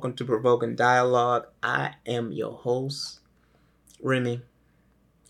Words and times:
Welcome 0.00 0.16
to 0.16 0.24
Provoking 0.24 0.76
Dialogue. 0.76 1.48
I 1.62 1.96
am 2.06 2.32
your 2.32 2.52
host, 2.54 3.20
Remy, 4.02 4.40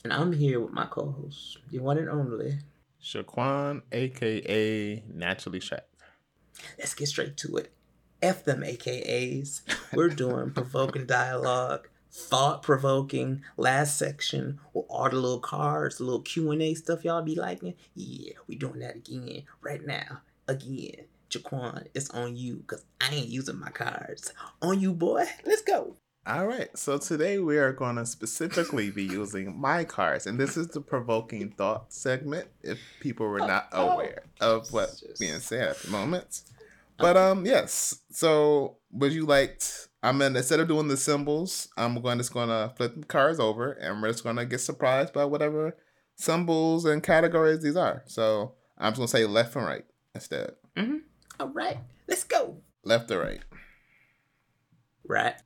and 0.04 0.12
I'm 0.12 0.32
here 0.32 0.60
with 0.60 0.72
my 0.72 0.86
co-host, 0.86 1.58
the 1.72 1.80
one 1.80 1.98
and 1.98 2.08
only 2.08 2.60
Shaquan, 3.02 3.82
aka 3.90 5.02
Naturally 5.12 5.58
Shaq. 5.58 5.80
Let's 6.78 6.94
get 6.94 7.08
straight 7.08 7.36
to 7.38 7.56
it. 7.56 7.72
F 8.22 8.44
them 8.44 8.60
AKAs. 8.60 9.62
We're 9.92 10.08
doing 10.08 10.50
Provoking 10.54 11.04
Dialogue, 11.06 11.88
thought 12.12 12.62
provoking. 12.62 13.42
Last 13.56 13.98
section 13.98 14.60
with 14.72 14.86
all 14.88 15.10
the 15.10 15.16
little 15.16 15.40
cards, 15.40 15.98
the 15.98 16.04
little 16.04 16.22
Q 16.22 16.52
and 16.52 16.62
A 16.62 16.74
stuff 16.74 17.04
y'all 17.04 17.22
be 17.22 17.34
liking. 17.34 17.74
Yeah, 17.96 18.34
we 18.46 18.54
doing 18.54 18.78
that 18.78 18.94
again 18.94 19.42
right 19.62 19.84
now. 19.84 20.20
Again. 20.46 21.06
Jaquan, 21.30 21.86
it's 21.94 22.10
on 22.10 22.36
you 22.36 22.56
because 22.56 22.84
I 23.00 23.14
ain't 23.14 23.28
using 23.28 23.58
my 23.58 23.70
cards. 23.70 24.32
On 24.60 24.78
you, 24.80 24.92
boy. 24.92 25.24
Let's 25.46 25.62
go. 25.62 25.96
All 26.26 26.46
right. 26.46 26.76
So 26.76 26.98
today 26.98 27.38
we 27.38 27.56
are 27.56 27.72
going 27.72 27.96
to 27.96 28.04
specifically 28.04 28.90
be 28.90 29.04
using 29.20 29.58
my 29.58 29.84
cards, 29.84 30.26
and 30.26 30.38
this 30.38 30.56
is 30.56 30.68
the 30.68 30.80
provoking 30.80 31.50
thought 31.52 31.92
segment. 31.92 32.48
If 32.62 32.78
people 33.00 33.26
were 33.26 33.38
not 33.38 33.68
Oh, 33.72 33.90
aware 33.92 34.24
of 34.40 34.72
what's 34.72 35.02
being 35.18 35.40
said 35.40 35.68
at 35.68 35.78
the 35.78 35.90
moment, 35.90 36.42
but 36.98 37.16
um, 37.16 37.46
yes. 37.46 38.00
So 38.10 38.76
would 38.92 39.12
you 39.12 39.24
like? 39.24 39.62
I'm 40.02 40.18
gonna 40.18 40.38
instead 40.38 40.60
of 40.60 40.68
doing 40.68 40.88
the 40.88 40.96
symbols, 40.96 41.68
I'm 41.76 42.00
going 42.00 42.18
just 42.18 42.32
gonna 42.32 42.72
flip 42.76 42.94
the 42.98 43.06
cards 43.06 43.38
over, 43.40 43.72
and 43.72 44.02
we're 44.02 44.10
just 44.12 44.24
gonna 44.24 44.44
get 44.46 44.60
surprised 44.60 45.12
by 45.12 45.24
whatever 45.24 45.76
symbols 46.16 46.84
and 46.84 47.02
categories 47.02 47.62
these 47.62 47.76
are. 47.76 48.02
So 48.06 48.54
I'm 48.78 48.92
just 48.92 48.98
gonna 48.98 49.08
say 49.08 49.24
left 49.26 49.56
and 49.56 49.64
right 49.66 49.84
instead. 50.14 50.52
All 51.40 51.48
right, 51.48 51.78
let's 52.06 52.22
go. 52.22 52.58
Left 52.84 53.10
or 53.10 53.18
right. 53.18 53.40
Right. 55.08 55.36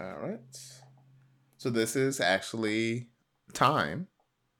All 0.00 0.14
right. 0.22 0.38
So 1.56 1.70
this 1.70 1.96
is 1.96 2.20
actually 2.20 3.08
time. 3.52 4.06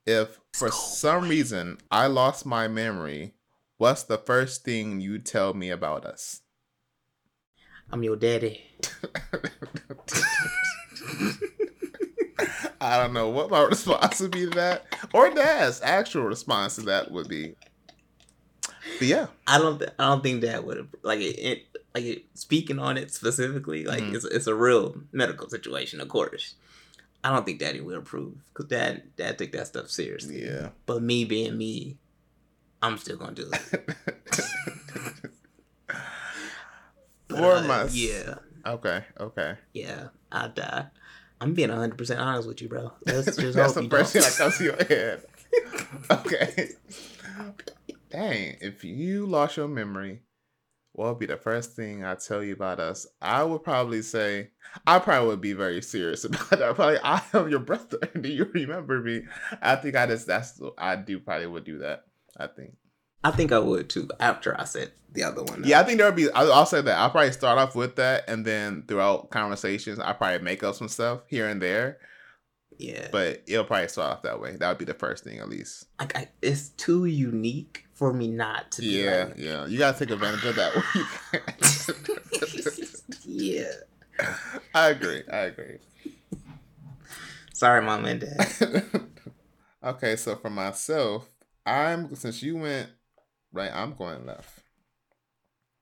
If 0.05 0.41
for 0.53 0.69
some 0.71 1.29
reason 1.29 1.77
I 1.89 2.07
lost 2.07 2.45
my 2.45 2.67
memory, 2.67 3.35
what's 3.77 4.03
the 4.03 4.17
first 4.17 4.65
thing 4.65 4.99
you 4.99 5.17
tell 5.17 5.53
me 5.53 5.69
about 5.69 6.05
us? 6.05 6.41
I'm 7.89 8.03
your 8.03 8.17
daddy. 8.17 8.61
I 12.81 12.97
don't 12.97 13.13
know 13.13 13.29
what 13.29 13.49
my 13.49 13.61
response 13.69 14.19
would 14.19 14.31
be 14.31 14.43
to 14.43 14.51
that, 14.51 14.83
or 15.13 15.29
Dad's 15.29 15.79
actual 15.81 16.23
response 16.23 16.75
to 16.75 16.81
that 16.81 17.11
would 17.11 17.29
be. 17.29 17.55
But 18.99 19.07
yeah, 19.07 19.27
I 19.47 19.57
don't. 19.59 19.79
Th- 19.79 19.91
I 19.99 20.09
don't 20.09 20.23
think 20.23 20.41
that 20.41 20.65
would 20.65 20.77
have 20.77 20.87
like 21.03 21.19
it. 21.19 21.37
it 21.39 21.63
like 21.93 22.03
it, 22.03 22.25
speaking 22.33 22.79
on 22.79 22.97
it 22.97 23.11
specifically, 23.13 23.85
like 23.85 24.03
Mhm. 24.03 24.15
it's 24.15 24.25
it's 24.25 24.47
a 24.47 24.55
real 24.55 24.95
medical 25.11 25.49
situation, 25.49 26.01
of 26.01 26.09
course. 26.09 26.55
I 27.23 27.31
don't 27.33 27.45
think 27.45 27.59
Daddy 27.59 27.81
would 27.81 27.95
approve 27.97 28.35
because 28.53 28.65
Dad 28.69 29.03
Dad 29.17 29.37
take 29.37 29.51
that 29.53 29.67
stuff 29.67 29.89
seriously. 29.89 30.43
yeah. 30.45 30.69
But 30.85 31.01
me 31.01 31.25
being 31.25 31.57
me, 31.57 31.97
I'm 32.81 32.97
still 32.97 33.17
gonna 33.17 33.33
do 33.33 33.49
it. 33.51 33.95
But, 37.27 37.37
For 37.39 37.53
uh, 37.53 37.63
my 37.63 37.85
yeah, 37.91 38.35
okay, 38.67 39.03
okay. 39.19 39.55
yeah, 39.73 40.09
I 40.31 40.47
die. 40.49 40.85
I'm 41.41 41.53
being 41.55 41.69
100 41.69 41.97
percent 41.97 42.19
honest 42.19 42.47
with 42.47 42.61
you, 42.61 42.69
bro. 42.69 42.91
Let's 43.05 43.35
just 43.37 43.55
That's 43.55 43.73
hope 43.73 43.75
the 43.75 43.83
you 43.83 43.89
first 43.89 44.13
don't. 44.13 44.23
thing 44.23 44.31
that 44.31 44.37
comes 44.37 44.57
to 44.59 44.63
your 44.63 44.75
head. 44.75 45.25
okay. 46.11 46.69
Dang, 48.15 48.55
if 48.61 48.85
you 48.85 49.25
lost 49.25 49.57
your 49.57 49.67
memory, 49.67 50.21
what 50.93 51.09
would 51.09 51.19
be 51.19 51.25
the 51.25 51.35
first 51.35 51.75
thing 51.75 52.05
I 52.05 52.15
tell 52.15 52.41
you 52.41 52.53
about 52.53 52.79
us? 52.79 53.05
I 53.21 53.43
would 53.43 53.61
probably 53.61 54.01
say 54.01 54.51
I 54.87 54.99
probably 54.99 55.27
would 55.27 55.41
be 55.41 55.51
very 55.51 55.81
serious 55.81 56.23
about 56.23 56.49
that. 56.51 56.63
I 56.63 56.71
probably 56.71 56.99
I 57.03 57.21
am 57.33 57.49
your 57.49 57.59
brother. 57.59 57.97
Do 58.21 58.29
you 58.29 58.45
remember 58.53 59.01
me? 59.01 59.23
I 59.61 59.75
think 59.75 59.97
I 59.97 60.05
just 60.05 60.27
that's 60.27 60.61
I 60.77 60.95
do 60.95 61.19
probably 61.19 61.47
would 61.47 61.65
do 61.65 61.79
that. 61.79 62.05
I 62.37 62.47
think. 62.47 62.77
I 63.21 63.31
think 63.31 63.51
I 63.51 63.59
would 63.59 63.89
too 63.89 64.07
after 64.21 64.57
I 64.57 64.63
said 64.63 64.93
the 65.11 65.23
other 65.23 65.43
one. 65.43 65.63
Yeah, 65.65 65.81
I 65.81 65.83
think 65.83 65.97
there 65.97 66.07
would 66.07 66.15
be. 66.15 66.31
I'll, 66.31 66.53
I'll 66.53 66.65
say 66.65 66.79
that. 66.79 66.97
I'll 66.97 67.09
probably 67.09 67.33
start 67.33 67.57
off 67.57 67.75
with 67.75 67.97
that, 67.97 68.29
and 68.29 68.45
then 68.45 68.85
throughout 68.87 69.29
conversations, 69.29 69.99
I 69.99 70.13
probably 70.13 70.39
make 70.39 70.63
up 70.63 70.75
some 70.75 70.87
stuff 70.87 71.23
here 71.27 71.49
and 71.49 71.61
there. 71.61 71.97
Yeah. 72.77 73.07
But 73.11 73.43
it'll 73.47 73.65
probably 73.65 73.87
start 73.87 74.11
off 74.11 74.21
that 74.23 74.39
way. 74.39 74.55
That 74.55 74.67
would 74.69 74.77
be 74.77 74.85
the 74.85 74.93
first 74.93 75.23
thing, 75.23 75.39
at 75.39 75.49
least. 75.49 75.85
like 75.99 76.15
I, 76.17 76.29
it's 76.41 76.69
too 76.69 77.05
unique 77.05 77.85
for 77.93 78.13
me 78.13 78.27
not 78.27 78.71
to. 78.73 78.81
Be 78.81 78.87
Yeah, 78.87 79.25
like, 79.25 79.37
yeah. 79.37 79.65
You 79.65 79.77
gotta 79.77 79.99
take 79.99 80.11
advantage 80.11 80.45
of 80.45 80.55
that. 80.55 80.73
yeah. 83.25 83.71
I 84.73 84.89
agree. 84.89 85.23
I 85.31 85.37
agree. 85.37 85.77
Sorry, 87.53 87.81
mom 87.81 88.05
and 88.05 88.21
dad. 88.21 88.83
okay, 89.83 90.15
so 90.15 90.35
for 90.35 90.49
myself, 90.49 91.29
I'm 91.65 92.13
since 92.15 92.43
you 92.43 92.57
went 92.57 92.89
right, 93.53 93.71
I'm 93.73 93.93
going 93.93 94.25
left. 94.25 94.59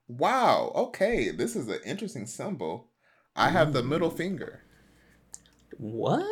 Wow. 0.08 0.72
Okay, 0.76 1.32
this 1.32 1.56
is 1.56 1.68
an 1.68 1.80
interesting 1.86 2.28
symbol. 2.28 2.90
I 3.36 3.50
have 3.50 3.74
the 3.74 3.82
middle 3.82 4.12
finger. 4.12 4.62
What? 5.78 6.24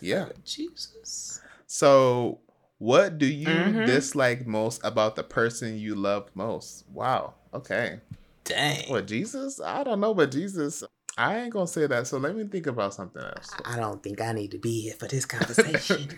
Yeah. 0.00 0.28
Jesus. 0.44 1.40
So, 1.66 2.40
what 2.78 3.18
do 3.18 3.26
you 3.26 3.48
Mhm. 3.48 3.86
dislike 3.86 4.46
most 4.46 4.80
about 4.84 5.16
the 5.16 5.22
person 5.22 5.78
you 5.78 5.94
love 5.94 6.30
most? 6.34 6.84
Wow. 6.90 7.34
Okay. 7.54 8.00
Dang. 8.44 8.88
What 8.90 9.06
Jesus? 9.06 9.60
I 9.60 9.84
don't 9.84 10.00
know, 10.00 10.14
but 10.14 10.30
Jesus, 10.32 10.82
I 11.18 11.38
ain't 11.40 11.52
gonna 11.52 11.66
say 11.66 11.86
that. 11.86 12.06
So 12.06 12.18
let 12.18 12.34
me 12.34 12.44
think 12.44 12.66
about 12.66 12.94
something 12.94 13.22
else. 13.22 13.50
I 13.64 13.76
don't 13.76 14.02
think 14.02 14.20
I 14.20 14.32
need 14.32 14.50
to 14.52 14.58
be 14.58 14.80
here 14.82 14.94
for 14.94 15.06
this 15.06 15.24
conversation. 15.26 16.08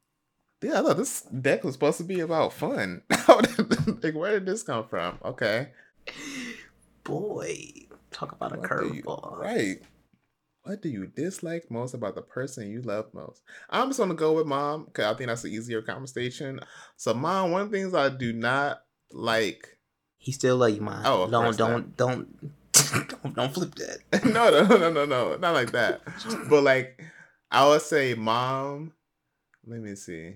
yeah, 0.62 0.80
look, 0.80 0.98
this 0.98 1.22
deck 1.22 1.64
was 1.64 1.74
supposed 1.74 1.98
to 1.98 2.04
be 2.04 2.20
about 2.20 2.52
fun. 2.52 3.02
like, 3.28 4.14
where 4.14 4.32
did 4.32 4.46
this 4.46 4.62
come 4.62 4.86
from? 4.88 5.18
Okay, 5.24 5.68
Boy, 7.04 7.72
talk 8.10 8.32
about 8.32 8.54
a 8.54 8.58
What 8.58 8.70
you- 8.70 9.02
curveball. 9.02 9.38
right? 9.38 9.80
What 10.68 10.82
do 10.82 10.90
you 10.90 11.06
dislike 11.06 11.70
most 11.70 11.94
about 11.94 12.14
the 12.14 12.20
person 12.20 12.70
you 12.70 12.82
love 12.82 13.06
most? 13.14 13.40
I'm 13.70 13.88
just 13.88 13.98
gonna 13.98 14.12
go 14.12 14.34
with 14.34 14.46
mom 14.46 14.84
because 14.84 15.06
I 15.06 15.16
think 15.16 15.28
that's 15.28 15.44
an 15.44 15.50
easier 15.50 15.80
conversation. 15.80 16.60
So, 16.98 17.14
mom, 17.14 17.52
one 17.52 17.62
of 17.62 17.70
the 17.70 17.78
things 17.78 17.94
I 17.94 18.10
do 18.10 18.34
not 18.34 18.82
like. 19.10 19.78
He 20.18 20.30
still 20.30 20.58
love 20.58 20.72
you, 20.72 20.82
mom. 20.82 21.00
Oh, 21.06 21.26
don't, 21.30 21.56
don't, 21.56 21.96
don't, 21.96 22.72
don't, 23.22 23.34
don't 23.34 23.54
flip 23.54 23.76
that. 23.76 24.24
no, 24.26 24.50
no, 24.50 24.76
no, 24.76 24.92
no, 24.92 25.06
no, 25.06 25.36
not 25.38 25.54
like 25.54 25.72
that. 25.72 26.02
but 26.50 26.62
like, 26.62 27.02
I 27.50 27.66
would 27.66 27.80
say, 27.80 28.12
mom. 28.12 28.92
Let 29.66 29.80
me 29.80 29.94
see. 29.94 30.34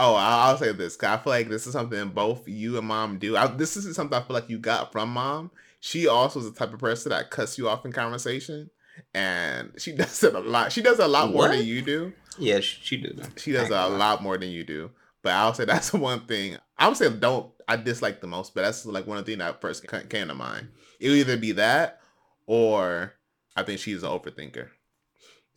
Oh, 0.00 0.16
I'll, 0.16 0.58
say 0.58 0.72
this. 0.72 0.96
Cause 0.96 1.10
I 1.10 1.22
feel 1.22 1.30
like 1.30 1.48
this 1.48 1.68
is 1.68 1.74
something 1.74 2.08
both 2.08 2.48
you 2.48 2.76
and 2.76 2.88
mom 2.88 3.18
do. 3.18 3.36
I, 3.36 3.46
this 3.46 3.76
isn't 3.76 3.94
something 3.94 4.18
I 4.18 4.22
feel 4.22 4.34
like 4.34 4.50
you 4.50 4.58
got 4.58 4.90
from 4.90 5.10
mom. 5.10 5.52
She 5.78 6.08
also 6.08 6.40
is 6.40 6.50
the 6.50 6.58
type 6.58 6.72
of 6.72 6.80
person 6.80 7.10
that 7.10 7.30
cuts 7.30 7.56
you 7.56 7.68
off 7.68 7.84
in 7.84 7.92
conversation, 7.92 8.70
and 9.14 9.72
she 9.78 9.92
does 9.96 10.22
it 10.22 10.34
a 10.34 10.40
lot. 10.40 10.72
She 10.72 10.82
does 10.82 10.98
a 10.98 11.08
lot 11.08 11.32
more 11.32 11.48
What? 11.48 11.52
than 11.52 11.64
you 11.64 11.82
do. 11.82 12.12
Yeah, 12.38 12.60
she, 12.60 12.78
she 12.82 12.96
do. 12.98 13.16
She 13.36 13.52
does 13.52 13.70
a 13.70 13.74
ain't 13.74 13.80
gonna 13.80 13.88
lie. 13.88 13.96
lot 13.96 14.22
more 14.22 14.38
than 14.38 14.50
you 14.50 14.64
do. 14.64 14.90
But 15.22 15.32
I'll 15.32 15.54
say 15.54 15.64
that's 15.66 15.90
the 15.90 15.98
one 15.98 16.26
thing. 16.26 16.56
I 16.78 16.88
would 16.88 16.96
say 16.96 17.10
don't 17.10 17.52
I 17.66 17.76
dislike 17.76 18.20
the 18.20 18.26
most, 18.26 18.54
but 18.54 18.62
that's 18.62 18.86
like 18.86 19.06
one 19.06 19.18
of 19.18 19.24
the 19.26 19.32
things 19.32 19.40
that 19.40 19.60
first 19.60 19.86
came 20.08 20.28
to 20.28 20.34
mind. 20.34 20.68
It'll 21.00 21.16
either 21.16 21.36
be 21.36 21.52
that 21.52 22.00
or 22.46 23.14
I 23.56 23.62
think 23.62 23.80
she's 23.80 24.02
an 24.02 24.10
overthinker. 24.10 24.68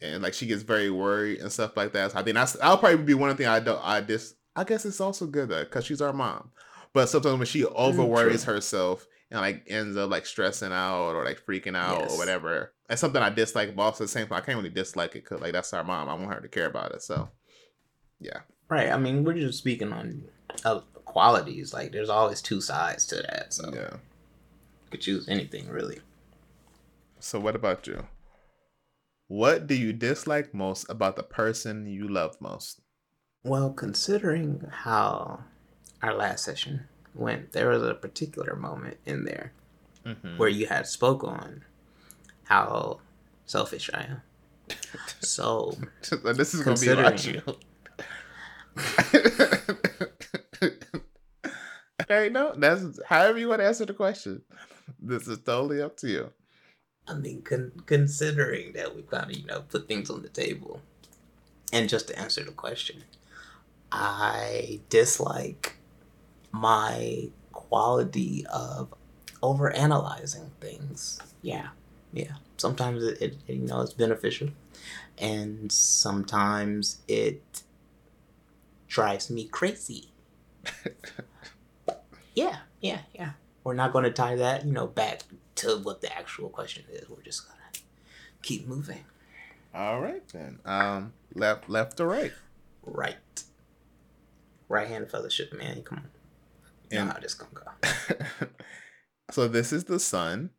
And 0.02 0.24
like 0.24 0.34
she 0.34 0.48
gets 0.48 0.64
very 0.64 0.90
worried 0.90 1.40
and 1.42 1.52
stuff 1.52 1.78
like 1.78 1.94
that. 1.94 2.12
So 2.12 2.20
I 2.20 2.24
think 2.24 2.36
that's 2.36 2.58
I'll 2.62 2.78
probably 2.78 3.04
be 3.04 3.14
one 3.14 3.30
of 3.30 3.38
thing 3.38 3.48
I 3.48 3.60
don't 3.60 3.80
I 3.84 4.02
dis 4.02 4.34
I 4.56 4.64
guess 4.64 4.86
it's 4.86 5.00
also 5.00 5.28
good 5.28 5.50
though, 5.50 5.64
because 5.64 5.86
she's 5.86 6.02
our 6.02 6.12
mom. 6.14 6.52
But 6.94 7.08
sometimes 7.08 7.38
when 7.38 7.46
she 7.48 7.62
mm, 7.62 7.72
over 7.76 8.04
worries 8.04 8.44
herself 8.44 9.08
and 9.32 9.40
like 9.42 9.64
ends 9.68 9.98
up 9.98 10.10
like 10.12 10.26
stressing 10.26 10.72
out 10.72 11.14
or 11.14 11.24
like 11.26 11.42
freaking 11.46 11.76
out 11.78 12.02
Yes. 12.02 12.14
or 12.14 12.18
whatever, 12.18 12.74
it's 12.90 13.02
something 13.02 13.22
I 13.22 13.30
dislike. 13.30 13.76
But 13.76 13.82
also 13.84 14.04
the 14.04 14.08
same 14.10 14.28
time, 14.28 14.38
I 14.38 14.42
can't 14.42 14.58
really 14.58 14.70
dislike 14.70 15.12
it 15.16 15.24
because 15.24 15.42
like 15.42 15.54
that's 15.54 15.74
our 15.74 15.84
mom. 15.84 16.10
I 16.10 16.14
want 16.14 16.34
her 16.34 16.42
to 16.42 16.48
care 16.50 16.68
about 16.68 16.92
it. 16.92 17.02
So 17.02 17.30
yeah. 18.20 18.42
Right. 18.70 18.90
I 18.92 18.98
mean, 18.98 19.24
we're 19.24 19.34
just 19.34 19.58
speaking 19.58 19.92
on 19.92 20.24
uh, 20.64 20.80
qualities. 21.06 21.74
Like, 21.74 21.92
there's 21.92 22.10
always 22.10 22.42
two 22.42 22.62
sides 22.62 23.06
to 23.08 23.16
that. 23.18 23.54
So 23.54 23.70
Yeah. 23.74 23.94
you 23.96 24.90
could 24.92 25.02
choose 25.02 25.28
anything, 25.28 25.68
really. 25.68 26.00
So 27.20 27.40
what 27.40 27.56
about 27.56 27.86
you? 27.88 28.06
What 29.28 29.68
do 29.68 29.76
you 29.76 29.94
dislike 29.94 30.54
most 30.54 30.86
about 30.90 31.16
the 31.16 31.24
person 31.24 31.86
you 31.86 32.08
love 32.08 32.40
most? 32.40 32.82
Well, 33.44 33.72
considering 33.74 34.66
how 34.72 35.44
our 36.02 36.14
last 36.14 36.44
session 36.46 36.88
went, 37.14 37.52
there 37.52 37.70
was 37.70 37.84
a 37.84 37.94
particular 37.94 38.56
moment 38.56 38.98
in 39.06 39.26
there 39.26 39.54
Mm-hmm. 40.04 40.38
where 40.38 40.50
you 40.50 40.66
had 40.66 40.88
spoke 40.88 41.24
on 41.24 41.64
how 42.46 43.02
selfish 43.46 43.90
I 43.94 44.02
am. 44.10 44.22
So 45.20 45.78
this 46.24 46.56
is 46.56 46.62
gonna 46.64 46.80
be 46.80 46.88
about 46.90 47.24
you. 47.28 47.42
okay, 52.02 52.30
no, 52.32 52.54
that's 52.58 53.00
however 53.08 53.38
you 53.38 53.48
want 53.48 53.62
to 53.62 53.68
answer 53.68 53.86
the 53.86 53.94
question. 53.94 54.42
This 55.00 55.28
is 55.28 55.38
totally 55.40 55.82
up 55.82 55.98
to 55.98 56.08
you. 56.08 56.32
I 57.08 57.14
mean, 57.16 57.42
con- 57.42 57.72
considering 57.86 58.74
that 58.74 58.96
we 58.96 59.02
kind 59.04 59.32
of, 59.32 59.38
you 59.38 59.46
know, 59.46 59.62
put 59.62 59.88
things 59.88 60.10
on 60.10 60.22
the 60.22 60.30
table, 60.30 60.82
and 61.74 61.90
just 61.90 62.08
to 62.10 62.18
answer 62.20 62.44
the 62.44 62.52
question, 62.52 63.04
I 63.92 64.80
dislike 64.90 65.76
my 66.52 67.30
quality 67.52 68.46
of 68.48 68.94
over 69.42 69.72
analyzing 69.72 70.52
things. 70.60 71.20
Yeah, 71.42 71.70
yeah. 72.14 72.34
Sometimes 72.58 73.04
it, 73.04 73.22
it, 73.22 73.38
you 73.48 73.66
know 73.66 73.82
it's 73.82 73.94
beneficial, 73.94 74.50
and 75.18 75.72
sometimes 75.72 77.00
it 77.08 77.64
drives 78.88 79.30
me 79.30 79.48
crazy. 79.48 80.10
yeah, 82.36 82.58
yeah, 82.82 83.00
yeah. 83.16 83.32
We're 83.64 83.74
not 83.74 83.94
going 83.94 84.04
to 84.06 84.12
tie 84.12 84.36
that, 84.36 84.66
you 84.66 84.72
know, 84.72 84.88
back 84.88 85.22
to 85.56 85.78
what 85.78 86.02
the 86.02 86.16
actual 86.16 86.50
question 86.50 86.84
is. 86.92 87.08
We're 87.08 87.22
just 87.22 87.48
gonna 87.48 87.86
keep 88.42 88.68
moving. 88.68 89.06
All 89.74 90.02
right 90.02 90.28
then. 90.30 90.60
Um, 90.66 91.14
left, 91.34 91.70
left 91.70 92.00
or 92.00 92.08
right? 92.08 92.34
Right. 92.84 93.44
Right 94.68 94.88
hand 94.88 95.10
fellowship, 95.10 95.54
man. 95.54 95.84
Come 95.84 96.00
on. 96.00 96.10
And- 97.00 97.12
how 97.12 97.20
this 97.20 97.34
gonna 97.34 97.52
go. 97.54 98.48
so 99.32 99.48
this 99.48 99.72
is 99.74 99.86
the 99.86 100.00
sun. 100.00 100.52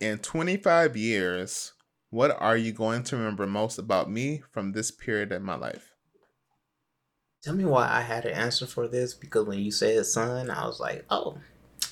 In 0.00 0.18
25 0.18 0.96
years, 0.96 1.72
what 2.10 2.36
are 2.40 2.56
you 2.56 2.72
going 2.72 3.02
to 3.04 3.16
remember 3.16 3.46
most 3.46 3.78
about 3.78 4.10
me 4.10 4.42
from 4.52 4.72
this 4.72 4.90
period 4.90 5.32
in 5.32 5.42
my 5.42 5.56
life? 5.56 5.94
Tell 7.42 7.54
me 7.54 7.64
why 7.64 7.88
I 7.88 8.00
had 8.02 8.24
an 8.24 8.32
answer 8.34 8.66
for 8.66 8.88
this 8.88 9.14
because 9.14 9.46
when 9.46 9.58
you 9.58 9.70
said 9.70 10.04
son, 10.06 10.50
I 10.50 10.66
was 10.66 10.80
like, 10.80 11.04
oh, 11.10 11.38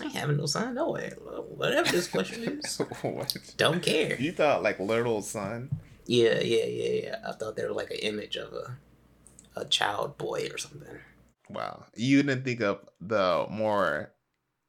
I 0.00 0.04
ain't 0.04 0.14
having 0.14 0.36
no 0.36 0.46
son, 0.46 0.74
no 0.74 0.90
way. 0.90 1.12
Whatever 1.48 1.90
this 1.90 2.08
question 2.08 2.60
is, 2.64 2.78
what? 3.02 3.36
don't 3.56 3.82
care. 3.82 4.16
You 4.20 4.32
thought 4.32 4.62
like 4.62 4.78
little 4.78 5.22
son? 5.22 5.70
Yeah, 6.06 6.40
yeah, 6.40 6.64
yeah, 6.64 7.00
yeah. 7.02 7.16
I 7.26 7.32
thought 7.32 7.56
there 7.56 7.68
was 7.68 7.76
like 7.76 7.90
an 7.90 7.98
image 7.98 8.36
of 8.36 8.52
a 8.52 8.78
a 9.58 9.64
child 9.64 10.18
boy 10.18 10.48
or 10.52 10.58
something. 10.58 10.98
Wow. 11.48 11.84
You 11.94 12.22
didn't 12.22 12.44
think 12.44 12.60
of 12.60 12.80
the 13.00 13.46
more 13.50 14.12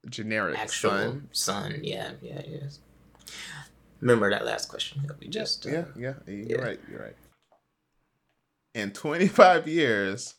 generic 0.10 0.58
Actual 0.58 0.92
son? 0.92 1.30
son. 1.32 1.80
Yeah, 1.84 2.12
yeah, 2.22 2.42
yes. 2.48 2.80
Remember 4.00 4.30
that 4.30 4.46
last 4.46 4.70
question 4.70 5.04
that 5.08 5.20
we 5.20 5.28
just 5.28 5.66
uh, 5.66 5.72
yeah, 5.72 5.86
yeah, 5.98 6.14
you're 6.28 6.60
yeah. 6.60 6.64
right. 6.66 6.80
You're 6.90 7.02
right. 7.02 7.16
In 8.76 8.92
25 8.92 9.68
years, 9.68 10.36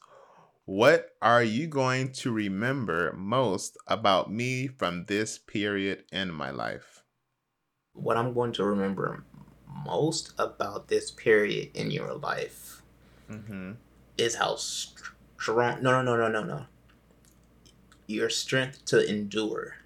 what 0.65 1.11
are 1.21 1.43
you 1.43 1.67
going 1.67 2.13
to 2.13 2.31
remember 2.31 3.13
most 3.17 3.77
about 3.89 4.31
me 4.31 4.69
from 4.69 5.07
this 5.07 5.39
period 5.39 6.05
in 6.13 6.33
my 6.33 6.51
life? 6.51 7.03
what 7.95 8.17
I'm 8.17 8.33
going 8.33 8.53
to 8.53 8.65
remember 8.65 9.25
most 9.85 10.33
about 10.39 10.89
this 10.89 11.11
period 11.11 11.71
in 11.75 11.91
your 11.91 12.15
life 12.15 12.83
Mm-hmm. 13.31 13.73
is 14.17 14.37
how 14.37 14.55
str- 14.57 15.13
strong. 15.39 15.83
No, 15.83 16.03
no, 16.03 16.03
no, 16.03 16.17
no, 16.17 16.29
no, 16.29 16.43
no. 16.45 16.67
Your 18.07 18.31
strength 18.31 18.85
to 18.87 19.07
endure. 19.09 19.77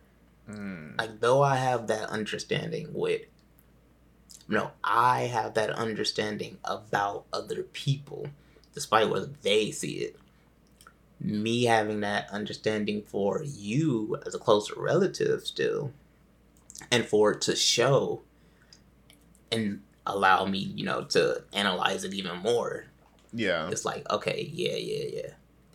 Mm. 0.49 0.99
Like 0.99 1.20
though 1.20 1.43
I 1.43 1.56
have 1.56 1.87
that 1.88 2.08
understanding 2.08 2.88
with. 2.93 3.22
No, 4.49 4.72
I 4.82 5.22
have 5.22 5.54
that 5.54 5.70
understanding 5.70 6.58
about 6.64 7.25
other 7.32 7.62
people, 7.62 8.26
despite 8.75 9.08
what 9.08 9.43
they 9.43 9.70
see 9.70 9.93
it. 9.99 10.16
Me 11.20 11.64
having 11.64 12.00
that 12.00 12.28
understanding 12.31 13.02
for 13.06 13.43
you 13.44 14.19
as 14.26 14.34
a 14.34 14.38
closer 14.38 14.75
relative 14.76 15.43
still, 15.46 15.93
and 16.90 17.06
for 17.06 17.32
it 17.32 17.40
to 17.43 17.54
show 17.54 18.22
and 19.52 19.81
allow 20.04 20.44
me, 20.44 20.58
you 20.58 20.84
know, 20.84 21.04
to 21.04 21.44
analyze 21.52 22.02
it 22.02 22.12
even 22.12 22.38
more 22.38 22.87
Yeah. 23.32 23.69
it's 23.70 23.84
like 23.84 24.10
okay 24.10 24.50
yeah 24.52 24.75
yeah 24.75 25.04
yeah 25.22 25.31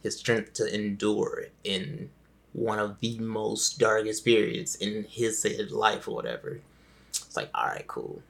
his 0.08 0.18
strength 0.18 0.54
to 0.54 0.74
endure 0.74 1.48
in 1.66 2.10
one 2.54 2.80
of 2.80 3.00
the 3.02 3.20
most 3.20 3.78
darkest 3.78 4.24
periods 4.24 4.76
in 4.76 5.04
his 5.04 5.46
life 5.70 6.08
or 6.08 6.16
whatever. 6.16 6.62
It's 7.10 7.36
like 7.36 7.50
all 7.54 7.68
right 7.68 7.86
cool. 7.88 8.22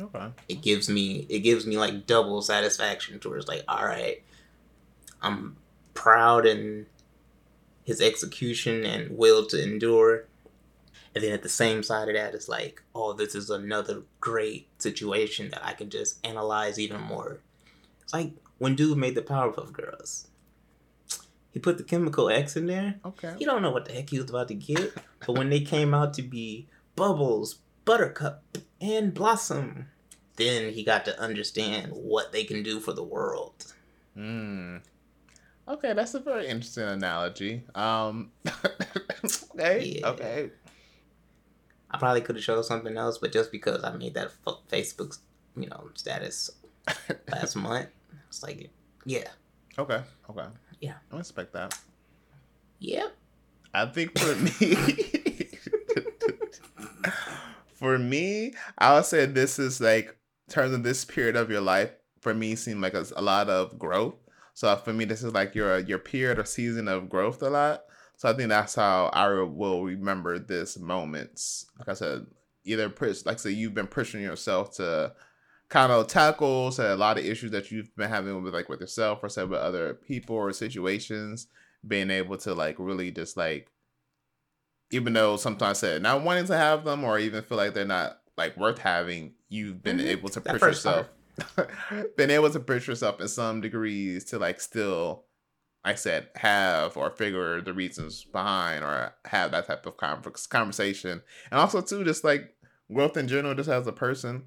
Okay. 0.00 0.30
it 0.48 0.60
gives 0.60 0.88
me 0.88 1.24
it 1.28 1.40
gives 1.40 1.66
me 1.66 1.78
like 1.78 2.06
double 2.06 2.42
satisfaction 2.42 3.20
towards 3.20 3.46
like 3.46 3.62
all 3.68 3.86
right 3.86 4.24
i'm 5.22 5.56
proud 5.94 6.46
in 6.46 6.86
his 7.84 8.00
execution 8.00 8.84
and 8.84 9.16
will 9.16 9.46
to 9.46 9.62
endure. 9.62 10.24
And 11.14 11.22
then 11.22 11.32
at 11.32 11.44
the 11.44 11.48
same 11.48 11.84
side 11.84 12.08
of 12.08 12.14
that 12.16 12.34
it's 12.34 12.48
like 12.48 12.82
oh 12.94 13.12
this 13.12 13.36
is 13.36 13.50
another 13.50 14.02
great 14.18 14.66
situation 14.78 15.50
that 15.50 15.64
i 15.64 15.74
can 15.74 15.90
just 15.90 16.26
analyze 16.26 16.78
even 16.80 17.02
more. 17.02 17.38
It's 18.02 18.14
like 18.14 18.32
when 18.58 18.74
dude 18.74 18.98
made 18.98 19.14
the 19.14 19.22
powerpuff 19.22 19.72
girls 19.72 20.26
he 21.54 21.60
put 21.60 21.78
the 21.78 21.84
chemical 21.84 22.28
x 22.28 22.56
in 22.56 22.66
there 22.66 22.96
Okay. 23.06 23.34
you 23.38 23.46
don't 23.46 23.62
know 23.62 23.70
what 23.70 23.86
the 23.86 23.92
heck 23.92 24.10
he 24.10 24.18
was 24.20 24.28
about 24.28 24.48
to 24.48 24.54
get. 24.54 24.92
But 25.26 25.38
when 25.38 25.48
they 25.48 25.60
came 25.60 25.94
out 25.94 26.12
to 26.14 26.22
be 26.22 26.66
Bubbles, 26.96 27.60
Buttercup, 27.86 28.42
and 28.80 29.14
Blossom, 29.14 29.86
then 30.36 30.72
he 30.74 30.84
got 30.84 31.04
to 31.06 31.18
understand 31.18 31.92
what 31.92 32.32
they 32.32 32.44
can 32.44 32.62
do 32.62 32.78
for 32.80 32.92
the 32.92 33.02
world. 33.02 33.72
Mm. 34.18 34.82
Okay, 35.66 35.92
that's 35.94 36.12
a 36.14 36.20
very 36.20 36.46
interesting 36.48 36.84
analogy. 36.84 37.62
Um. 37.74 38.32
okay. 39.54 39.98
Yeah. 40.00 40.08
Okay. 40.08 40.50
I 41.90 41.98
probably 41.98 42.20
could 42.20 42.36
have 42.36 42.44
showed 42.44 42.62
something 42.64 42.96
else, 42.96 43.18
but 43.18 43.32
just 43.32 43.50
because 43.52 43.82
I 43.84 43.92
made 43.96 44.14
that 44.14 44.32
f- 44.46 44.56
Facebook, 44.68 45.16
you 45.56 45.68
know, 45.68 45.88
status 45.94 46.50
last 47.28 47.54
month, 47.68 47.88
it's 48.28 48.42
like, 48.42 48.70
yeah, 49.06 49.28
Okay. 49.78 50.00
Okay. 50.28 50.46
Yeah. 50.84 50.96
I 51.10 51.16
respect 51.16 51.54
that. 51.54 51.78
yep, 52.78 53.16
I 53.72 53.86
think 53.86 54.18
for 54.18 54.34
me, 54.36 54.76
for 57.74 57.98
me, 57.98 58.52
I 58.76 58.94
would 58.94 59.06
say 59.06 59.24
this 59.24 59.58
is 59.58 59.80
like 59.80 60.08
in 60.48 60.52
terms 60.52 60.74
of 60.74 60.82
this 60.82 61.04
period 61.06 61.36
of 61.36 61.50
your 61.50 61.62
life. 61.62 61.90
For 62.20 62.34
me, 62.34 62.54
seemed 62.54 62.82
like 62.82 62.92
a, 62.92 63.06
a 63.16 63.22
lot 63.22 63.48
of 63.48 63.78
growth. 63.78 64.14
So 64.52 64.76
for 64.76 64.92
me, 64.92 65.06
this 65.06 65.22
is 65.22 65.32
like 65.32 65.54
your 65.54 65.78
your 65.78 65.98
period 65.98 66.38
or 66.38 66.44
season 66.44 66.86
of 66.86 67.08
growth 67.08 67.42
a 67.42 67.48
lot. 67.48 67.84
So 68.18 68.28
I 68.28 68.34
think 68.34 68.50
that's 68.50 68.74
how 68.74 69.06
I 69.06 69.28
will 69.28 69.84
remember 69.84 70.38
this 70.38 70.78
moments. 70.78 71.64
Like 71.78 71.88
I 71.88 71.94
said, 71.94 72.26
either 72.64 72.90
push, 72.90 73.24
like 73.24 73.36
I 73.36 73.38
said, 73.38 73.54
you've 73.54 73.74
been 73.74 73.86
pushing 73.86 74.20
yourself 74.20 74.76
to 74.76 75.14
kind 75.68 75.90
of 75.90 76.06
tackle 76.06 76.70
say, 76.70 76.90
a 76.90 76.96
lot 76.96 77.18
of 77.18 77.24
issues 77.24 77.50
that 77.50 77.70
you've 77.70 77.94
been 77.96 78.08
having 78.10 78.42
with 78.42 78.54
like 78.54 78.68
with 78.68 78.80
yourself 78.80 79.20
or 79.22 79.28
say 79.28 79.44
with 79.44 79.58
other 79.60 79.94
people 79.94 80.36
or 80.36 80.52
situations 80.52 81.48
being 81.86 82.10
able 82.10 82.36
to 82.38 82.54
like 82.54 82.76
really 82.78 83.10
just 83.10 83.36
like 83.36 83.68
even 84.90 85.12
though 85.12 85.36
sometimes 85.36 85.78
say 85.78 85.98
not 85.98 86.22
wanting 86.22 86.46
to 86.46 86.56
have 86.56 86.84
them 86.84 87.04
or 87.04 87.18
even 87.18 87.42
feel 87.42 87.58
like 87.58 87.74
they're 87.74 87.84
not 87.84 88.20
like 88.36 88.56
worth 88.56 88.78
having 88.78 89.32
you've 89.48 89.82
been 89.82 89.98
Mhm. 89.98 90.06
able 90.06 90.28
to 90.28 90.40
That 90.40 90.52
push 90.52 90.62
yourself 90.62 91.08
been 92.16 92.30
able 92.30 92.50
to 92.50 92.60
push 92.60 92.86
yourself 92.86 93.20
in 93.20 93.28
some 93.28 93.60
degrees 93.60 94.24
to 94.26 94.38
like 94.38 94.60
still 94.60 95.24
I 95.86 95.94
said 95.96 96.28
have 96.36 96.96
or 96.96 97.10
figure 97.10 97.60
the 97.60 97.74
reasons 97.74 98.24
behind 98.24 98.84
or 98.84 99.14
have 99.26 99.50
that 99.50 99.66
type 99.66 99.84
of 99.84 99.96
conver- 99.98 100.48
conversation. 100.48 101.20
And 101.50 101.60
also 101.60 101.82
too 101.82 102.04
just 102.04 102.24
like 102.24 102.54
growth 102.92 103.16
in 103.18 103.28
general 103.28 103.54
just 103.54 103.68
as 103.68 103.86
a 103.86 103.92
person 103.92 104.44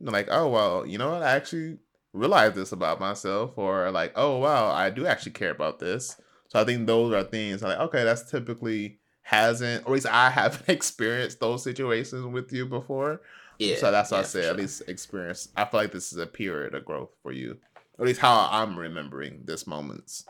like 0.00 0.28
oh 0.30 0.48
well 0.48 0.86
you 0.86 0.98
know 0.98 1.10
what 1.10 1.22
i 1.22 1.30
actually 1.32 1.78
realized 2.12 2.54
this 2.54 2.72
about 2.72 3.00
myself 3.00 3.52
or 3.56 3.90
like 3.90 4.12
oh 4.16 4.38
wow 4.38 4.70
i 4.70 4.90
do 4.90 5.06
actually 5.06 5.32
care 5.32 5.50
about 5.50 5.78
this 5.78 6.20
so 6.48 6.60
i 6.60 6.64
think 6.64 6.86
those 6.86 7.12
are 7.12 7.24
things 7.24 7.62
like 7.62 7.78
okay 7.78 8.04
that's 8.04 8.30
typically 8.30 8.98
hasn't 9.22 9.84
or 9.84 9.88
at 9.88 9.94
least 9.94 10.06
i 10.06 10.30
haven't 10.40 10.68
experienced 10.68 11.40
those 11.40 11.62
situations 11.62 12.24
with 12.26 12.52
you 12.52 12.64
before 12.66 13.20
yeah. 13.58 13.76
so 13.76 13.90
that's 13.90 14.10
what 14.10 14.18
yeah, 14.18 14.22
i 14.22 14.26
say 14.26 14.42
for 14.42 14.48
at 14.48 14.56
least 14.56 14.82
experience 14.88 15.48
i 15.56 15.64
feel 15.64 15.80
like 15.80 15.92
this 15.92 16.12
is 16.12 16.18
a 16.18 16.26
period 16.26 16.74
of 16.74 16.84
growth 16.84 17.10
for 17.22 17.32
you 17.32 17.58
or 17.98 18.04
at 18.04 18.08
least 18.08 18.20
how 18.20 18.48
i'm 18.50 18.78
remembering 18.78 19.40
this 19.44 19.66
moments 19.66 20.24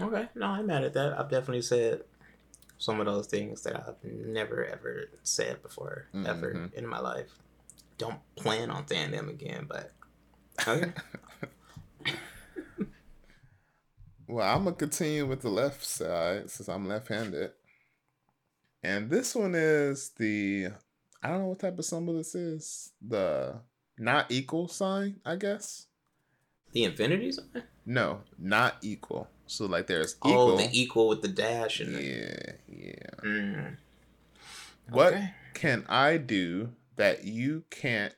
Okay, 0.00 0.28
no, 0.34 0.46
I'm 0.46 0.66
mad 0.66 0.84
at 0.84 0.92
that. 0.94 1.18
I've 1.18 1.30
definitely 1.30 1.62
said 1.62 2.02
some 2.78 3.00
of 3.00 3.06
those 3.06 3.26
things 3.26 3.62
that 3.62 3.76
I've 3.76 4.04
never 4.04 4.64
ever 4.64 5.08
said 5.22 5.62
before, 5.62 6.08
ever 6.26 6.52
Mhm. 6.52 6.74
in 6.74 6.86
my 6.86 6.98
life. 6.98 7.38
Don't 7.98 8.20
plan 8.36 8.70
on 8.70 8.86
saying 8.86 9.10
them 9.10 9.28
again, 9.28 9.66
but 9.68 9.92
okay. 10.66 10.92
Well, 14.28 14.46
I'm 14.56 14.64
gonna 14.64 14.74
continue 14.74 15.24
with 15.24 15.42
the 15.42 15.48
left 15.50 15.84
side 15.84 16.50
since 16.50 16.68
I'm 16.68 16.88
left-handed. 16.88 17.52
And 18.82 19.08
this 19.08 19.34
one 19.36 19.54
is 19.54 20.10
the 20.18 20.70
I 21.22 21.28
don't 21.28 21.40
know 21.42 21.46
what 21.46 21.60
type 21.60 21.78
of 21.78 21.84
symbol 21.84 22.14
this 22.14 22.34
is. 22.34 22.92
The 23.06 23.60
not 23.98 24.26
equal 24.30 24.66
sign, 24.68 25.20
I 25.24 25.36
guess. 25.36 25.86
the 26.72 26.84
infinity 26.84 27.32
sign. 27.32 27.62
No, 27.84 28.22
not 28.36 28.76
equal. 28.82 29.28
So 29.46 29.66
like 29.66 29.86
there's 29.86 30.16
equal. 30.26 30.32
Oh, 30.50 30.56
the 30.56 30.68
equal 30.72 31.06
with 31.08 31.22
the 31.22 31.28
dash 31.28 31.78
and 31.78 31.92
yeah, 31.92 32.52
yeah. 32.68 33.10
Mm, 33.24 33.76
What 34.90 35.12
okay. 35.14 35.30
can 35.54 35.84
I 35.88 36.16
do 36.16 36.70
that 36.96 37.24
you 37.24 37.64
can't 37.70 38.14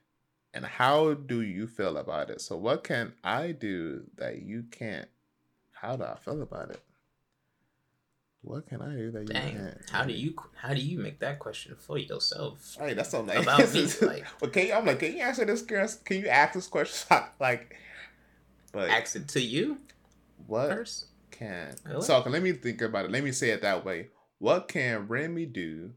and 0.54 0.64
how 0.64 1.14
do 1.14 1.42
you 1.42 1.66
feel 1.66 1.96
about 1.98 2.30
it? 2.30 2.40
So 2.40 2.56
what 2.56 2.82
can 2.84 3.12
I 3.22 3.52
do 3.52 4.04
that 4.16 4.42
you 4.42 4.64
can't? 4.70 5.08
How 5.72 5.96
do 5.96 6.04
I 6.04 6.16
feel 6.16 6.42
about 6.42 6.70
it? 6.70 6.80
What 8.42 8.66
can 8.66 8.80
I 8.80 8.94
do 8.94 9.10
that 9.10 9.20
you 9.20 9.26
Dang. 9.26 9.52
can't? 9.56 9.78
How 9.90 10.04
do 10.04 10.12
you 10.12 10.34
how 10.56 10.72
do 10.72 10.80
you 10.80 10.98
make 10.98 11.18
that 11.20 11.38
question 11.38 11.76
for 11.78 11.98
yourself? 11.98 12.76
Hey, 12.78 12.94
that's 12.94 13.10
something 13.10 13.34
like, 13.34 13.42
About 13.44 13.72
me, 13.74 13.86
like- 14.02 14.24
well, 14.40 14.50
can 14.50 14.66
you, 14.66 14.72
I'm 14.72 14.86
like, 14.86 15.00
can 15.00 15.12
you 15.12 15.20
answer 15.20 15.44
this? 15.44 15.62
Can 15.62 16.18
you 16.20 16.28
ask 16.28 16.54
this 16.54 16.66
question? 16.66 17.18
like, 17.40 17.76
but 18.72 18.88
Ask 18.90 19.16
it 19.16 19.28
to 19.28 19.40
you 19.40 19.78
what 20.46 20.68
first. 20.70 21.06
can 21.30 21.74
Really? 21.84 22.02
so 22.02 22.20
let 22.26 22.42
me 22.42 22.52
think 22.52 22.80
about 22.80 23.04
it. 23.06 23.10
Let 23.10 23.24
me 23.24 23.32
say 23.32 23.50
it 23.50 23.62
that 23.62 23.84
way. 23.84 24.08
What 24.38 24.68
can 24.68 25.08
Remy 25.08 25.46
do 25.46 25.92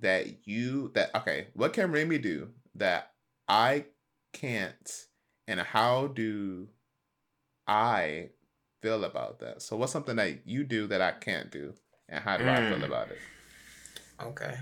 that 0.00 0.46
you 0.46 0.90
that 0.94 1.14
okay? 1.14 1.48
What 1.54 1.72
can 1.72 1.90
Remy 1.92 2.18
do 2.18 2.50
that 2.74 3.12
I 3.48 3.86
can't, 4.32 5.06
and 5.46 5.60
how 5.60 6.08
do 6.08 6.68
I 7.66 8.30
feel 8.82 9.04
about 9.04 9.40
that? 9.40 9.62
So 9.62 9.76
what's 9.76 9.92
something 9.92 10.16
that 10.16 10.46
you 10.46 10.64
do 10.64 10.86
that 10.88 11.00
I 11.00 11.12
can't 11.12 11.50
do, 11.50 11.74
and 12.08 12.22
how 12.22 12.36
do 12.36 12.48
I 12.48 12.60
feel 12.60 12.78
Mm. 12.78 12.84
about 12.84 13.10
it? 13.10 13.22
Okay. 14.20 14.58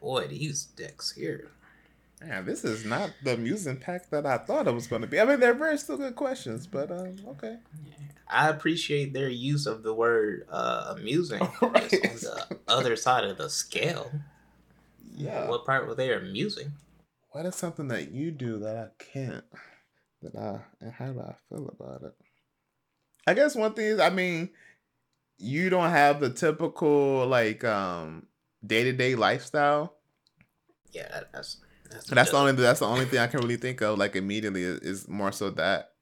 Boy, 0.00 0.26
these 0.28 0.64
decks 0.64 1.12
here. 1.12 1.50
Man, 2.20 2.46
this 2.46 2.64
is 2.64 2.84
not 2.84 3.10
the 3.22 3.34
amusing 3.34 3.76
pack 3.76 4.08
that 4.10 4.24
I 4.24 4.38
thought 4.38 4.66
it 4.66 4.74
was 4.74 4.86
going 4.86 5.02
to 5.02 5.08
be. 5.08 5.20
I 5.20 5.24
mean, 5.24 5.38
they're 5.38 5.54
very 5.54 5.76
still 5.76 5.98
good 5.98 6.16
questions, 6.16 6.66
but 6.66 6.90
um, 6.90 7.16
okay. 7.28 7.58
I 8.28 8.48
appreciate 8.48 9.12
their 9.12 9.28
use 9.28 9.66
of 9.66 9.82
the 9.82 9.94
word 9.94 10.46
uh, 10.50 10.94
amusing 10.96 11.40
Right. 11.60 11.92
On 11.92 12.16
the 12.16 12.58
other 12.68 12.96
side 12.96 13.24
of 13.24 13.36
the 13.36 13.50
scale. 13.50 14.10
Yeah. 15.14 15.48
What 15.48 15.66
part 15.66 15.86
were 15.86 15.94
they 15.94 16.12
amusing? 16.12 16.72
What 17.30 17.46
is 17.46 17.54
something 17.54 17.88
that 17.88 18.12
you 18.12 18.30
do 18.30 18.58
that 18.60 18.76
I 18.76 19.02
can't? 19.02 19.44
That 20.22 20.36
I 20.36 20.60
and 20.80 20.92
how 20.92 21.12
do 21.12 21.20
I 21.20 21.34
feel 21.48 21.68
about 21.68 22.02
it? 22.02 22.14
I 23.26 23.34
guess 23.34 23.54
one 23.54 23.74
thing 23.74 23.86
is, 23.86 24.00
I 24.00 24.10
mean, 24.10 24.50
you 25.38 25.68
don't 25.68 25.90
have 25.90 26.20
the 26.20 26.30
typical 26.30 27.26
like 27.26 27.62
um 27.64 28.26
day 28.66 28.84
to 28.84 28.92
day 28.92 29.14
lifestyle. 29.14 29.94
Yeah, 30.92 31.24
that's 31.32 31.58
that's, 31.90 32.10
That's 32.10 32.30
the 32.30 32.36
only 32.36 32.52
that's 32.52 32.80
the 32.80 32.86
only 32.86 33.04
thing 33.06 33.18
I 33.20 33.26
can 33.26 33.40
really 33.40 33.56
think 33.56 33.80
of 33.82 33.98
like 33.98 34.16
immediately 34.16 34.62
is, 34.62 34.80
is 34.80 35.08
more 35.08 35.32
so 35.32 35.50
that. 35.50 35.92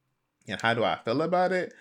And 0.46 0.60
how 0.60 0.74
do 0.74 0.84
I 0.84 0.98
feel 1.04 1.22
about 1.22 1.52
it? 1.52 1.72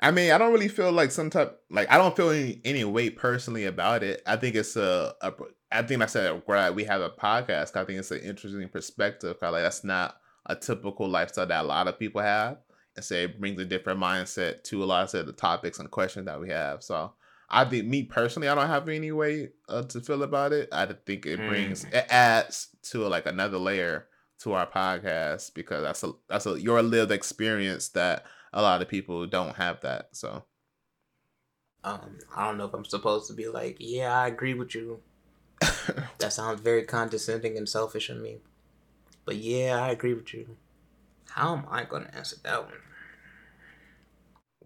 I 0.00 0.10
mean, 0.10 0.32
I 0.32 0.38
don't 0.38 0.52
really 0.52 0.68
feel 0.68 0.92
like 0.92 1.10
some 1.12 1.30
type 1.30 1.58
like 1.70 1.90
I 1.90 1.96
don't 1.98 2.16
feel 2.16 2.30
any 2.30 2.60
any 2.64 2.84
weight 2.84 3.16
personally 3.16 3.64
about 3.66 4.02
it. 4.02 4.22
I 4.26 4.36
think 4.36 4.56
it's 4.56 4.76
a, 4.76 5.14
a 5.22 5.32
I 5.70 5.82
think 5.82 6.02
I 6.02 6.06
said 6.06 6.42
where 6.46 6.72
we 6.72 6.84
have 6.84 7.00
a 7.00 7.10
podcast. 7.10 7.76
I 7.76 7.84
think 7.84 7.98
it's 7.98 8.10
an 8.10 8.20
interesting 8.20 8.68
perspective. 8.68 9.38
'cause, 9.40 9.52
like 9.52 9.62
that's 9.62 9.84
not 9.84 10.16
a 10.46 10.56
typical 10.56 11.08
lifestyle 11.08 11.46
that 11.46 11.64
a 11.64 11.66
lot 11.66 11.86
of 11.88 11.98
people 11.98 12.20
have, 12.20 12.58
and 12.96 13.04
say 13.04 13.24
it 13.24 13.40
brings 13.40 13.60
a 13.60 13.64
different 13.64 14.00
mindset 14.00 14.64
to 14.64 14.82
a 14.82 14.86
lot 14.86 15.14
of 15.14 15.26
the 15.26 15.32
topics 15.32 15.78
and 15.78 15.90
questions 15.90 16.26
that 16.26 16.40
we 16.40 16.48
have. 16.50 16.82
So 16.82 17.12
I 17.52 17.64
think 17.66 17.86
me 17.86 18.04
personally, 18.04 18.48
I 18.48 18.54
don't 18.54 18.66
have 18.66 18.88
any 18.88 19.12
way 19.12 19.50
uh, 19.68 19.82
to 19.82 20.00
feel 20.00 20.22
about 20.22 20.52
it. 20.52 20.70
I 20.72 20.86
think 20.86 21.26
it 21.26 21.40
Mm. 21.40 21.46
brings 21.46 21.84
it 21.84 22.06
adds 22.10 22.68
to 22.84 23.06
like 23.06 23.26
another 23.26 23.58
layer 23.58 24.06
to 24.40 24.54
our 24.54 24.66
podcast 24.66 25.54
because 25.54 25.82
that's 25.82 26.02
a 26.02 26.12
that's 26.28 26.46
a 26.46 26.60
your 26.60 26.82
lived 26.82 27.12
experience 27.12 27.90
that 27.90 28.24
a 28.52 28.62
lot 28.62 28.82
of 28.82 28.88
people 28.88 29.26
don't 29.26 29.56
have 29.56 29.80
that. 29.82 30.08
So 30.16 30.44
Um, 31.84 32.18
I 32.34 32.46
don't 32.46 32.58
know 32.58 32.66
if 32.66 32.74
I'm 32.74 32.84
supposed 32.84 33.26
to 33.28 33.34
be 33.34 33.48
like, 33.48 33.76
yeah, 33.80 34.16
I 34.16 34.28
agree 34.28 34.54
with 34.54 34.74
you. 34.74 35.00
That 36.18 36.32
sounds 36.32 36.60
very 36.60 36.84
condescending 36.84 37.56
and 37.58 37.68
selfish 37.68 38.08
of 38.08 38.18
me. 38.18 38.38
But 39.24 39.36
yeah, 39.36 39.80
I 39.82 39.90
agree 39.90 40.14
with 40.14 40.32
you. 40.32 40.56
How 41.30 41.56
am 41.56 41.66
I 41.68 41.84
going 41.84 42.04
to 42.04 42.14
answer 42.14 42.36
that 42.44 42.64
one? 42.64 42.74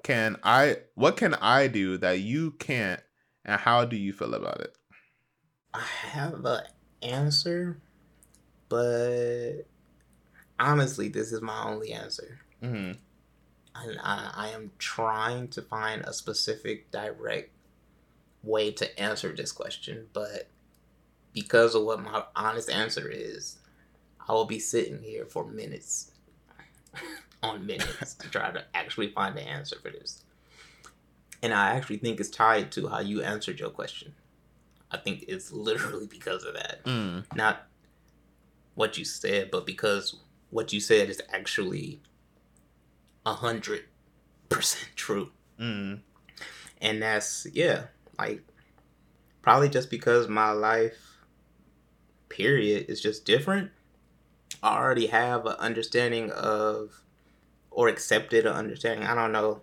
Can 0.07 0.37
I 0.45 0.77
what 0.95 1.17
can 1.17 1.35
I 1.35 1.67
do 1.67 1.99
that 1.99 2.21
you 2.21 2.53
can't 2.53 3.01
and 3.45 3.61
how 3.61 3.85
do 3.85 3.97
you 3.97 4.13
feel 4.13 4.35
about 4.35 4.61
it? 4.61 4.73
I 5.75 5.81
have 5.81 6.45
an 6.45 6.61
answer, 7.03 7.81
but 8.69 9.63
honestly, 10.61 11.09
this 11.09 11.33
is 11.33 11.43
my 11.43 11.65
only 11.65 11.93
answer. 11.93 12.39
hmm 12.63 12.93
And 13.75 13.99
I, 14.01 14.31
I 14.33 14.49
am 14.51 14.71
trying 14.79 15.49
to 15.49 15.63
find 15.63 16.03
a 16.03 16.13
specific, 16.13 16.93
direct 16.93 17.51
way 18.45 18.71
to 18.71 19.01
answer 19.01 19.35
this 19.35 19.51
question, 19.51 20.07
but 20.13 20.49
because 21.33 21.75
of 21.75 21.83
what 21.83 22.01
my 22.01 22.23
honest 22.37 22.71
answer 22.71 23.09
is, 23.09 23.59
I 24.29 24.35
will 24.35 24.45
be 24.45 24.61
sitting 24.61 25.03
here 25.03 25.27
for 25.27 25.45
minutes 25.45 26.13
on 27.51 27.67
minutes 27.67 28.15
to 28.15 28.29
try 28.29 28.51
to 28.51 28.65
actually 28.75 29.11
find 29.11 29.37
the 29.37 29.43
answer 29.43 29.77
for 29.83 29.91
this. 29.91 30.25
And 31.43 31.53
I 31.53 31.71
actually 31.75 31.99
think 31.99 32.21
it's 32.21 32.31
tied 32.31 32.73
to 32.73 32.89
how 32.89 33.01
you 33.01 33.23
answered 33.23 33.61
your 33.61 33.71
question. 33.71 34.15
I 34.91 34.97
think 34.97 35.25
it's 35.29 35.53
literally 35.53 36.07
because 36.07 36.45
of 36.45 36.55
that. 36.55 36.85
Mm. 36.85 37.25
Not 37.35 37.67
what 38.75 38.99
you 38.99 39.05
said, 39.05 39.51
but 39.51 39.67
because 39.67 40.17
what 40.51 40.73
you 40.73 40.81
said 40.81 41.09
is 41.11 41.21
actually 41.33 42.01
a 43.25 43.35
hundred 43.35 43.85
percent 44.49 44.91
true. 44.95 45.31
Mm. 45.61 46.01
And 46.81 47.03
that's 47.03 47.47
yeah, 47.53 47.85
like 48.19 48.43
probably 49.43 49.69
just 49.69 49.91
because 49.91 50.29
my 50.29 50.51
life 50.51 51.19
period 52.29 52.87
is 52.89 53.01
just 53.01 53.25
different. 53.25 53.71
I 54.63 54.77
already 54.77 55.07
have 55.09 55.47
an 55.47 55.57
understanding 55.59 56.31
of 56.31 57.03
or 57.77 57.89
accepted 57.89 58.47
or 58.47 58.53
understanding. 58.55 59.07
I 59.07 59.15
don't 59.15 59.33
know 59.33 59.61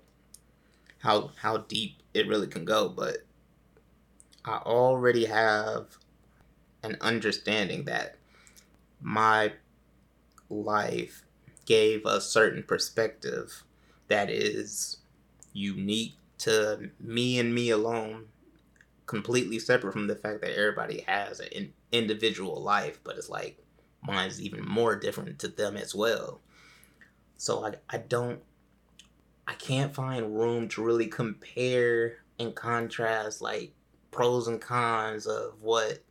how 1.00 1.32
how 1.42 1.58
deep 1.58 1.98
it 2.14 2.28
really 2.28 2.48
can 2.48 2.64
go, 2.64 2.88
but 2.88 3.18
I 4.46 4.58
already 4.58 5.26
have 5.26 5.98
an 6.84 6.96
understanding 7.02 7.86
that 7.86 8.18
my 9.02 9.54
life 10.48 11.24
gave 11.66 12.06
a 12.06 12.22
certain 12.22 12.62
perspective 12.62 13.64
that 14.10 14.30
is 14.30 14.98
unique 15.52 16.16
to 16.38 16.92
me 17.00 17.40
and 17.40 17.56
me 17.56 17.72
alone, 17.72 18.26
completely 19.08 19.58
separate 19.58 19.94
from 19.94 20.06
the 20.06 20.16
fact 20.16 20.42
that 20.42 20.56
everybody 20.56 21.04
has 21.08 21.40
an 21.40 21.74
individual 21.92 22.62
life, 22.62 23.00
but 23.04 23.18
it's 23.18 23.30
like 23.30 23.58
mine's 24.04 24.40
even 24.40 24.64
more 24.64 24.96
different 24.96 25.40
to 25.40 25.48
them 25.48 25.76
as 25.76 25.96
well. 25.96 26.42
So 27.38 27.60
like 27.60 27.82
I 27.90 27.98
don't 27.98 28.40
I 29.48 29.54
can't 29.54 29.94
find 29.94 30.38
room 30.38 30.68
to 30.70 30.84
really 30.84 31.08
compare 31.08 32.18
and 32.40 32.56
contrast 32.56 33.42
like 33.42 33.74
pros 34.12 34.48
and 34.48 34.62
cons 34.62 35.28
of 35.28 35.62
what 35.62 36.04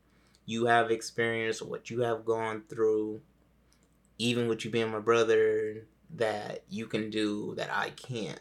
you 0.44 0.66
have 0.66 0.90
experienced 0.90 1.62
what 1.62 1.88
you 1.88 2.00
have 2.00 2.24
gone 2.24 2.62
through 2.68 3.20
even 4.18 4.48
with 4.48 4.64
you 4.64 4.70
being 4.70 4.90
my 4.90 4.98
brother 4.98 5.86
that 6.14 6.62
you 6.68 6.86
can 6.86 7.10
do 7.10 7.54
that 7.56 7.70
I 7.72 7.90
can't. 7.90 8.40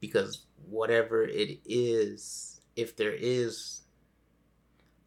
Because 0.00 0.44
whatever 0.68 1.24
it 1.24 1.60
is 1.64 2.60
if 2.76 2.96
there 2.96 3.12
is 3.12 3.82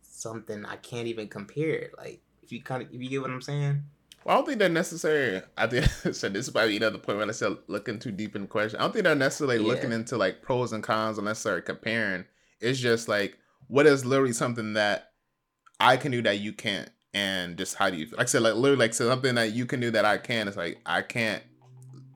something 0.01 0.65
I 0.65 0.77
can't 0.77 1.07
even 1.07 1.27
compare 1.27 1.73
it 1.73 1.91
like 1.97 2.21
if 2.41 2.51
you 2.51 2.61
kind 2.61 2.81
of 2.81 2.93
if 2.93 3.01
you 3.01 3.09
get 3.09 3.21
what 3.21 3.29
I'm 3.29 3.41
saying 3.41 3.83
Well, 4.27 4.35
I 4.35 4.39
don't 4.39 4.45
think 4.45 4.59
they're 4.59 4.67
necessary. 4.67 5.41
I 5.57 5.67
think 5.67 5.85
so. 6.13 6.27
This 6.27 6.47
is 6.47 6.49
probably 6.49 6.75
another 6.75 6.97
point 6.97 7.17
when 7.17 7.29
I 7.29 7.31
said 7.31 7.55
looking 7.67 7.97
too 7.97 8.11
deep 8.11 8.35
in 8.35 8.45
question. 8.47 8.77
I 8.77 8.83
don't 8.83 8.91
think 8.91 9.05
they're 9.05 9.15
necessarily 9.15 9.55
Yeah. 9.57 9.71
looking 9.73 9.93
into 9.93 10.17
like 10.17 10.41
pros 10.41 10.73
and 10.73 10.83
cons 10.83 11.17
or 11.17 11.21
necessarily 11.21 11.61
comparing. 11.61 12.25
It's 12.59 12.77
just 12.77 13.07
like 13.07 13.37
what 13.67 13.85
is 13.87 14.05
literally 14.05 14.33
something 14.33 14.73
that 14.73 15.11
I 15.79 15.95
can 15.95 16.11
do 16.11 16.21
that 16.23 16.39
you 16.39 16.51
can't, 16.51 16.89
and 17.13 17.57
just 17.57 17.75
how 17.75 17.89
do 17.89 17.95
you 17.95 18.05
feel? 18.07 18.17
Like 18.17 18.27
I 18.27 18.29
said, 18.29 18.41
like 18.41 18.55
literally 18.55 18.75
like 18.75 18.93
something 18.93 19.35
that 19.35 19.53
you 19.53 19.65
can 19.65 19.79
do 19.79 19.91
that 19.91 20.03
I 20.03 20.17
can. 20.17 20.49
It's 20.49 20.57
like 20.57 20.79
I 20.85 21.03
can't. 21.03 21.41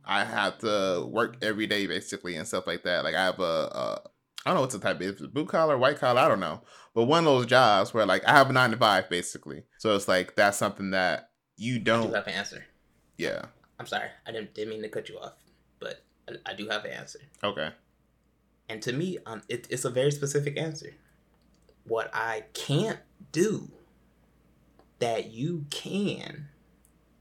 I 0.03 0.25
have 0.25 0.58
to 0.60 1.08
work 1.10 1.38
every 1.41 1.65
day 1.68 1.88
basically 1.88 2.36
and 2.36 2.46
stuff 2.46 2.68
like 2.68 2.84
that. 2.84 3.06
Like 3.06 3.15
I 3.15 3.24
have 3.24 3.39
a, 3.39 3.44
a 3.44 4.01
I 4.46 4.50
don't 4.50 4.56
know 4.56 4.62
what's 4.62 4.74
the 4.74 4.82
type. 4.82 5.00
It's 5.00 5.22
blue 5.27 5.46
collar, 5.46 5.77
white 5.77 5.98
collar, 6.00 6.20
I 6.20 6.27
don't 6.27 6.41
know. 6.41 6.62
But 6.94 7.06
one 7.06 7.20
of 7.20 7.25
those 7.25 7.46
jobs 7.46 7.94
where 7.94 8.06
like 8.06 8.25
I 8.27 8.32
have 8.32 8.50
a 8.50 8.53
nine 8.53 8.72
to 8.72 8.77
five 8.77 9.10
basically. 9.10 9.63
So 9.80 9.96
it's 9.96 10.10
like 10.10 10.36
that's 10.36 10.58
something 10.58 10.91
that 10.91 11.30
you 11.62 11.77
don't. 11.80 12.03
I 12.06 12.08
do 12.08 12.13
have 12.15 12.27
an 12.27 12.34
answer 12.34 12.65
Yeah. 13.18 13.41
I'm 13.80 13.86
sorry 13.88 14.10
I 14.25 14.32
didn't 14.32 14.53
didn't 14.53 14.70
mean 14.72 14.82
to 14.82 14.89
cut 14.89 15.10
you 15.10 15.18
off 15.20 15.34
but 15.80 16.03
I, 16.30 16.51
I 16.51 16.53
do 16.53 16.68
have 16.70 16.86
an 16.86 16.91
answer 16.91 17.20
Okay. 17.44 17.70
And 18.70 18.82
to 18.84 18.94
me, 18.94 19.18
um, 19.25 19.41
it, 19.50 19.68
it's 19.70 19.84
a 19.84 19.89
very 19.89 20.12
specific 20.12 20.58
answer. 20.58 20.94
What 21.86 22.10
I 22.13 22.46
can't 22.53 23.00
do 23.34 23.70
that 25.00 25.32
you 25.32 25.65
can, 25.70 26.48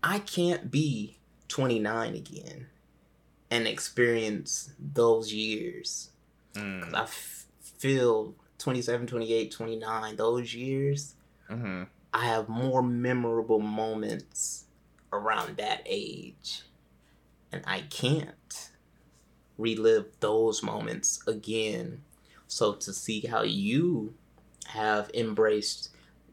I 0.01 0.21
can't 0.21 0.71
be 0.71 1.19
29 1.49 2.15
again 2.15 2.67
and 3.51 3.67
experience 3.67 4.71
those 4.79 5.33
years. 5.33 6.11
Mm. 6.55 6.95
I 6.95 7.03
f- 7.03 7.47
feel 7.61 8.35
27, 8.59 9.09
28, 9.09 9.51
29, 9.51 10.17
those 10.17 10.55
years, 10.55 11.15
Mm-hmm. 11.51 11.83
I 12.13 12.27
have 12.27 12.49
more 12.49 12.83
memorable 12.83 13.61
moments 13.61 14.65
around 15.13 15.57
that 15.57 15.83
age. 15.87 16.63
And 17.53 17.63
I 17.67 17.83
can't 17.83 18.71
relive 19.59 20.07
those 20.21 20.63
moments 20.63 21.23
again. 21.27 22.03
So 22.47 22.75
to 22.75 22.93
see 22.93 23.21
how 23.23 23.43
you 23.43 24.15
have 24.67 25.11
embraced 25.15 25.91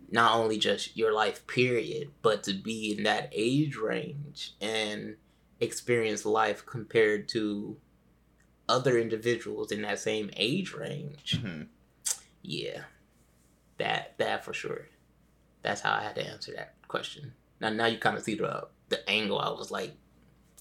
not 0.10 0.36
only 0.36 0.58
just 0.58 0.96
your 0.96 1.12
life 1.12 1.46
period, 1.48 2.12
but 2.22 2.44
to 2.44 2.54
be 2.54 2.96
in 2.98 3.04
that 3.04 3.30
age 3.32 3.76
range 3.76 4.54
and 4.62 5.18
experience 5.60 6.26
life 6.26 6.66
compared 6.66 7.28
to 7.30 7.78
other 8.70 8.98
individuals 8.98 9.72
in 9.72 9.82
that 9.82 10.00
same 10.00 10.30
age 10.38 10.74
range. 10.74 11.40
hmm 11.42 11.64
Yeah. 12.42 12.84
That 13.78 14.18
that 14.18 14.44
for 14.44 14.54
sure. 14.54 14.88
That's 15.68 15.82
how 15.82 15.92
I 15.96 16.04
had 16.04 16.16
to 16.16 16.26
answer 16.26 16.54
that 16.56 16.76
question. 16.88 17.34
Now 17.60 17.70
now 17.70 17.88
you 17.88 17.98
kind 17.98 18.16
of 18.16 18.24
see 18.24 18.36
the 18.36 18.68
the 18.88 19.08
angle 19.10 19.38
I 19.38 19.50
was 19.50 19.70
like 19.70 19.92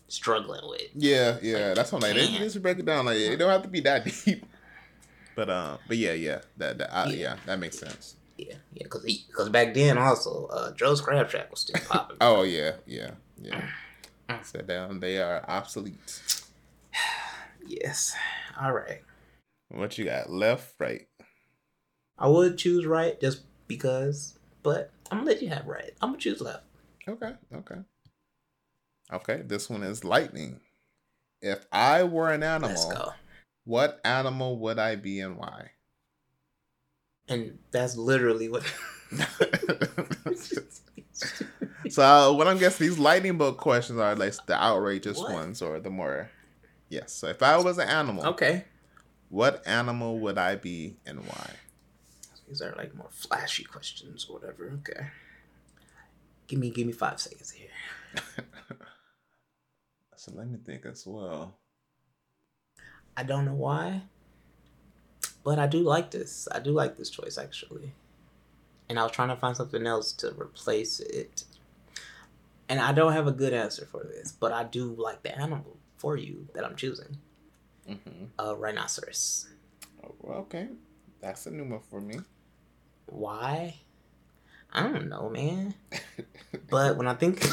struggling 0.09 0.69
with. 0.69 0.89
Yeah, 0.97 1.39
yeah. 1.41 1.75
That's 1.75 1.93
what 1.93 2.03
I'm 2.03 2.11
like. 2.11 2.21
They 2.21 2.27
Damn. 2.33 2.43
need 2.43 2.51
to 2.51 2.59
break 2.61 2.81
it 2.81 2.87
down. 2.87 3.07
Like 3.07 3.19
it 3.19 3.37
don't 3.37 3.49
have 3.49 3.63
to 3.63 3.69
be 3.69 3.81
that 3.83 4.05
deep. 4.25 4.45
But 5.37 5.49
um, 5.49 5.79
but 5.87 5.97
yeah, 5.97 6.15
yeah. 6.15 6.41
That, 6.57 6.79
that 6.79 6.93
I, 6.93 7.07
Yeah. 7.11 7.17
yeah, 7.17 7.37
that 7.47 7.61
makes 7.61 7.79
sense. 7.79 8.17
Yeah, 8.37 8.55
yeah, 8.73 8.83
because 8.83 9.05
because 9.05 9.49
back 9.49 9.75
then 9.75 9.97
also 9.97 10.47
uh, 10.47 10.73
Joe's 10.73 11.01
Crab 11.01 11.31
Shack 11.31 11.53
was 11.53 11.61
still 11.61 11.81
popping. 11.89 12.17
Oh 12.21 12.43
yeah, 12.43 12.73
yeah, 12.85 13.13
yeah. 13.41 13.63
So 14.43 14.61
down 14.63 14.99
they 14.99 15.19
are 15.19 15.45
obsolete. 15.49 16.21
yes. 17.65 18.13
All 18.61 18.73
right. 18.73 19.03
What 19.69 19.97
you 19.99 20.05
got? 20.05 20.31
Left, 20.31 20.75
right. 20.81 21.07
I 22.19 22.27
would 22.27 22.59
choose 22.59 22.87
right 22.87 23.21
just 23.21 23.43
because, 23.69 24.37
but 24.65 24.91
I'm 25.11 25.19
gonna 25.19 25.31
let 25.31 25.43
you 25.43 25.49
have 25.49 25.67
right. 25.67 25.93
I'm 26.01 26.11
gonna 26.11 26.19
choose 26.19 26.41
left. 26.41 26.65
Okay, 27.09 27.33
okay. 27.55 27.77
Okay, 29.13 29.43
this 29.45 29.71
one 29.71 29.83
is 29.83 30.05
lightning. 30.05 30.61
If 31.41 31.67
I 31.71 32.03
were 32.03 32.31
an 32.31 32.43
animal, 32.43 33.15
what 33.65 34.01
animal 34.05 34.59
would 34.61 34.79
I 34.79 34.97
be 34.97 35.21
and 35.21 35.37
why? 35.37 35.71
And 37.29 37.59
that's 37.71 37.97
literally 37.97 38.49
what. 38.49 38.63
so 41.89 42.33
what 42.33 42.49
I'm 42.49 42.59
guessing 42.59 42.89
these 42.89 42.99
lightning 42.99 43.39
bolt 43.39 43.59
questions 43.59 43.99
are 44.01 44.17
like 44.17 44.35
the 44.47 44.61
outrageous 44.61 45.19
What? 45.19 45.33
ones 45.33 45.63
or 45.63 45.79
the 45.79 45.91
more 45.91 46.31
yes. 46.89 47.13
So 47.13 47.29
if 47.29 47.43
I 47.43 47.57
was 47.59 47.79
an 47.79 47.89
animal, 47.89 48.27
okay. 48.27 48.65
what 49.29 49.63
animal 49.67 50.19
would 50.21 50.39
I 50.39 50.57
be 50.57 50.97
and 51.07 51.21
why? 51.21 51.51
These 52.49 52.63
are 52.63 52.75
like 52.77 52.95
more 52.95 53.11
flashy 53.11 53.65
questions 53.65 54.27
or 54.29 54.39
whatever. 54.39 54.71
Okay. 54.81 55.07
Give 56.47 56.61
me 56.61 56.71
give 56.71 56.87
me 56.87 56.93
five 56.93 57.21
seconds 57.21 57.51
here. 57.51 57.71
so 60.17 60.33
let 60.35 60.49
me 60.49 60.59
think 60.65 60.87
as 60.87 61.05
well. 61.07 61.55
I 63.17 63.23
don't 63.23 63.47
know 63.47 63.55
why, 63.55 64.03
but 65.43 65.59
I 65.59 65.67
do 65.67 65.81
like 65.81 66.11
this. 66.11 66.47
I 66.53 66.61
do 66.61 66.71
like 66.71 66.97
this 66.97 67.11
choice 67.11 67.39
actually. 67.39 67.93
And 68.89 68.99
I 68.99 69.03
was 69.03 69.13
trying 69.13 69.29
to 69.31 69.37
find 69.37 69.57
something 69.57 69.85
else 69.87 70.13
to 70.13 70.33
replace 70.41 71.01
it. 71.01 71.45
And 72.69 72.79
I 72.79 72.93
don't 72.93 73.13
have 73.13 73.27
a 73.27 73.33
good 73.33 73.53
answer 73.53 73.87
for 73.87 74.05
this, 74.05 74.33
but 74.33 74.53
I 74.53 74.65
do 74.65 74.95
like 74.97 75.23
the 75.23 75.37
animal 75.37 75.77
for 75.97 76.17
you 76.17 76.47
that 76.55 76.65
I'm 76.65 76.77
choosing. 76.77 77.19
Mm-hmm. 77.89 78.25
A 78.39 78.55
rhinoceros. 78.55 79.49
Oh, 80.05 80.33
okay, 80.33 80.69
that's 81.21 81.47
a 81.47 81.51
new 81.51 81.65
one 81.65 81.81
for 81.89 82.01
me. 82.01 82.21
Why? 83.07 83.77
I 84.73 84.83
don't 84.83 85.09
know, 85.09 85.29
man. 85.31 85.75
But 86.71 86.97
when 86.97 87.07
I 87.07 87.15
think 87.15 87.41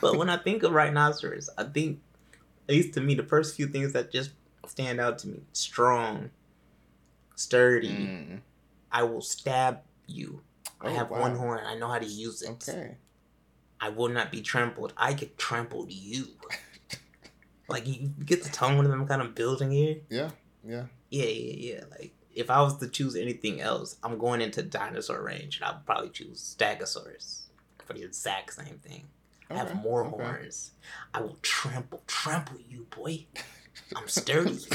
But 0.00 0.16
when 0.16 0.28
I 0.30 0.36
think 0.36 0.62
of 0.62 0.72
rhinoceros, 0.72 1.48
I 1.56 1.64
think 1.64 2.00
at 2.68 2.74
least 2.74 2.94
to 2.94 3.00
me 3.00 3.14
the 3.14 3.22
first 3.22 3.56
few 3.56 3.66
things 3.66 3.92
that 3.92 4.10
just 4.12 4.30
stand 4.66 5.00
out 5.00 5.18
to 5.20 5.28
me. 5.28 5.40
Strong, 5.52 6.30
sturdy. 7.34 7.88
Mm. 7.90 8.40
I 8.90 9.02
will 9.04 9.22
stab 9.22 9.80
you. 10.06 10.40
I 10.80 10.88
Oh, 10.88 10.94
have 10.94 11.10
wow. 11.10 11.20
one 11.20 11.36
horn. 11.36 11.60
I 11.64 11.76
know 11.76 11.88
how 11.88 11.98
to 11.98 12.06
use 12.06 12.42
it. 12.42 12.50
Okay. 12.68 12.96
I 13.80 13.88
will 13.90 14.08
not 14.08 14.30
be 14.30 14.40
trampled. 14.42 14.92
I 14.96 15.14
could 15.14 15.36
trample 15.38 15.86
you. 15.88 16.26
like 17.68 17.86
you 17.86 18.10
get 18.24 18.42
the 18.42 18.50
tone 18.50 18.84
of 18.84 18.90
them 18.90 19.06
kind 19.06 19.22
of 19.22 19.34
building 19.34 19.70
here. 19.70 19.96
Yeah. 20.10 20.30
Yeah. 20.66 20.84
Yeah, 21.16 21.24
yeah, 21.24 21.74
yeah. 21.74 21.84
Like 21.90 22.12
if 22.34 22.50
I 22.50 22.60
was 22.60 22.76
to 22.78 22.88
choose 22.88 23.16
anything 23.16 23.60
else, 23.60 23.96
I'm 24.02 24.18
going 24.18 24.42
into 24.42 24.62
dinosaur 24.62 25.22
range, 25.22 25.56
and 25.56 25.64
I'd 25.64 25.86
probably 25.86 26.10
choose 26.10 26.56
Stegosaurus 26.58 27.44
for 27.84 27.94
the 27.94 28.02
exact 28.02 28.54
same 28.54 28.78
thing. 28.82 29.04
I 29.48 29.54
have 29.54 29.74
more 29.76 30.04
okay. 30.04 30.22
horns. 30.22 30.72
I 31.14 31.20
will 31.20 31.38
trample, 31.40 32.02
trample 32.06 32.58
you, 32.68 32.86
boy. 32.90 33.26
I'm 33.94 34.08
sturdy. 34.08 34.58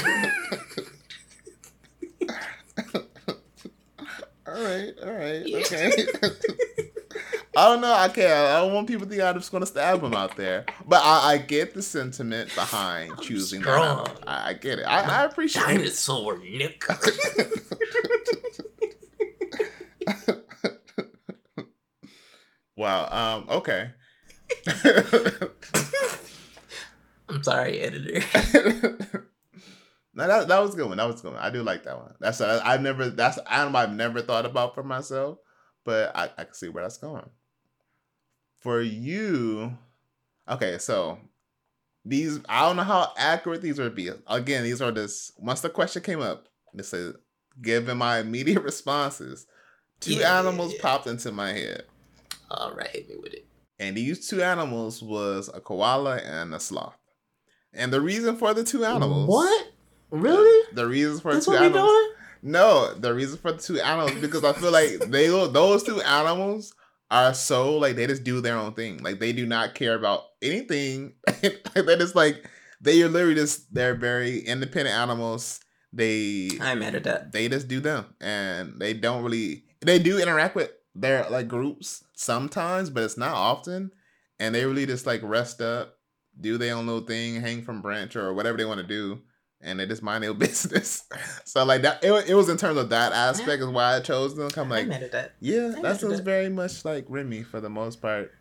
all 4.46 4.48
right. 4.48 4.94
All 5.02 5.12
right. 5.12 5.44
Okay. 5.54 5.92
I 7.54 7.66
don't 7.66 7.82
know. 7.82 7.92
I 7.92 8.08
can't. 8.08 8.32
I 8.32 8.60
don't 8.60 8.72
want 8.72 8.88
people 8.88 9.04
to 9.04 9.10
think 9.10 9.20
I'm 9.22 9.34
just 9.34 9.52
gonna 9.52 9.66
stab 9.66 10.00
them 10.00 10.14
out 10.14 10.36
there. 10.36 10.64
But 10.86 11.02
I, 11.04 11.32
I 11.32 11.38
get 11.38 11.74
the 11.74 11.82
sentiment 11.82 12.54
behind 12.54 13.20
choosing 13.20 13.60
that. 13.60 13.68
strong. 13.68 13.98
out. 14.00 14.22
I, 14.26 14.50
I 14.50 14.52
get 14.54 14.78
it. 14.78 14.84
I, 14.84 15.22
I 15.22 15.24
appreciate 15.24 15.64
it. 15.64 15.78
Dinosaur, 15.78 16.38
Nick. 16.38 16.82
wow. 22.76 23.08
Um. 23.10 23.46
Okay. 23.50 23.90
I'm 27.28 27.42
sorry, 27.42 27.80
editor. 27.80 28.22
no, 30.14 30.26
that 30.26 30.48
that 30.48 30.58
was 30.58 30.72
a 30.72 30.76
good 30.76 30.88
one. 30.88 30.96
That 30.96 31.06
was 31.06 31.20
good 31.20 31.34
one. 31.34 31.42
I 31.42 31.50
do 31.50 31.62
like 31.62 31.82
that 31.84 31.98
one. 31.98 32.14
That's 32.18 32.40
I've 32.40 32.80
never. 32.80 33.10
That's 33.10 33.36
an 33.36 33.44
animal 33.50 33.82
I've 33.82 33.94
never 33.94 34.22
thought 34.22 34.46
about 34.46 34.74
for 34.74 34.82
myself, 34.82 35.36
but 35.84 36.16
I 36.16 36.30
I 36.38 36.44
can 36.44 36.54
see 36.54 36.70
where 36.70 36.82
that's 36.82 36.96
going. 36.96 37.28
For 38.62 38.80
you, 38.80 39.76
okay. 40.48 40.78
So 40.78 41.18
these 42.04 42.40
I 42.48 42.62
don't 42.62 42.76
know 42.76 42.82
how 42.84 43.12
accurate 43.16 43.62
these 43.62 43.78
would 43.78 43.94
be. 43.94 44.10
Again, 44.26 44.64
these 44.64 44.80
are 44.80 44.92
just 44.92 45.32
once 45.40 45.60
the 45.60 45.70
question 45.70 46.02
came 46.02 46.20
up. 46.20 46.46
This 46.74 46.88
says 46.88 47.14
given 47.60 47.98
my 47.98 48.18
immediate 48.20 48.62
responses, 48.64 49.46
two 50.00 50.14
Yeah, 50.14 50.20
yeah, 50.20 50.38
animals 50.40 50.72
yeah. 50.74 50.82
popped 50.82 51.06
into 51.06 51.32
my 51.32 51.50
head. 51.52 51.84
All 52.50 52.72
right, 52.74 52.88
hit 52.88 53.08
me 53.08 53.16
with 53.22 53.34
it. 53.34 53.46
And 53.78 53.96
these 53.96 54.28
two 54.28 54.42
animals 54.42 55.02
was 55.02 55.50
a 55.52 55.60
koala 55.60 56.16
and 56.18 56.54
a 56.54 56.60
sloth. 56.60 56.96
And 57.72 57.92
the 57.92 58.00
reason 58.00 58.36
for 58.36 58.54
the 58.54 58.62
two 58.64 58.84
animals. 58.84 59.28
What? 59.28 59.68
Really? 60.10 60.68
The 60.74 60.86
reason 60.86 61.18
for 61.20 61.32
That's 61.32 61.46
the 61.46 61.52
two 61.52 61.54
what 61.56 61.60
we 61.62 61.66
animals. 61.66 61.90
doing? 61.90 62.12
No, 62.42 62.94
the 62.94 63.14
reason 63.14 63.38
for 63.38 63.52
the 63.52 63.58
two 63.62 63.80
animals 63.80 64.12
because 64.20 64.44
I 64.44 64.52
feel 64.52 64.70
like 64.72 64.98
they 65.10 65.26
those 65.48 65.82
two 65.82 66.00
animals 66.02 66.74
are 67.12 67.34
so 67.34 67.76
like 67.76 67.96
they 67.96 68.06
just 68.06 68.24
do 68.24 68.40
their 68.40 68.56
own 68.56 68.74
thing. 68.74 68.98
Like 69.02 69.20
they 69.20 69.32
do 69.32 69.46
not 69.46 69.74
care 69.74 69.94
about 69.94 70.24
anything. 70.40 71.14
they 71.42 71.96
just 71.96 72.16
like 72.16 72.48
they 72.80 73.02
are 73.02 73.08
literally 73.08 73.34
just 73.36 73.72
they're 73.72 73.94
very 73.94 74.40
independent 74.40 74.96
animals. 74.96 75.60
They 75.92 76.50
I'm 76.60 76.78
mad 76.80 76.94
at 76.94 77.04
that. 77.04 77.32
they 77.32 77.48
just 77.48 77.68
do 77.68 77.78
them 77.80 78.06
and 78.20 78.80
they 78.80 78.94
don't 78.94 79.22
really 79.22 79.64
they 79.82 79.98
do 79.98 80.18
interact 80.18 80.56
with 80.56 80.70
their 80.94 81.28
like 81.28 81.48
groups 81.48 82.02
sometimes 82.16 82.88
but 82.88 83.02
it's 83.02 83.18
not 83.18 83.34
often 83.34 83.90
and 84.40 84.54
they 84.54 84.64
really 84.64 84.86
just 84.86 85.06
like 85.06 85.20
rest 85.22 85.60
up 85.60 85.98
do 86.40 86.56
their 86.56 86.74
own 86.76 86.86
little 86.86 87.06
thing 87.06 87.40
hang 87.42 87.62
from 87.62 87.82
branch 87.82 88.16
or 88.16 88.32
whatever 88.32 88.56
they 88.56 88.64
want 88.64 88.80
to 88.80 88.86
do 88.86 89.20
and 89.62 89.78
they 89.80 89.86
just 89.86 90.02
mind 90.02 90.24
their 90.24 90.34
business 90.46 91.04
so 91.44 91.64
like 91.64 91.82
that 91.82 92.02
it, 92.02 92.12
it 92.28 92.34
was 92.34 92.48
in 92.48 92.56
terms 92.56 92.76
of 92.78 92.88
that 92.90 93.12
aspect 93.12 93.62
is 93.62 93.68
why 93.68 93.96
i 93.96 94.00
chose 94.00 94.34
them 94.34 94.50
i'm 94.56 94.68
like 94.68 94.82
I'm 94.82 94.88
mad 94.88 95.02
at 95.04 95.12
that. 95.12 95.32
yeah 95.40 95.68
mad 95.68 95.82
that 95.82 95.92
at 95.92 96.00
sounds 96.00 96.16
that. 96.18 96.24
very 96.24 96.48
much 96.48 96.84
like 96.84 97.04
remy 97.08 97.42
for 97.42 97.60
the 97.60 97.70
most 97.70 98.02
part 98.02 98.32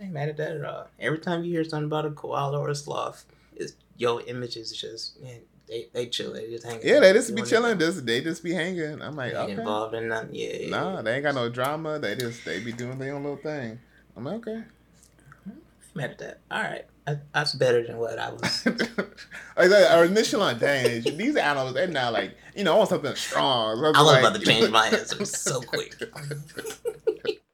I 0.00 0.04
ain't 0.04 0.14
mad 0.14 0.30
at 0.30 0.38
that 0.38 0.52
at 0.56 0.64
all. 0.64 0.88
Every 0.98 1.18
time 1.18 1.44
you 1.44 1.50
hear 1.52 1.62
something 1.62 1.84
about 1.84 2.06
a 2.06 2.10
koala 2.12 2.58
or 2.58 2.70
a 2.70 2.74
sloth, 2.74 3.26
it's 3.54 3.74
your 3.98 4.22
image 4.22 4.56
is 4.56 4.72
just 4.72 5.20
man, 5.22 5.40
they 5.68 5.88
they 5.92 6.06
chill, 6.06 6.32
they 6.32 6.48
just 6.48 6.64
hang. 6.64 6.80
yeah 6.82 7.00
they 7.00 7.12
just 7.12 7.34
be 7.34 7.42
chilling 7.42 7.78
just 7.78 8.06
they 8.06 8.22
just 8.22 8.42
be 8.42 8.54
hanging 8.54 9.02
i'm 9.02 9.14
like. 9.14 9.34
Ain't 9.34 9.42
okay 9.42 9.52
involved 9.52 9.94
in 9.94 10.08
nothing. 10.08 10.30
Yeah, 10.32 10.56
yeah, 10.58 10.70
nah 10.70 11.02
they 11.02 11.16
ain't 11.16 11.22
got 11.24 11.34
no 11.34 11.50
drama 11.50 11.98
they 11.98 12.16
just 12.16 12.46
they 12.46 12.60
be 12.60 12.72
doing 12.72 12.98
their 12.98 13.14
own 13.14 13.24
little 13.24 13.36
thing 13.36 13.78
i'm 14.16 14.24
like 14.24 14.36
okay 14.36 14.62
I'm 15.46 15.60
mad 15.94 16.10
at 16.12 16.18
that. 16.18 16.38
All 16.50 16.62
right, 16.62 16.86
that's 17.34 17.54
better 17.54 17.86
than 17.86 17.98
what 17.98 18.18
I 18.18 18.30
was. 18.30 18.66
like 18.66 19.68
that, 19.68 19.92
our 19.96 20.04
initial 20.04 20.42
on 20.42 20.58
dang, 20.58 21.02
these 21.16 21.36
animals, 21.36 21.74
they're 21.74 21.86
now 21.86 22.10
like, 22.10 22.36
you 22.54 22.64
know, 22.64 22.74
I 22.74 22.78
want 22.78 22.88
something 22.90 23.14
strong. 23.14 23.76
something 23.76 23.96
I 23.96 24.02
was 24.02 24.12
like- 24.12 24.20
about 24.24 24.38
to 24.40 24.44
change 24.46 24.70
my 24.70 24.86
answer 24.92 25.24
so 25.24 25.60
quick. 25.60 25.94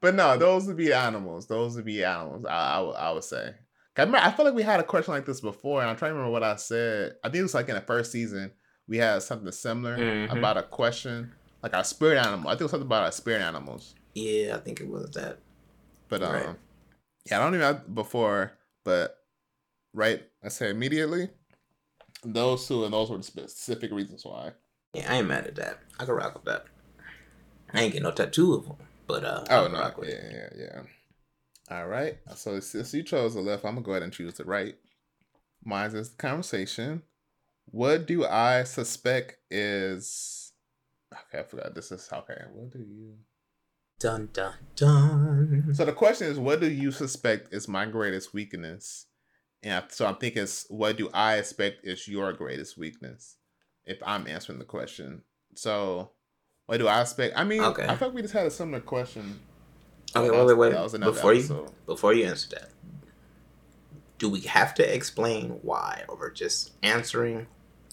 but 0.00 0.14
no, 0.14 0.36
those 0.36 0.66
would 0.66 0.76
be 0.76 0.92
animals. 0.92 1.46
Those 1.46 1.76
would 1.76 1.84
be 1.84 2.04
animals. 2.04 2.44
I, 2.44 2.50
I, 2.76 2.80
would- 2.80 2.96
I 2.96 3.12
would 3.12 3.24
say. 3.24 3.54
'Cause 3.94 4.02
I, 4.04 4.06
remember, 4.06 4.26
I 4.26 4.30
feel 4.30 4.44
like 4.44 4.54
we 4.54 4.62
had 4.62 4.78
a 4.80 4.84
question 4.84 5.12
like 5.14 5.26
this 5.26 5.40
before, 5.40 5.80
and 5.80 5.90
I'm 5.90 5.96
trying 5.96 6.10
to 6.10 6.14
remember 6.14 6.32
what 6.32 6.44
I 6.44 6.54
said. 6.56 7.16
I 7.24 7.28
think 7.28 7.40
it 7.40 7.42
was 7.42 7.54
like 7.54 7.68
in 7.68 7.74
the 7.74 7.80
first 7.80 8.12
season 8.12 8.52
we 8.86 8.96
had 8.98 9.22
something 9.22 9.50
similar 9.50 9.98
Mhm. 9.98 10.38
about 10.38 10.56
a 10.56 10.62
question, 10.62 11.32
like 11.64 11.74
our 11.74 11.82
spirit 11.84 12.16
animal. 12.24 12.48
I 12.48 12.52
think 12.52 12.60
it 12.60 12.64
was 12.64 12.70
something 12.70 12.86
about 12.86 13.02
our 13.04 13.12
spirit 13.12 13.42
animals. 13.42 13.94
Yeah, 14.14 14.54
I 14.56 14.60
think 14.60 14.80
it 14.80 14.88
was 14.88 15.10
that. 15.10 15.38
But 16.08 16.22
um, 16.22 16.32
Right. 16.32 16.56
Yeah, 17.24 17.38
I 17.38 17.44
don't 17.44 17.54
even 17.54 17.66
have 17.66 17.94
before, 17.94 18.52
but 18.84 19.16
right, 19.92 20.22
I 20.42 20.48
say 20.48 20.70
immediately. 20.70 21.28
Those 22.24 22.66
two 22.66 22.84
and 22.84 22.92
those 22.92 23.10
were 23.10 23.18
the 23.18 23.22
specific 23.22 23.92
reasons 23.92 24.24
why. 24.24 24.52
Yeah, 24.94 25.12
I 25.12 25.18
ain't 25.18 25.28
mad 25.28 25.46
at 25.46 25.56
that. 25.56 25.78
I 26.00 26.04
can 26.04 26.14
rock 26.14 26.34
with 26.34 26.44
that. 26.44 26.66
I 27.72 27.82
ain't 27.82 27.92
get 27.92 28.02
no 28.02 28.10
tattoo 28.10 28.54
of 28.54 28.66
them, 28.66 28.76
but 29.06 29.24
uh, 29.24 29.44
I 29.48 29.56
Oh 29.56 29.64
can 29.64 29.72
no, 29.72 29.78
rock 29.80 29.98
with 29.98 30.08
yeah, 30.08 30.30
yeah, 30.32 30.48
yeah. 30.56 30.82
All 31.70 31.86
right. 31.86 32.18
So 32.34 32.58
since 32.60 32.94
you 32.94 33.02
chose 33.02 33.34
the 33.34 33.40
left, 33.40 33.64
I'm 33.64 33.74
gonna 33.74 33.84
go 33.84 33.92
ahead 33.92 34.02
and 34.02 34.12
choose 34.12 34.34
the 34.34 34.44
right. 34.44 34.74
Mine 35.64 35.90
is 35.94 36.10
the 36.10 36.16
conversation. 36.16 37.02
What 37.66 38.06
do 38.06 38.24
I 38.24 38.64
suspect 38.64 39.36
is? 39.50 40.52
Okay, 41.12 41.40
I 41.40 41.42
forgot. 41.42 41.74
This 41.74 41.92
is 41.92 42.08
okay. 42.10 42.42
What 42.52 42.70
do 42.70 42.78
you? 42.78 43.14
Dun 43.98 44.28
dun 44.32 44.54
dun. 44.76 45.74
So 45.74 45.84
the 45.84 45.92
question 45.92 46.28
is, 46.28 46.38
what 46.38 46.60
do 46.60 46.70
you 46.70 46.92
suspect 46.92 47.52
is 47.52 47.66
my 47.66 47.84
greatest 47.86 48.32
weakness? 48.32 49.06
And 49.62 49.84
so 49.88 50.06
I'm 50.06 50.16
thinking, 50.16 50.44
it's, 50.44 50.66
what 50.68 50.96
do 50.96 51.10
I 51.12 51.36
expect 51.36 51.84
is 51.84 52.06
your 52.06 52.32
greatest 52.32 52.78
weakness? 52.78 53.36
If 53.84 53.98
I'm 54.04 54.28
answering 54.28 54.60
the 54.60 54.64
question, 54.64 55.22
so 55.56 56.12
what 56.66 56.78
do 56.78 56.86
I 56.86 57.00
expect? 57.00 57.36
I 57.36 57.42
mean, 57.42 57.62
Okay. 57.62 57.86
I 57.86 57.96
thought 57.96 58.14
we 58.14 58.22
just 58.22 58.34
had 58.34 58.46
a 58.46 58.50
similar 58.50 58.80
question. 58.80 59.40
Okay, 60.14 60.30
wait, 60.30 60.56
wait, 60.56 60.74
wait. 60.74 61.00
Before 61.00 61.34
you 61.34 61.66
before 61.86 62.14
you 62.14 62.26
answer 62.26 62.50
that, 62.50 62.70
do 64.18 64.28
we 64.28 64.40
have 64.42 64.74
to 64.74 64.94
explain 64.94 65.58
why, 65.62 66.04
or 66.08 66.16
we're 66.16 66.30
just 66.30 66.72
answering 66.82 67.46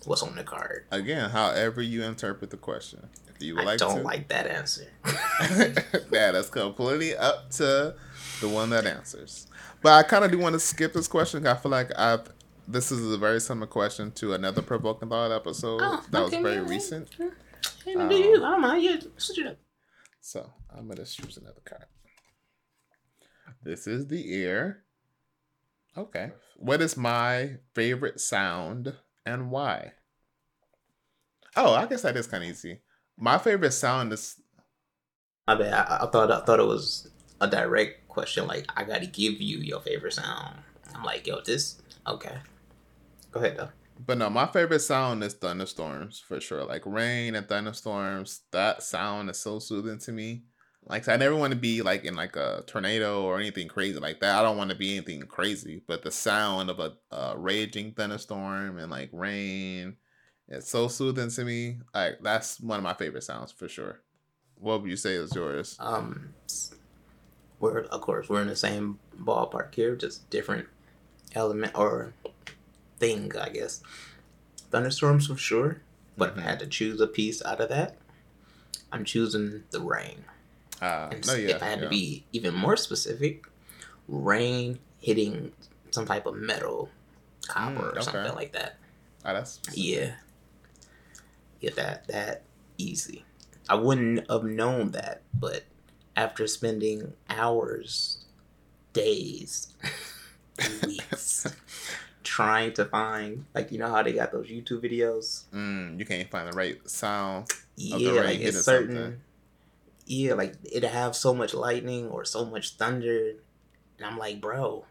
what's 0.05 0.23
on 0.23 0.35
the 0.35 0.43
card? 0.43 0.85
Again, 0.91 1.29
however 1.29 1.81
you 1.81 2.03
interpret 2.03 2.49
the 2.49 2.57
question. 2.57 3.09
If 3.35 3.41
you 3.41 3.55
would 3.55 3.63
I 3.63 3.65
like 3.67 3.79
don't 3.79 3.97
to, 3.97 4.01
like 4.03 4.27
that 4.29 4.47
answer. 4.47 4.87
yeah, 6.11 6.31
that's 6.31 6.49
completely 6.49 7.15
up 7.15 7.49
to 7.51 7.95
the 8.41 8.49
one 8.49 8.69
that 8.69 8.85
answers. 8.85 9.47
But 9.81 9.93
I 9.93 10.03
kind 10.03 10.23
of 10.23 10.31
do 10.31 10.37
want 10.37 10.53
to 10.53 10.59
skip 10.59 10.93
this 10.93 11.07
question. 11.07 11.45
I 11.45 11.55
feel 11.55 11.71
like 11.71 11.91
I've 11.97 12.31
this 12.67 12.91
is 12.91 13.13
a 13.13 13.17
very 13.17 13.39
similar 13.39 13.67
question 13.67 14.11
to 14.13 14.33
another 14.33 14.61
provoking 14.61 15.09
thought 15.09 15.31
episode 15.31 15.81
Oh, 15.83 16.03
that 16.11 16.21
was 16.23 16.31
very 16.31 16.55
yeah, 16.55 16.61
yeah. 16.61 16.67
recent. 16.69 17.09
Hey, 17.83 17.93
Um, 17.95 18.09
do 18.09 18.15
you? 18.15 18.37
I 18.43 18.51
don't 18.51 18.61
mind. 18.61 18.83
You 18.83 18.99
switch 19.17 19.39
it 19.39 19.47
up. 19.47 19.57
So 20.21 20.49
I'm 20.75 20.87
gonna 20.87 21.05
choose 21.05 21.37
another 21.37 21.61
card. 21.63 21.85
This 23.63 23.85
is 23.87 24.07
the 24.07 24.31
ear. 24.33 24.83
Okay. 25.97 26.31
What 26.57 26.81
is 26.81 26.97
my 26.97 27.57
favorite 27.73 28.19
sound 28.19 28.93
and 29.25 29.51
why? 29.51 29.93
Oh, 31.55 31.73
I 31.73 31.85
guess 31.85 32.01
that 32.01 32.17
is 32.17 32.27
kind 32.27 32.43
of 32.43 32.49
easy. 32.49 32.79
My 33.17 33.37
favorite 33.37 33.71
sound 33.71 34.11
is 34.13 34.41
I 35.47 35.55
mean, 35.55 35.71
I, 35.71 35.99
I 36.01 36.07
thought 36.07 36.31
I 36.31 36.41
thought 36.41 36.59
it 36.59 36.67
was 36.67 37.09
a 37.39 37.47
direct 37.47 38.07
question. 38.07 38.47
Like, 38.47 38.65
I 38.75 38.83
got 38.83 39.01
to 39.01 39.07
give 39.07 39.41
you 39.41 39.57
your 39.59 39.79
favorite 39.79 40.13
sound. 40.13 40.57
I'm 40.93 41.03
like, 41.03 41.27
yo, 41.27 41.41
this 41.41 41.81
okay. 42.07 42.37
Go 43.31 43.39
ahead 43.39 43.57
though. 43.57 43.69
But 44.05 44.17
no, 44.17 44.29
my 44.29 44.45
favorite 44.47 44.79
sound 44.79 45.23
is 45.23 45.33
thunderstorms 45.33 46.19
for 46.19 46.41
sure. 46.41 46.65
Like 46.65 46.85
rain 46.85 47.35
and 47.35 47.47
thunderstorms, 47.47 48.41
that 48.51 48.83
sound 48.83 49.29
is 49.29 49.39
so 49.39 49.59
soothing 49.59 49.99
to 49.99 50.11
me. 50.11 50.43
Like 50.87 51.07
I 51.09 51.15
never 51.15 51.35
want 51.35 51.51
to 51.51 51.59
be 51.59 51.81
like 51.81 52.05
in 52.05 52.15
like 52.15 52.35
a 52.35 52.63
tornado 52.67 53.23
or 53.23 53.39
anything 53.39 53.67
crazy 53.67 53.99
like 53.99 54.19
that. 54.19 54.35
I 54.35 54.43
don't 54.43 54.57
want 54.57 54.69
to 54.69 54.75
be 54.75 54.95
anything 54.97 55.21
crazy, 55.23 55.81
but 55.87 56.03
the 56.03 56.11
sound 56.11 56.69
of 56.69 56.79
a, 56.79 56.93
a 57.11 57.35
raging 57.37 57.93
thunderstorm 57.93 58.77
and 58.77 58.91
like 58.91 59.09
rain, 59.11 59.97
it's 60.47 60.69
so 60.69 60.87
soothing 60.87 61.31
to 61.31 61.43
me. 61.43 61.77
Like 61.93 62.19
that's 62.21 62.59
one 62.59 62.77
of 62.77 62.83
my 62.83 62.93
favorite 62.93 63.23
sounds 63.23 63.51
for 63.51 63.67
sure. 63.67 64.01
What 64.59 64.81
would 64.81 64.89
you 64.89 64.95
say 64.95 65.15
is 65.15 65.33
yours? 65.33 65.75
Um, 65.79 66.35
we're 67.59 67.81
of 67.81 68.01
course 68.01 68.29
we're 68.29 68.41
in 68.41 68.47
the 68.47 68.55
same 68.55 68.99
ballpark 69.19 69.73
here, 69.73 69.95
just 69.95 70.29
different 70.29 70.67
element 71.33 71.73
or 71.75 72.13
thing, 72.99 73.31
I 73.39 73.49
guess. 73.49 73.81
Thunderstorms 74.69 75.27
for 75.27 75.37
sure, 75.37 75.81
but 76.15 76.31
if 76.31 76.37
I 76.37 76.41
had 76.41 76.59
to 76.59 76.67
choose 76.67 77.01
a 77.01 77.07
piece 77.07 77.43
out 77.43 77.59
of 77.59 77.69
that, 77.69 77.97
I'm 78.91 79.03
choosing 79.03 79.63
the 79.71 79.81
rain. 79.81 80.25
Uh, 80.81 81.09
no, 81.25 81.33
yeah, 81.33 81.55
if 81.55 81.63
I 81.63 81.65
had 81.67 81.79
yeah. 81.79 81.85
to 81.85 81.89
be 81.89 82.25
even 82.33 82.53
more 82.53 82.75
specific, 82.77 83.45
rain 84.07 84.79
hitting 84.99 85.51
some 85.91 86.05
type 86.05 86.25
of 86.25 86.35
metal, 86.35 86.89
copper, 87.47 87.75
Mm, 87.75 87.79
or 87.79 87.89
okay. 87.91 88.01
something 88.01 88.35
like 88.35 88.51
that. 88.53 88.77
Ah, 89.23 89.33
that's 89.33 89.59
Yeah. 89.73 90.15
Yeah, 91.61 91.71
that 91.75 92.07
that 92.07 92.43
easy. 92.77 93.23
I 93.69 93.75
wouldn't 93.75 94.29
have 94.29 94.43
known 94.43 94.91
that, 94.91 95.21
but 95.33 95.63
after 96.15 96.45
spending 96.47 97.13
hours, 97.29 98.23
days, 98.93 99.73
weeks 100.85 101.47
trying 102.23 102.73
to 102.73 102.85
find 102.85 103.45
like 103.55 103.71
you 103.71 103.77
know 103.79 103.89
how 103.89 104.03
they 104.03 104.13
got 104.13 104.31
those 104.31 104.47
YouTube 104.47 104.83
videos? 104.83 105.43
mm, 105.53 105.97
you 105.97 106.05
can't 106.05 106.29
find 106.29 106.47
the 106.51 106.55
right 106.55 106.77
sound. 106.89 107.49
Yeah, 107.75 108.11
the 108.11 108.21
like 108.23 108.39
it's 108.39 108.61
certain 108.61 108.95
something. 108.95 109.21
Yeah, 110.05 110.33
like 110.33 110.55
it'd 110.63 110.89
have 110.89 111.15
so 111.15 111.33
much 111.33 111.53
lightning 111.53 112.09
or 112.09 112.25
so 112.25 112.45
much 112.45 112.75
thunder. 112.75 113.33
And 113.97 114.05
I'm 114.05 114.17
like, 114.17 114.41
bro, 114.41 114.85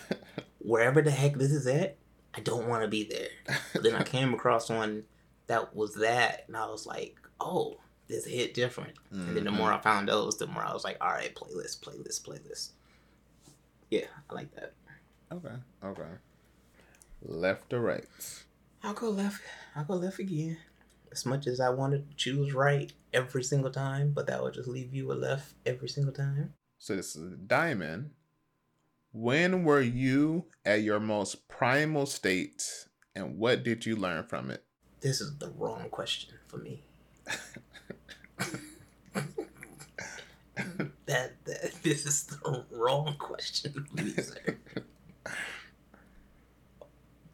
wherever 0.58 1.02
the 1.02 1.10
heck 1.10 1.34
this 1.34 1.50
is 1.50 1.66
at, 1.66 1.96
I 2.34 2.40
don't 2.40 2.68
want 2.68 2.82
to 2.82 2.88
be 2.88 3.04
there. 3.04 3.56
But 3.72 3.82
then 3.82 3.94
I 3.94 4.02
came 4.04 4.34
across 4.34 4.68
one 4.68 5.04
that 5.46 5.74
was 5.74 5.94
that, 5.96 6.44
and 6.46 6.56
I 6.56 6.66
was 6.66 6.86
like, 6.86 7.16
oh, 7.40 7.78
this 8.06 8.26
hit 8.26 8.54
different. 8.54 8.92
And 9.10 9.36
then 9.36 9.44
the 9.44 9.50
more 9.50 9.68
mm-hmm. 9.68 9.78
I 9.78 9.82
found 9.82 10.08
those, 10.08 10.36
the 10.36 10.46
more 10.46 10.64
I 10.64 10.72
was 10.72 10.84
like, 10.84 10.98
all 11.00 11.10
right, 11.10 11.34
playlist, 11.34 11.80
playlist, 11.80 12.22
playlist. 12.22 12.70
Yeah, 13.90 14.06
I 14.28 14.34
like 14.34 14.54
that. 14.54 14.74
Okay, 15.32 15.54
okay. 15.84 16.08
Left 17.22 17.72
or 17.72 17.80
right? 17.80 18.04
I'll 18.82 18.94
go 18.94 19.10
left. 19.10 19.42
I'll 19.74 19.84
go 19.84 19.94
left 19.94 20.18
again. 20.18 20.58
As 21.12 21.26
much 21.26 21.46
as 21.46 21.60
I 21.60 21.70
wanted 21.70 22.08
to 22.08 22.16
choose 22.16 22.54
right 22.54 22.92
every 23.12 23.42
single 23.42 23.70
time, 23.70 24.12
but 24.12 24.26
that 24.28 24.42
would 24.42 24.54
just 24.54 24.68
leave 24.68 24.94
you 24.94 25.10
a 25.12 25.14
left 25.14 25.54
every 25.66 25.88
single 25.88 26.12
time. 26.12 26.54
So 26.78 26.96
this 26.96 27.16
is 27.16 27.36
Diamond. 27.46 28.10
When 29.12 29.64
were 29.64 29.80
you 29.80 30.46
at 30.64 30.82
your 30.82 31.00
most 31.00 31.48
primal 31.48 32.06
state, 32.06 32.86
and 33.14 33.38
what 33.38 33.64
did 33.64 33.84
you 33.84 33.96
learn 33.96 34.24
from 34.24 34.50
it? 34.50 34.64
This 35.00 35.20
is 35.20 35.36
the 35.38 35.50
wrong 35.50 35.88
question 35.90 36.34
for 36.46 36.58
me. 36.58 36.84
that, 41.06 41.32
that 41.44 41.72
this 41.82 42.06
is 42.06 42.24
the 42.24 42.64
wrong 42.70 43.16
question 43.18 43.72
for 43.72 44.02
me, 44.02 44.12
sir. 44.14 44.56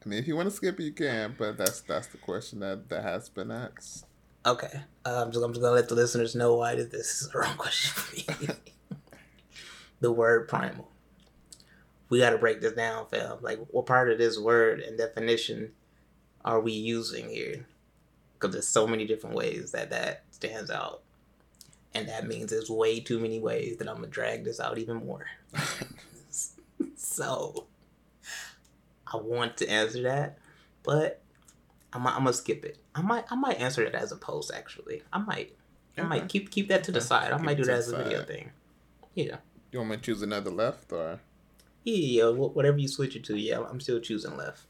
I 0.07 0.09
mean, 0.09 0.21
if 0.21 0.29
you 0.29 0.37
want 0.37 0.49
to 0.49 0.55
skip, 0.55 0.79
it, 0.79 0.85
you 0.85 0.92
can, 0.92 1.35
but 1.37 1.59
that's 1.59 1.81
that's 1.81 2.07
the 2.07 2.19
question 2.19 2.61
that 2.61 2.88
that 2.90 3.03
has 3.03 3.29
been 3.29 3.51
asked. 3.51 4.07
Okay, 4.47 4.83
uh, 5.05 5.23
I'm 5.25 5.33
just 5.33 5.45
I'm 5.45 5.53
just 5.53 5.61
gonna 5.61 5.75
let 5.75 5.88
the 5.88 5.97
listeners 5.97 6.37
know 6.37 6.55
why 6.55 6.77
this 6.77 7.23
is 7.23 7.29
the 7.29 7.38
wrong 7.40 7.57
question 7.57 7.90
for 7.92 8.14
me. 8.14 8.49
the 10.01 10.12
word 10.12 10.47
primal. 10.47 10.88
We 12.09 12.21
got 12.21 12.31
to 12.31 12.38
break 12.38 12.61
this 12.61 12.75
down, 12.75 13.09
fam. 13.09 13.38
Like, 13.40 13.59
what 13.73 13.87
part 13.87 14.09
of 14.09 14.19
this 14.19 14.38
word 14.38 14.79
and 14.79 14.97
definition 14.97 15.73
are 16.45 16.61
we 16.61 16.71
using 16.71 17.29
here? 17.29 17.66
Because 18.35 18.53
there's 18.55 18.69
so 18.69 18.87
many 18.87 19.07
different 19.07 19.35
ways 19.35 19.73
that 19.73 19.90
that 19.90 20.23
stands 20.31 20.71
out, 20.71 21.03
and 21.95 22.09
that 22.09 22.29
means 22.29 22.53
there's 22.53 22.71
way 22.71 23.01
too 23.01 23.19
many 23.19 23.40
ways 23.40 23.79
that 23.79 23.88
I'm 23.88 23.97
gonna 23.97 24.07
drag 24.07 24.45
this 24.45 24.61
out 24.61 24.79
even 24.79 25.05
more. 25.05 25.27
so, 26.97 27.66
I 29.12 29.16
want 29.19 29.57
to 29.59 29.69
answer 29.69 30.03
that, 30.03 30.38
but 30.83 31.23
I'm, 31.92 32.07
I'm 32.07 32.19
gonna 32.25 32.33
skip 32.33 32.64
it. 32.64 32.79
I 32.95 33.03
might 33.03 33.25
I 33.31 33.35
might 33.37 33.61
answer 33.61 33.83
it 33.83 33.95
as 33.95 34.12
a 34.12 34.16
post 34.16 34.51
actually. 34.55 35.03
I 35.12 35.19
might 35.19 35.55
I 35.97 36.03
Okay. 36.03 36.09
might 36.09 36.29
keep 36.29 36.51
keep 36.51 36.69
that 36.69 36.85
to 36.85 36.92
the 36.92 36.99
Okay. 36.99 37.07
side. 37.07 37.33
I 37.33 37.37
Keep 37.37 37.45
might 37.45 37.57
do 37.57 37.64
that 37.64 37.79
as 37.79 37.88
a 37.92 37.97
video 37.97 38.23
thing. 38.23 38.51
Yeah. 39.14 39.37
You 39.73 39.79
want 39.81 39.90
me 39.90 39.97
to 39.97 40.03
choose 40.03 40.23
another 40.23 40.51
left 40.51 40.92
or? 40.92 41.21
Yeah, 41.85 42.25
yeah, 42.25 42.31
whatever 42.31 42.79
you 42.79 42.88
switch 42.88 43.14
it 43.14 43.25
to, 43.25 43.37
yeah, 43.37 43.61
I'm 43.61 43.79
still 43.81 44.01
choosing 44.01 44.37
left. 44.37 44.62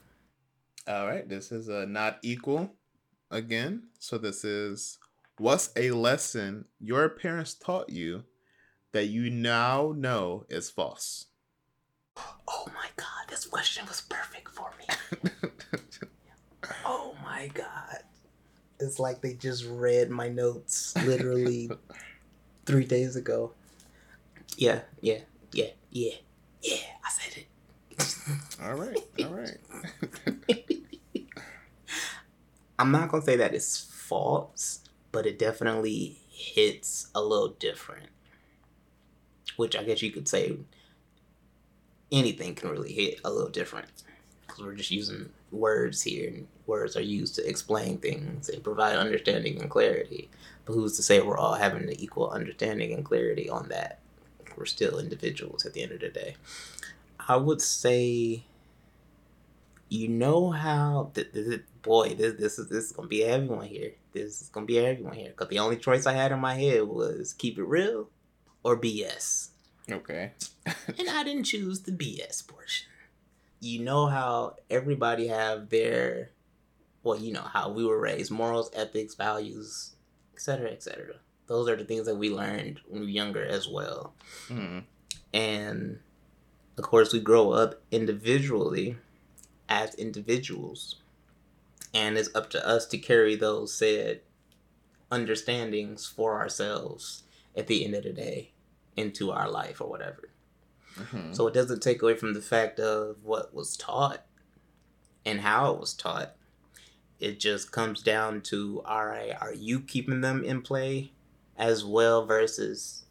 All 0.86 1.06
right, 1.06 1.26
this 1.28 1.50
is 1.50 1.68
a 1.68 1.86
not 1.86 2.18
equal 2.22 2.74
again. 3.30 3.84
So 3.98 4.18
this 4.18 4.44
is 4.44 4.98
what's 5.38 5.70
a 5.76 5.90
lesson 5.92 6.66
your 6.78 7.08
parents 7.08 7.54
taught 7.54 7.88
you 7.90 8.24
that 8.92 9.06
you 9.06 9.30
now 9.30 9.94
know 9.96 10.44
is 10.48 10.70
false. 10.70 11.26
Oh 12.16 12.66
my 12.74 12.88
god, 12.96 13.28
this 13.28 13.46
question 13.46 13.86
was 13.86 14.00
perfect 14.02 14.48
for 14.50 14.70
me. 14.78 15.30
Oh 16.84 17.14
my 17.22 17.48
god. 17.48 17.98
It's 18.78 18.98
like 18.98 19.20
they 19.20 19.34
just 19.34 19.64
read 19.66 20.10
my 20.10 20.28
notes 20.28 20.94
literally 21.04 21.70
three 22.66 22.84
days 22.84 23.16
ago. 23.16 23.52
Yeah, 24.56 24.80
yeah, 25.00 25.20
yeah, 25.52 25.70
yeah, 25.90 26.12
yeah, 26.62 26.76
I 27.04 27.10
said 27.10 27.44
it. 27.44 27.46
all 28.62 28.74
right, 28.74 28.98
all 29.24 29.34
right. 29.34 29.58
I'm 32.78 32.90
not 32.90 33.10
gonna 33.10 33.22
say 33.22 33.36
that 33.36 33.54
it's 33.54 33.80
false, 33.90 34.80
but 35.12 35.26
it 35.26 35.38
definitely 35.38 36.18
hits 36.28 37.08
a 37.14 37.22
little 37.22 37.48
different. 37.48 38.08
Which 39.56 39.74
I 39.74 39.84
guess 39.84 40.02
you 40.02 40.10
could 40.10 40.28
say 40.28 40.58
anything 42.12 42.54
can 42.54 42.70
really 42.70 42.92
hit 42.92 43.20
a 43.24 43.30
little 43.30 43.50
different 43.50 43.88
because 44.46 44.64
we're 44.64 44.74
just 44.74 44.90
using 44.90 45.28
words 45.50 46.02
here, 46.02 46.28
and 46.28 46.46
words 46.66 46.96
are 46.96 47.02
used 47.02 47.34
to 47.36 47.48
explain 47.48 47.98
things 47.98 48.48
and 48.48 48.62
provide 48.62 48.96
understanding 48.96 49.60
and 49.60 49.70
clarity. 49.70 50.28
But 50.64 50.74
who's 50.74 50.96
to 50.96 51.02
say 51.02 51.20
we're 51.20 51.38
all 51.38 51.54
having 51.54 51.86
the 51.86 52.02
equal 52.02 52.30
understanding 52.30 52.92
and 52.92 53.04
clarity 53.04 53.48
on 53.48 53.68
that? 53.68 54.00
We're 54.56 54.64
still 54.66 54.98
individuals 54.98 55.66
at 55.66 55.74
the 55.74 55.82
end 55.82 55.92
of 55.92 56.00
the 56.00 56.08
day. 56.08 56.36
I 57.28 57.36
would 57.36 57.60
say, 57.60 58.44
you 59.88 60.08
know 60.08 60.50
how 60.50 61.10
th- 61.14 61.32
th- 61.32 61.62
boy, 61.82 62.14
this 62.14 62.34
this 62.34 62.58
is 62.58 62.68
this 62.68 62.86
is 62.86 62.92
gonna 62.92 63.08
be 63.08 63.24
everyone 63.24 63.66
here. 63.66 63.92
This 64.12 64.40
is 64.42 64.48
gonna 64.48 64.66
be 64.66 64.78
everyone 64.78 65.14
here. 65.14 65.32
Cause 65.32 65.48
the 65.48 65.58
only 65.58 65.76
choice 65.76 66.06
I 66.06 66.12
had 66.12 66.32
in 66.32 66.40
my 66.40 66.54
head 66.54 66.84
was 66.84 67.34
keep 67.34 67.58
it 67.58 67.64
real 67.64 68.08
or 68.62 68.76
BS. 68.76 69.50
Okay. 69.90 70.32
and 70.66 71.08
I 71.08 71.22
didn't 71.22 71.44
choose 71.44 71.80
the 71.80 71.92
BS 71.92 72.46
portion. 72.46 72.88
You 73.60 73.80
know 73.80 74.06
how 74.06 74.56
everybody 74.68 75.28
have 75.28 75.70
their 75.70 76.30
well, 77.02 77.18
you 77.18 77.32
know 77.32 77.42
how 77.42 77.70
we 77.70 77.84
were 77.84 78.00
raised, 78.00 78.32
morals, 78.32 78.68
ethics, 78.74 79.14
values, 79.14 79.92
etc., 80.34 80.70
etc. 80.70 81.14
Those 81.46 81.68
are 81.68 81.76
the 81.76 81.84
things 81.84 82.06
that 82.06 82.16
we 82.16 82.30
learned 82.30 82.80
when 82.88 83.00
we 83.00 83.06
were 83.06 83.12
younger 83.12 83.44
as 83.44 83.68
well. 83.68 84.12
Mm-hmm. 84.48 84.80
And 85.32 86.00
of 86.76 86.84
course, 86.84 87.12
we 87.12 87.20
grow 87.20 87.52
up 87.52 87.80
individually 87.92 88.96
as 89.68 89.94
individuals. 89.94 90.96
And 91.94 92.18
it's 92.18 92.34
up 92.34 92.50
to 92.50 92.66
us 92.66 92.86
to 92.86 92.98
carry 92.98 93.36
those 93.36 93.72
said 93.72 94.20
understandings 95.10 96.06
for 96.06 96.34
ourselves 96.40 97.22
at 97.56 97.68
the 97.68 97.84
end 97.84 97.94
of 97.94 98.02
the 98.02 98.12
day 98.12 98.50
into 98.96 99.30
our 99.30 99.50
life 99.50 99.80
or 99.80 99.88
whatever. 99.88 100.30
Mm-hmm. 100.98 101.32
So 101.32 101.46
it 101.46 101.54
doesn't 101.54 101.82
take 101.82 102.02
away 102.02 102.14
from 102.16 102.32
the 102.34 102.40
fact 102.40 102.80
of 102.80 103.16
what 103.22 103.54
was 103.54 103.76
taught 103.76 104.24
and 105.24 105.40
how 105.40 105.72
it 105.72 105.80
was 105.80 105.94
taught. 105.94 106.34
It 107.18 107.40
just 107.40 107.72
comes 107.72 108.02
down 108.02 108.42
to 108.42 108.82
all 108.84 109.06
right, 109.06 109.32
are 109.40 109.54
you 109.54 109.80
keeping 109.80 110.20
them 110.20 110.44
in 110.44 110.62
play 110.62 111.12
as 111.56 111.84
well 111.84 112.24
versus 112.26 113.04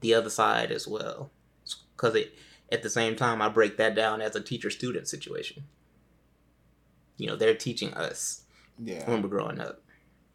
the 0.00 0.14
other 0.14 0.30
side 0.30 0.70
as 0.70 0.86
well? 0.86 1.30
Because 1.96 2.14
it 2.14 2.34
at 2.72 2.82
the 2.82 2.90
same 2.90 3.14
time, 3.16 3.42
I 3.42 3.50
break 3.50 3.76
that 3.76 3.94
down 3.94 4.22
as 4.22 4.34
a 4.34 4.40
teacher 4.40 4.70
student 4.70 5.06
situation. 5.06 5.64
You 7.18 7.26
know, 7.26 7.36
they're 7.36 7.54
teaching 7.54 7.92
us 7.92 8.44
yeah. 8.82 9.08
when 9.08 9.20
we're 9.20 9.28
growing 9.28 9.60
up. 9.60 9.82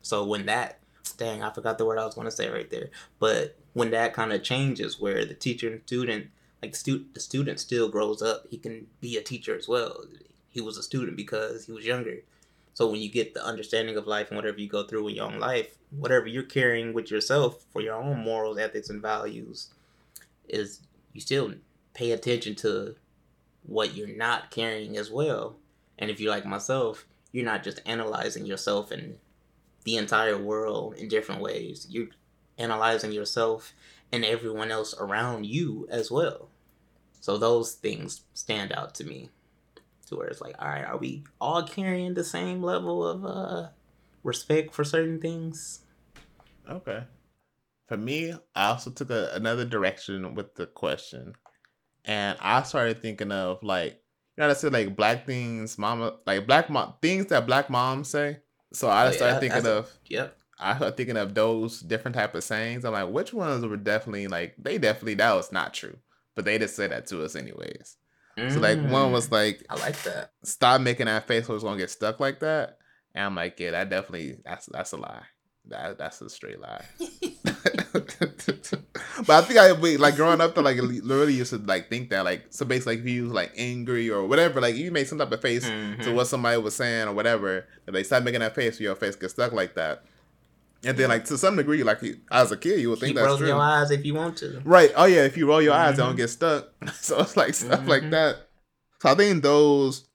So 0.04 0.24
when 0.24 0.46
that, 0.46 0.80
dang, 1.12 1.43
I 1.43 1.52
forgot 1.52 1.78
the 1.78 1.86
word 1.86 2.00
I 2.00 2.06
was 2.06 2.15
going 2.15 2.26
to 2.26 2.32
say 2.32 2.50
right 2.50 2.70
there. 2.70 2.89
But 3.20 3.56
when 3.74 3.91
that 3.91 4.13
kind 4.13 4.34
of 4.34 4.43
changes, 4.43 5.00
where 5.00 5.26
the 5.26 5.34
teacher 5.34 5.72
and 5.72 5.82
student, 5.86 6.28
like 6.62 6.72
the 6.72 6.78
student, 6.78 7.13
the 7.13 7.20
student 7.20 7.60
still 7.60 7.89
grows 7.89 8.22
up, 8.22 8.46
he 8.50 8.58
can 8.58 8.88
be 9.02 9.17
a 9.17 9.22
teacher 9.22 9.56
as 9.56 9.67
well. 9.67 10.04
He 10.50 10.62
was 10.62 10.78
a 10.78 10.84
student 10.84 11.17
because 11.17 11.65
he 11.65 11.72
was 11.72 11.86
younger. 11.86 12.20
So 12.74 12.89
when 12.89 13.02
you 13.02 13.10
get 13.10 13.34
the 13.34 13.46
understanding 13.46 13.98
of 13.98 14.08
life 14.08 14.30
and 14.30 14.36
whatever 14.36 14.60
you 14.60 14.67
go 14.67 14.84
through 14.84 15.08
in 15.08 15.15
your 15.15 15.26
own 15.26 15.39
life, 15.39 15.78
whatever 15.89 16.28
you're 16.28 16.43
carrying 16.43 16.93
with 16.93 17.10
yourself 17.10 17.65
for 17.72 17.82
your 17.82 17.96
own 17.96 18.24
morals, 18.24 18.60
ethics, 18.60 18.89
and 18.89 19.02
values, 19.02 19.70
is 20.48 20.82
you 21.13 21.22
still 21.22 21.54
pay 21.93 22.12
attention 22.12 22.56
to 22.56 22.96
what 23.63 23.96
you're 23.96 24.15
not 24.15 24.52
carrying 24.52 24.98
as 24.98 25.10
well. 25.10 25.56
And 25.98 26.12
if 26.12 26.20
you're 26.20 26.32
like 26.32 26.46
myself, 26.46 27.06
you're 27.32 27.46
not 27.46 27.63
just 27.63 27.82
analyzing 27.86 28.46
yourself 28.46 28.91
and 28.91 29.17
the 29.88 29.95
entire 29.95 30.38
world 30.38 30.95
in 30.95 31.08
different 31.08 31.41
ways. 31.41 31.88
You're 31.89 32.10
analyzing 32.58 33.13
yourself 33.13 33.73
and 34.12 34.26
everyone 34.26 34.69
else 34.69 34.93
around 35.00 35.45
you 35.45 35.88
as 35.89 36.12
well. 36.12 36.50
So 37.21 37.38
those 37.38 37.71
things 37.71 38.21
stand 38.34 38.73
out 38.73 38.93
to 38.95 39.06
me. 39.06 39.30
To 40.08 40.17
where 40.17 40.28
it's 40.28 40.41
like, 40.41 40.56
all 40.60 40.67
right, 40.67 40.86
are 40.86 40.97
we 40.97 41.23
all 41.39 41.63
carrying 41.63 42.13
the 42.13 42.23
same 42.23 42.62
level 42.62 43.06
of 43.06 43.26
uh 43.26 43.69
respect 44.23 44.73
for 44.73 44.84
certain 44.84 45.19
things? 45.21 45.82
Okay. 46.69 47.04
For 47.88 47.97
me, 47.97 48.34
I 48.56 48.67
also 48.67 48.91
took 48.91 49.10
a, 49.10 49.32
another 49.34 49.63
direction 49.63 50.36
with 50.36 50.56
the 50.56 50.65
question 50.65 51.36
and 52.04 52.38
I 52.41 52.63
started 52.63 53.02
thinking 53.02 53.32
of 53.32 53.63
like 53.63 54.02
you 54.36 54.43
know 54.43 54.50
I 54.50 54.54
said 54.54 54.73
like 54.73 54.97
black 54.97 55.26
things, 55.26 55.78
mama 55.78 56.17
like 56.26 56.45
black 56.45 56.69
mom 56.69 56.95
things 57.02 57.28
that 57.28 57.47
black 57.47 57.69
moms 57.69 58.10
say. 58.10 58.39
So 58.73 58.89
I 58.89 59.08
oh, 59.08 59.12
started 59.12 59.36
yeah, 59.36 59.39
thinking 59.39 59.71
of 59.71 59.97
yep. 60.06 60.38
I 60.60 60.75
started 60.75 60.97
thinking 60.97 61.17
of 61.17 61.34
those 61.34 61.82
different 61.82 62.15
type 62.15 62.36
of 62.36 62.43
sayings. 62.43 62.84
I'm 62.84 62.93
like, 62.93 63.10
which 63.10 63.34
ones 63.34 63.65
were 63.65 63.77
definitely 63.77 64.27
like 64.27 64.56
they 64.58 64.77
definitely 64.77 65.15
that 65.15 65.34
was 65.34 65.51
not 65.51 65.73
true, 65.73 65.97
but 66.36 66.45
they 66.45 66.58
just 66.58 66.75
said 66.75 66.91
that 66.91 67.08
to 67.08 67.23
us 67.23 67.36
anyways. 67.36 67.97
Mm. 68.38 68.51
So 68.53 68.60
like 68.60 68.80
one 68.80 69.12
was 69.12 69.30
mm. 69.30 69.34
like, 69.34 69.65
I 69.69 69.75
like 69.75 70.01
that. 70.03 70.32
Stop 70.43 70.82
making 70.82 71.06
that 71.08 71.27
face, 71.27 71.49
or 71.49 71.56
it's 71.56 71.63
gonna 71.63 71.77
get 71.77 71.89
stuck 71.89 72.19
like 72.19 72.39
that. 72.39 72.77
And 73.15 73.25
I'm 73.25 73.36
like, 73.36 73.60
yeah, 73.60 73.71
that 73.71 73.89
definitely 73.89 74.38
that's 74.43 74.67
that's 74.67 74.91
a 74.91 74.97
lie. 74.97 75.23
That 75.65 75.97
that's 75.97 76.21
a 76.21 76.30
straight 76.30 76.60
lie. 76.60 76.86
but 79.25 79.30
I 79.30 79.41
think 79.41 79.60
I 79.60 79.71
like 79.71 80.15
growing 80.15 80.41
up 80.41 80.53
to 80.56 80.62
like 80.62 80.77
literally 80.77 81.34
used 81.34 81.51
to 81.51 81.58
like 81.58 81.89
think 81.89 82.10
that 82.10 82.25
like 82.25 82.45
so 82.49 82.65
basically 82.65 82.97
like 82.97 83.06
if 83.06 83.10
you 83.10 83.23
was 83.23 83.32
like 83.32 83.53
angry 83.58 84.10
or 84.10 84.25
whatever 84.27 84.62
like 84.62 84.75
you 84.75 84.91
made 84.91 85.08
some 85.08 85.17
type 85.17 85.32
of 85.32 85.41
face 85.41 85.65
mm-hmm. 85.65 86.01
to 86.01 86.13
what 86.13 86.27
somebody 86.27 86.62
was 86.62 86.75
saying 86.75 87.08
or 87.08 87.13
whatever 87.13 87.65
that 87.86 87.91
they 87.91 88.03
start 88.03 88.23
making 88.23 88.41
that 88.41 88.56
face 88.56 88.80
your 88.80 88.95
face 88.95 89.15
gets 89.15 89.34
stuck 89.34 89.51
like 89.53 89.75
that. 89.75 90.03
And 90.84 90.95
then, 90.95 91.10
like 91.10 91.25
to 91.25 91.38
some 91.38 91.56
degree, 91.56 91.84
like 91.84 91.99
as 92.30 92.51
a 92.51 92.58
kid, 92.58 92.80
you 92.80 92.91
would 92.91 92.99
think 92.99 93.15
Keep 93.15 93.25
that's 93.25 93.38
true. 93.38 93.47
your 93.47 93.60
eyes 93.60 93.89
if 93.89 94.06
you 94.06 94.13
want 94.13 94.38
to. 94.38 94.62
Right. 94.63 94.91
Oh 94.95 95.06
yeah. 95.06 95.23
If 95.23 95.36
you 95.36 95.47
roll 95.47 95.62
your 95.62 95.73
mm-hmm. 95.73 95.89
eyes, 95.89 95.97
they 95.97 96.03
don't 96.03 96.15
get 96.15 96.30
stuck. 96.30 96.69
so 96.93 97.19
it's 97.19 97.36
like 97.36 97.56
stuff 97.56 97.80
mm-hmm. 97.80 97.89
like 97.89 98.10
that. 98.12 98.47
So 99.01 99.10
I 99.10 99.15
think 99.15 99.41
those 99.43 100.08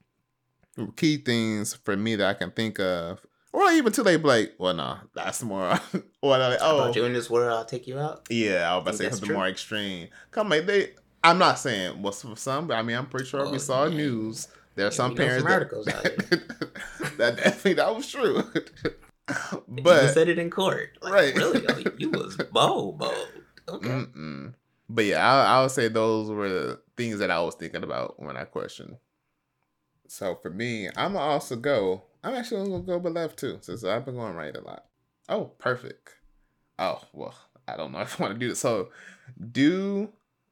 key 0.95 1.17
things 1.17 1.73
for 1.73 1.95
me 1.95 2.15
that 2.15 2.27
I 2.27 2.33
can 2.33 2.51
think 2.51 2.79
of 2.79 3.19
or 3.53 3.71
even 3.71 3.93
too 3.93 4.01
late, 4.01 4.23
like, 4.23 4.55
well, 4.57 4.73
no, 4.73 4.97
that's 5.13 5.43
more. 5.43 5.79
or 6.21 6.37
like, 6.37 6.57
oh, 6.59 6.81
about 6.81 6.95
you 6.95 7.05
in 7.05 7.13
this 7.13 7.29
world, 7.29 7.53
I'll 7.53 7.63
take 7.63 7.87
you 7.87 7.99
out. 7.99 8.25
Yeah, 8.29 8.69
I 8.69 8.75
was 8.75 8.81
about 8.81 8.91
to 8.91 8.97
say 8.97 9.09
something 9.11 9.27
true? 9.27 9.35
more 9.35 9.47
extreme. 9.47 10.09
Come 10.31 10.49
like 10.49 10.65
they. 10.65 10.91
I'm 11.23 11.37
not 11.37 11.57
saying 11.57 12.01
what's 12.01 12.21
for 12.23 12.35
some, 12.35 12.67
but 12.67 12.73
I 12.75 12.81
mean, 12.81 12.97
I'm 12.97 13.05
pretty 13.05 13.27
sure 13.27 13.45
oh, 13.45 13.51
we 13.51 13.59
saw 13.59 13.85
yeah. 13.85 13.95
news. 13.95 14.49
There 14.75 14.85
are 14.85 14.89
yeah, 14.89 14.93
some 14.93 15.15
parents 15.15 15.43
some 15.43 15.83
that, 15.85 17.17
that 17.17 17.37
definitely 17.37 17.73
that 17.75 17.95
was 17.95 18.09
true. 18.09 18.43
but 19.67 20.03
you 20.03 20.09
said 20.09 20.27
it 20.27 20.39
in 20.39 20.49
court, 20.49 20.97
like, 21.01 21.13
right? 21.13 21.35
Really, 21.35 21.85
you 21.97 22.09
was 22.09 22.35
bold, 22.51 22.97
bold. 22.97 23.27
Okay. 23.69 23.87
Mm-mm. 23.87 24.53
But 24.89 25.05
yeah, 25.05 25.25
I, 25.25 25.57
I 25.57 25.61
would 25.61 25.71
say 25.71 25.87
those 25.87 26.29
were 26.29 26.49
the 26.49 26.79
things 26.97 27.19
that 27.19 27.31
I 27.31 27.39
was 27.39 27.55
thinking 27.55 27.83
about 27.83 28.21
when 28.21 28.35
I 28.35 28.43
questioned. 28.45 28.97
So 30.07 30.35
for 30.41 30.49
me, 30.49 30.89
I'm 30.97 31.13
gonna 31.13 31.19
also 31.19 31.55
go 31.55 32.03
I'm 32.23 32.35
actually 32.35 32.69
gonna 32.69 32.83
go 32.83 32.97
with 32.97 33.13
left 33.13 33.37
too, 33.37 33.57
since 33.61 33.83
I've 33.83 34.05
been 34.05 34.15
going 34.15 34.35
right 34.35 34.55
a 34.55 34.61
lot. 34.61 34.85
Oh, 35.29 35.51
perfect. 35.57 36.15
Oh 36.79 37.01
well, 37.13 37.35
I 37.67 37.75
don't 37.75 37.91
know 37.91 37.99
if 38.01 38.19
I 38.19 38.23
want 38.23 38.35
to 38.35 38.39
do 38.39 38.49
this. 38.49 38.59
So, 38.59 38.89
do 39.51 40.09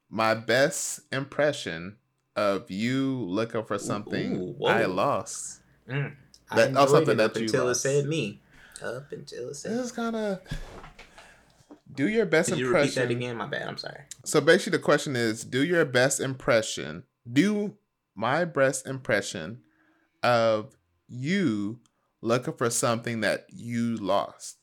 my 0.10 0.34
best 0.34 1.02
impression 1.12 1.98
of 2.36 2.70
you 2.70 3.26
looking 3.28 3.64
for 3.64 3.78
something 3.78 4.56
Ooh, 4.62 4.66
I 4.66 4.86
lost. 4.86 5.62
Mm. 5.90 6.16
That, 6.56 6.76
I 6.76 6.82
oh, 6.82 6.86
something 6.88 7.18
that 7.18 7.36
you 7.36 7.44
until 7.44 7.66
lost. 7.66 7.86
it 7.86 7.90
said 7.90 8.08
me. 8.08 8.42
Up 8.84 9.12
until 9.12 9.50
it 9.50 9.56
said. 9.56 9.72
This 9.74 9.86
is 9.86 9.92
kind 9.92 10.16
of 10.16 10.42
do 11.94 12.08
your 12.08 12.26
best 12.26 12.50
Did 12.50 12.60
impression. 12.60 12.82
repeat 12.82 12.96
that 12.96 13.12
again? 13.12 13.38
My 13.38 13.48
bad. 13.48 13.68
I'm 13.68 13.78
sorry. 13.78 14.02
So 14.24 14.42
basically, 14.42 14.78
the 14.78 14.84
question 14.84 15.16
is: 15.16 15.44
Do 15.44 15.64
your 15.64 15.86
best 15.86 16.20
impression. 16.20 17.04
Do 17.32 17.76
my 18.16 18.46
best 18.46 18.88
impression 18.88 19.62
of 20.24 20.76
you 21.12 21.80
looking 22.22 22.54
for 22.54 22.70
something 22.70 23.22
that 23.22 23.46
you 23.50 23.98
lost. 23.98 24.58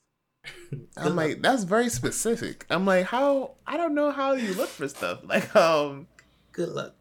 I'm 0.97 1.17
like, 1.17 1.43
that's 1.43 1.65
very 1.65 1.89
specific. 1.89 2.65
I'm 2.71 2.87
like, 2.87 3.07
how? 3.07 3.57
I 3.67 3.77
don't 3.77 3.95
know 3.95 4.11
how 4.11 4.33
you 4.33 4.55
look 4.55 4.69
for 4.69 4.89
stuff. 4.89 5.21
Like, 5.25 5.55
um, 5.55 6.07
good 6.53 6.71
luck. 6.71 6.95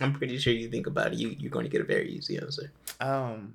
I'm 0.00 0.12
pretty 0.12 0.38
sure 0.38 0.52
you 0.52 0.68
think 0.68 0.86
about 0.86 1.12
it. 1.12 1.18
You 1.18 1.36
you're 1.38 1.50
going 1.50 1.64
to 1.64 1.70
get 1.70 1.80
a 1.80 1.84
very 1.84 2.10
easy 2.10 2.38
answer. 2.38 2.72
Um, 3.00 3.54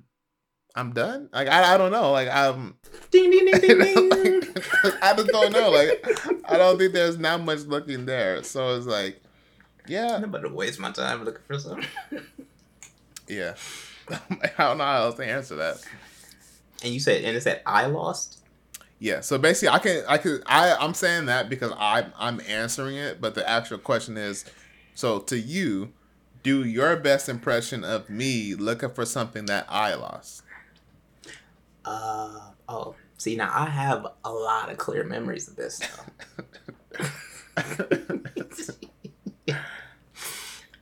I'm 0.74 0.92
done. 0.92 1.28
Like, 1.32 1.48
I, 1.48 1.74
I 1.74 1.78
don't 1.78 1.92
know. 1.92 2.12
Like, 2.12 2.28
I'm. 2.28 2.76
Ding 3.10 3.30
ding 3.30 3.46
ding 3.46 3.60
ding 3.60 3.78
ding. 3.78 4.40
like, 4.84 5.02
I 5.02 5.14
just 5.14 5.28
don't 5.28 5.52
know. 5.52 5.70
Like, 5.70 6.06
I 6.44 6.56
don't 6.56 6.78
think 6.78 6.92
there's 6.92 7.18
not 7.18 7.42
much 7.42 7.60
looking 7.60 8.06
there. 8.06 8.42
So 8.42 8.76
it's 8.76 8.86
like, 8.86 9.20
yeah. 9.86 10.14
I'm 10.14 10.24
about 10.24 10.42
to 10.42 10.48
waste 10.48 10.78
my 10.78 10.92
time 10.92 11.24
looking 11.24 11.42
for 11.46 11.58
something. 11.58 11.88
yeah. 13.28 13.54
I 14.58 14.58
don't 14.58 14.78
know 14.78 14.84
how 14.84 15.02
else 15.04 15.16
to 15.16 15.26
answer 15.26 15.56
that. 15.56 15.82
And 16.82 16.92
you 16.92 17.00
said, 17.00 17.24
and 17.24 17.36
it 17.36 17.42
said 17.42 17.62
I 17.66 17.86
lost. 17.86 18.38
Yeah. 18.98 19.20
So 19.20 19.38
basically, 19.38 19.68
I 19.68 19.78
can, 19.78 20.04
I 20.08 20.18
could, 20.18 20.42
I, 20.46 20.74
I'm 20.74 20.94
saying 20.94 21.26
that 21.26 21.48
because 21.48 21.72
I'm, 21.78 22.12
I'm 22.18 22.40
answering 22.48 22.96
it, 22.96 23.20
but 23.20 23.34
the 23.34 23.48
actual 23.48 23.78
question 23.78 24.16
is, 24.16 24.44
so 24.94 25.18
to 25.20 25.38
you, 25.38 25.92
do 26.42 26.64
your 26.64 26.96
best 26.96 27.28
impression 27.28 27.84
of 27.84 28.08
me 28.08 28.54
looking 28.54 28.90
for 28.90 29.04
something 29.04 29.46
that 29.46 29.66
I 29.68 29.94
lost. 29.94 30.42
Uh 31.84 32.40
oh. 32.68 32.94
See 33.18 33.36
now 33.36 33.50
I 33.52 33.66
have 33.66 34.06
a 34.24 34.32
lot 34.32 34.70
of 34.70 34.78
clear 34.78 35.04
memories 35.04 35.48
of 35.48 35.56
this. 35.56 35.80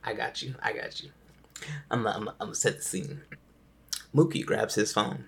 I 0.03 0.13
got 0.13 0.41
you. 0.41 0.55
I 0.61 0.73
got 0.73 1.01
you. 1.03 1.09
I'm 1.91 2.05
I'm 2.07 2.27
I'm 2.27 2.35
gonna 2.39 2.55
set 2.55 2.77
the 2.77 2.83
scene. 2.83 3.21
Mookie 4.15 4.45
grabs 4.45 4.75
his 4.75 4.91
phone. 4.91 5.25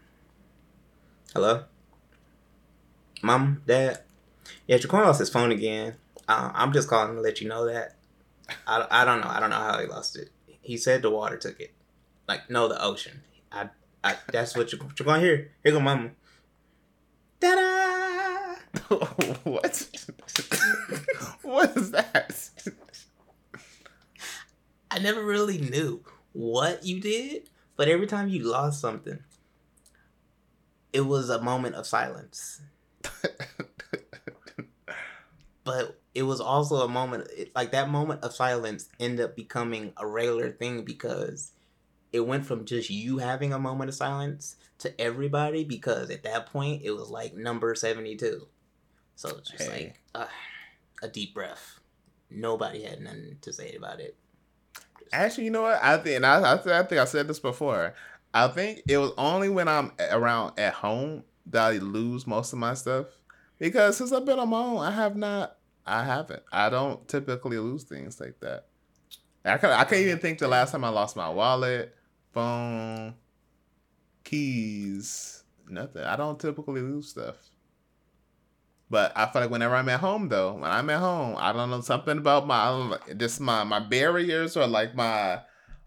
Hello? 1.33 1.65
Mom, 3.21 3.61
Dad? 3.67 3.99
Yeah, 4.67 4.77
Jaquan 4.77 5.05
lost 5.05 5.19
his 5.19 5.29
phone 5.29 5.51
again. 5.51 5.95
Uh, 6.27 6.51
I'm 6.53 6.73
just 6.73 6.89
calling 6.89 7.15
to 7.15 7.21
let 7.21 7.41
you 7.41 7.47
know 7.47 7.65
that. 7.67 7.95
I, 8.65 8.85
I 8.89 9.05
don't 9.05 9.21
know. 9.21 9.27
I 9.27 9.39
don't 9.39 9.49
know 9.49 9.55
how 9.55 9.79
he 9.79 9.87
lost 9.87 10.17
it. 10.17 10.29
He 10.61 10.77
said 10.77 11.01
the 11.01 11.11
water 11.11 11.37
took 11.37 11.59
it. 11.59 11.73
Like, 12.27 12.49
no, 12.49 12.67
the 12.67 12.81
ocean. 12.83 13.21
I, 13.51 13.69
I 14.03 14.15
That's 14.31 14.55
what 14.55 14.71
you're, 14.71 14.81
you're 14.97 15.05
going 15.05 15.21
to 15.21 15.25
hear. 15.25 15.51
Here 15.63 15.71
go 15.71 15.79
Mama. 15.79 16.11
Ta-da! 17.39 18.55
what? 19.43 19.87
what 21.41 21.77
is 21.77 21.91
that? 21.91 22.49
I 24.89 24.99
never 24.99 25.23
really 25.23 25.57
knew 25.57 26.03
what 26.33 26.85
you 26.85 26.99
did, 26.99 27.49
but 27.75 27.87
every 27.87 28.07
time 28.07 28.29
you 28.29 28.43
lost 28.43 28.81
something, 28.81 29.19
it 30.93 31.01
was 31.01 31.29
a 31.29 31.41
moment 31.41 31.75
of 31.75 31.87
silence. 31.87 32.61
but 35.63 35.99
it 36.13 36.23
was 36.23 36.41
also 36.41 36.83
a 36.83 36.87
moment 36.87 37.27
it, 37.35 37.51
like 37.55 37.71
that 37.71 37.89
moment 37.89 38.23
of 38.23 38.33
silence 38.33 38.89
ended 38.99 39.25
up 39.25 39.35
becoming 39.35 39.93
a 39.97 40.05
regular 40.05 40.51
thing 40.51 40.83
because 40.83 41.51
it 42.11 42.19
went 42.19 42.45
from 42.45 42.65
just 42.65 42.89
you 42.89 43.17
having 43.19 43.53
a 43.53 43.59
moment 43.59 43.89
of 43.89 43.95
silence 43.95 44.57
to 44.77 45.01
everybody 45.01 45.63
because 45.63 46.09
at 46.09 46.23
that 46.23 46.47
point 46.47 46.81
it 46.83 46.91
was 46.91 47.09
like 47.09 47.33
number 47.33 47.73
72 47.73 48.45
so 49.15 49.29
it's 49.29 49.49
just 49.49 49.63
hey. 49.63 49.69
like 49.69 49.99
uh, 50.13 50.27
a 51.01 51.07
deep 51.07 51.33
breath 51.33 51.79
nobody 52.31 52.83
had 52.83 53.01
nothing 53.01 53.37
to 53.41 53.53
say 53.53 53.73
about 53.73 53.99
it. 53.99 54.15
Actually 55.12 55.45
you 55.45 55.52
know 55.52 55.63
what 55.63 55.80
i 55.84 55.97
think 55.97 56.24
I, 56.24 56.39
I, 56.39 56.54
I 56.54 56.84
think 56.84 56.93
i 57.02 57.06
said 57.06 57.28
this 57.28 57.39
before 57.39 57.93
i 58.34 58.47
think 58.47 58.82
it 58.88 58.97
was 58.97 59.12
only 59.17 59.50
when 59.50 59.67
i'm 59.67 59.91
around 60.12 60.60
at 60.60 60.74
home 60.74 61.24
that 61.47 61.63
i 61.63 61.78
lose 61.78 62.26
most 62.28 62.54
of 62.54 62.60
my 62.60 62.74
stuff 62.74 63.08
because 63.60 63.97
since 63.97 64.12
i've 64.12 64.26
been 64.26 64.39
on 64.39 64.50
my 64.50 64.58
own 64.58 64.78
i 64.78 64.91
have 64.91 65.15
not 65.15 65.58
I 65.86 66.04
haven't. 66.04 66.43
I 66.52 66.69
don't 66.69 67.08
typically 67.08 67.58
lose 67.58 67.84
things 67.84 68.19
like 68.19 68.39
that. 68.41 68.67
I 69.43 69.58
can't, 69.58 69.74
I 69.74 69.84
can't 69.84 70.02
even 70.02 70.19
think 70.19 70.39
the 70.39 70.47
last 70.47 70.71
time 70.71 70.84
I 70.84 70.89
lost 70.89 71.15
my 71.15 71.30
wallet, 71.30 71.95
phone, 72.32 73.15
keys, 74.24 75.43
nothing. 75.67 76.04
I 76.04 76.15
don't 76.15 76.39
typically 76.39 76.82
lose 76.82 77.10
stuff. 77.10 77.36
But 78.91 79.13
I 79.15 79.25
feel 79.32 79.41
like 79.41 79.51
whenever 79.51 79.73
I'm 79.73 79.88
at 79.88 80.01
home, 80.01 80.27
though, 80.27 80.51
when 80.56 80.69
I'm 80.69 80.89
at 80.89 80.99
home, 80.99 81.38
I 81.39 81.54
don't 81.54 81.69
know 81.69 81.80
something 81.80 82.17
about 82.17 82.45
my 82.45 82.97
just 83.15 83.39
my 83.39 83.63
my 83.63 83.80
barriers 83.80 84.58
or 84.58 84.67
like 84.67 84.93
my 84.95 85.39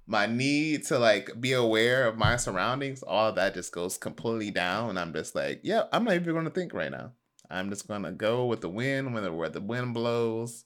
my 0.06 0.24
need 0.24 0.84
to 0.86 0.98
like 0.98 1.38
be 1.38 1.52
aware 1.52 2.06
of 2.08 2.16
my 2.16 2.36
surroundings. 2.36 3.02
All 3.02 3.28
of 3.28 3.34
that 3.34 3.52
just 3.52 3.72
goes 3.72 3.98
completely 3.98 4.50
down, 4.50 4.88
and 4.88 4.98
I'm 4.98 5.12
just 5.12 5.34
like, 5.34 5.60
yeah, 5.62 5.82
I'm 5.92 6.04
not 6.04 6.14
even 6.14 6.32
going 6.32 6.46
to 6.46 6.50
think 6.50 6.72
right 6.72 6.90
now. 6.90 7.12
I'm 7.50 7.68
just 7.68 7.86
gonna 7.86 8.10
go 8.10 8.46
with 8.46 8.62
the 8.62 8.70
wind 8.70 9.12
when 9.12 9.22
the, 9.22 9.30
where 9.30 9.50
the 9.50 9.60
wind 9.60 9.92
blows, 9.92 10.64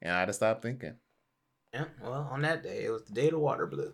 and 0.00 0.12
I 0.12 0.26
just 0.26 0.38
stop 0.38 0.62
thinking. 0.62 0.94
Yeah, 1.74 1.86
well, 2.00 2.28
on 2.30 2.42
that 2.42 2.62
day, 2.62 2.84
it 2.84 2.90
was 2.90 3.02
the 3.02 3.14
day 3.14 3.30
the 3.30 3.38
water 3.40 3.66
blew. 3.66 3.92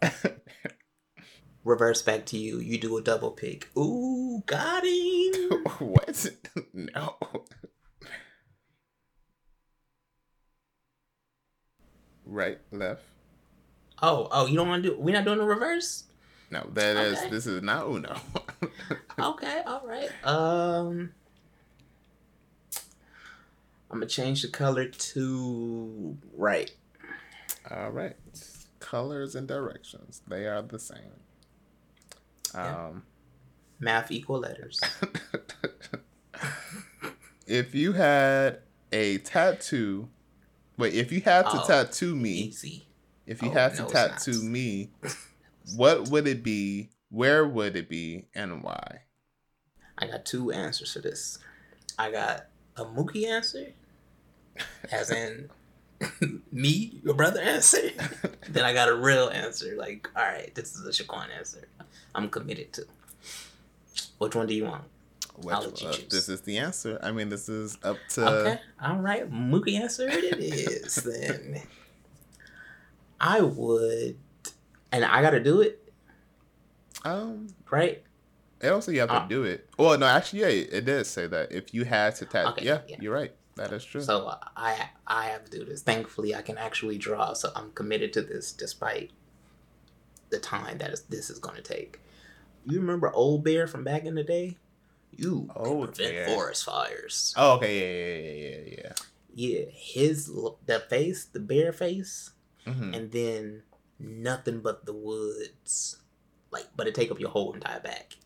Reverse 1.68 2.00
back 2.00 2.24
to 2.24 2.38
you. 2.38 2.60
You 2.60 2.78
do 2.78 2.96
a 2.96 3.02
double 3.02 3.30
pick. 3.30 3.68
Ooh, 3.76 4.42
got 4.46 4.86
him. 4.86 5.64
what? 5.80 6.30
No. 6.72 7.16
Right, 12.24 12.58
left. 12.72 13.02
Oh, 14.00 14.28
oh, 14.32 14.46
you 14.46 14.56
don't 14.56 14.68
want 14.68 14.82
to 14.82 14.88
do? 14.88 14.96
We're 14.98 15.14
not 15.14 15.26
doing 15.26 15.36
the 15.36 15.44
reverse. 15.44 16.04
No, 16.50 16.66
that 16.72 16.96
okay. 16.96 17.06
is. 17.06 17.30
This 17.30 17.46
is 17.46 17.62
not 17.62 17.86
Uno. 17.86 18.16
okay, 19.18 19.62
all 19.66 19.82
right. 19.84 20.08
Um, 20.24 21.12
I'm 23.90 23.98
gonna 23.98 24.06
change 24.06 24.40
the 24.40 24.48
color 24.48 24.86
to 24.86 26.16
right. 26.34 26.70
All 27.70 27.90
right, 27.90 28.16
colors 28.80 29.34
and 29.34 29.46
directions 29.46 30.22
they 30.26 30.46
are 30.46 30.62
the 30.62 30.78
same. 30.78 31.27
Yeah. 32.64 32.86
Um, 32.86 33.02
math 33.78 34.10
equal 34.10 34.40
letters. 34.40 34.80
if 37.46 37.74
you 37.74 37.92
had 37.92 38.60
a 38.92 39.18
tattoo, 39.18 40.08
wait, 40.76 40.94
if 40.94 41.12
you 41.12 41.20
had 41.20 41.42
to 41.42 41.62
oh, 41.62 41.66
tattoo 41.66 42.16
me, 42.16 42.30
easy. 42.30 42.84
If 43.26 43.42
you 43.42 43.48
oh, 43.50 43.52
had 43.52 43.74
to 43.76 43.82
no, 43.82 43.88
tattoo 43.88 44.42
me 44.42 44.90
what 45.76 46.08
would 46.08 46.26
it 46.26 46.42
be? 46.42 46.90
Where 47.10 47.46
would 47.46 47.76
it 47.76 47.88
be? 47.88 48.26
And 48.34 48.62
why? 48.62 49.02
I 49.96 50.06
got 50.06 50.24
two 50.24 50.50
answers 50.52 50.92
for 50.92 51.00
this. 51.00 51.38
I 51.98 52.10
got 52.10 52.46
a 52.76 52.84
Mookie 52.84 53.26
answer, 53.26 53.72
as 54.92 55.10
in 55.10 55.50
me, 56.52 57.00
your 57.04 57.14
brother 57.14 57.40
answer. 57.40 57.90
then 58.48 58.64
I 58.64 58.72
got 58.72 58.88
a 58.88 58.94
real 58.94 59.28
answer. 59.28 59.74
Like, 59.76 60.08
all 60.16 60.24
right, 60.24 60.54
this 60.54 60.74
is 60.74 60.86
a 60.86 61.02
Shaquan 61.02 61.26
answer. 61.36 61.68
I'm 62.14 62.28
committed 62.28 62.72
to. 62.74 62.86
Which 64.18 64.34
one 64.34 64.46
do 64.46 64.54
you 64.54 64.64
want? 64.64 64.84
Which, 65.36 65.54
I'll 65.54 65.62
let 65.62 65.80
you 65.80 65.88
choose. 65.88 66.04
Uh, 66.04 66.06
this 66.10 66.28
is 66.28 66.40
the 66.42 66.58
answer. 66.58 66.98
I 67.02 67.12
mean, 67.12 67.28
this 67.28 67.48
is 67.48 67.78
up 67.82 67.98
to. 68.10 68.28
Okay, 68.28 68.60
all 68.82 68.96
right, 68.96 69.30
Mookie 69.30 69.78
answer 69.80 70.08
it 70.08 70.38
is 70.38 70.94
then. 71.04 71.62
I 73.20 73.40
would 73.40 74.16
and 74.92 75.04
I 75.04 75.22
got 75.22 75.30
to 75.30 75.40
do 75.40 75.60
it. 75.60 75.92
Um, 77.04 77.48
right. 77.70 78.02
It 78.60 78.68
also 78.68 78.90
you 78.90 79.00
have 79.00 79.08
to 79.10 79.14
uh, 79.14 79.26
do 79.28 79.44
it. 79.44 79.68
Well, 79.78 79.96
no, 79.98 80.06
actually, 80.06 80.40
yeah, 80.40 80.48
it 80.48 80.84
does 80.84 81.08
say 81.08 81.26
that 81.28 81.52
if 81.52 81.72
you 81.72 81.84
had 81.84 82.16
to 82.16 82.24
tap. 82.24 82.46
Okay, 82.48 82.64
yeah, 82.64 82.80
yeah, 82.88 82.96
you're 83.00 83.14
right. 83.14 83.32
That 83.58 83.72
is 83.72 83.84
true. 83.84 84.00
So 84.00 84.36
I 84.56 84.90
I 85.06 85.26
have 85.26 85.44
to 85.44 85.50
do 85.50 85.64
this. 85.64 85.82
Thankfully, 85.82 86.34
I 86.34 86.42
can 86.42 86.56
actually 86.56 86.96
draw. 86.96 87.32
So 87.32 87.50
I'm 87.54 87.72
committed 87.72 88.12
to 88.14 88.22
this, 88.22 88.52
despite 88.52 89.10
the 90.30 90.38
time 90.38 90.78
that 90.78 90.90
is, 90.90 91.02
this 91.02 91.30
is 91.30 91.38
going 91.38 91.56
to 91.56 91.62
take. 91.62 92.00
You 92.64 92.80
remember 92.80 93.12
Old 93.12 93.44
Bear 93.44 93.66
from 93.66 93.84
back 93.84 94.04
in 94.04 94.14
the 94.14 94.24
day? 94.24 94.56
You 95.10 95.50
oh, 95.56 95.86
prevent 95.86 96.14
bear. 96.14 96.26
forest 96.28 96.64
fires. 96.64 97.34
Oh, 97.36 97.54
okay, 97.56 97.78
yeah, 97.80 98.14
yeah, 98.14 98.48
yeah, 98.48 98.56
yeah, 98.56 98.82
yeah. 98.84 98.92
Yeah, 99.34 99.70
his 99.72 100.26
the 100.66 100.80
face, 100.88 101.24
the 101.24 101.40
bear 101.40 101.72
face, 101.72 102.30
mm-hmm. 102.66 102.94
and 102.94 103.10
then 103.10 103.62
nothing 103.98 104.60
but 104.60 104.86
the 104.86 104.92
woods. 104.92 105.98
Like, 106.50 106.66
but 106.76 106.86
it 106.86 106.94
take 106.94 107.10
up 107.10 107.20
your 107.20 107.30
whole 107.30 107.52
entire 107.52 107.80
back. 107.80 108.16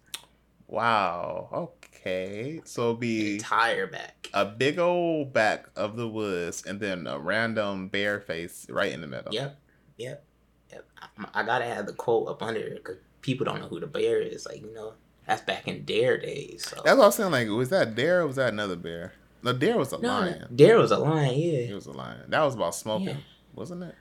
Wow. 0.66 1.72
Okay. 2.02 2.60
So 2.64 2.82
it'll 2.82 2.94
be 2.94 3.34
entire 3.34 3.86
back. 3.86 4.28
A 4.34 4.44
big 4.44 4.78
old 4.80 5.32
back 5.32 5.66
of 5.76 5.96
the 5.96 6.08
woods, 6.08 6.64
and 6.66 6.80
then 6.80 7.06
a 7.06 7.18
random 7.18 7.88
bear 7.88 8.20
face 8.20 8.66
right 8.68 8.92
in 8.92 9.00
the 9.00 9.06
middle. 9.06 9.32
Yep. 9.32 9.56
Yep. 9.98 10.24
Yep. 10.72 10.84
I, 11.00 11.40
I 11.40 11.42
gotta 11.44 11.64
have 11.64 11.86
the 11.86 11.92
quote 11.92 12.28
up 12.28 12.42
under 12.42 12.58
it 12.58 12.76
because 12.76 12.96
people 13.20 13.44
don't 13.44 13.60
know 13.60 13.68
who 13.68 13.78
the 13.78 13.86
bear 13.86 14.20
is. 14.20 14.46
Like 14.46 14.62
you 14.62 14.74
know, 14.74 14.94
that's 15.26 15.42
back 15.42 15.68
in 15.68 15.84
Dare 15.84 16.18
days. 16.18 16.66
So. 16.68 16.82
That's 16.84 16.96
what 16.96 17.04
I 17.04 17.06
was 17.06 17.14
saying. 17.14 17.30
Like, 17.30 17.48
was 17.48 17.68
that 17.68 17.94
Dare 17.94 18.22
or 18.22 18.26
was 18.26 18.36
that 18.36 18.52
another 18.52 18.76
bear? 18.76 19.12
No, 19.44 19.52
Dare 19.52 19.78
was 19.78 19.92
a 19.92 19.98
no, 19.98 20.08
lion. 20.08 20.48
Dare 20.54 20.78
was 20.78 20.90
a 20.90 20.98
lion. 20.98 21.38
Yeah. 21.38 21.52
It 21.52 21.74
was 21.74 21.86
a 21.86 21.92
lion. 21.92 22.24
That 22.28 22.42
was 22.42 22.54
about 22.54 22.74
smoking, 22.74 23.08
yeah. 23.08 23.16
wasn't 23.54 23.84
it? 23.84 23.94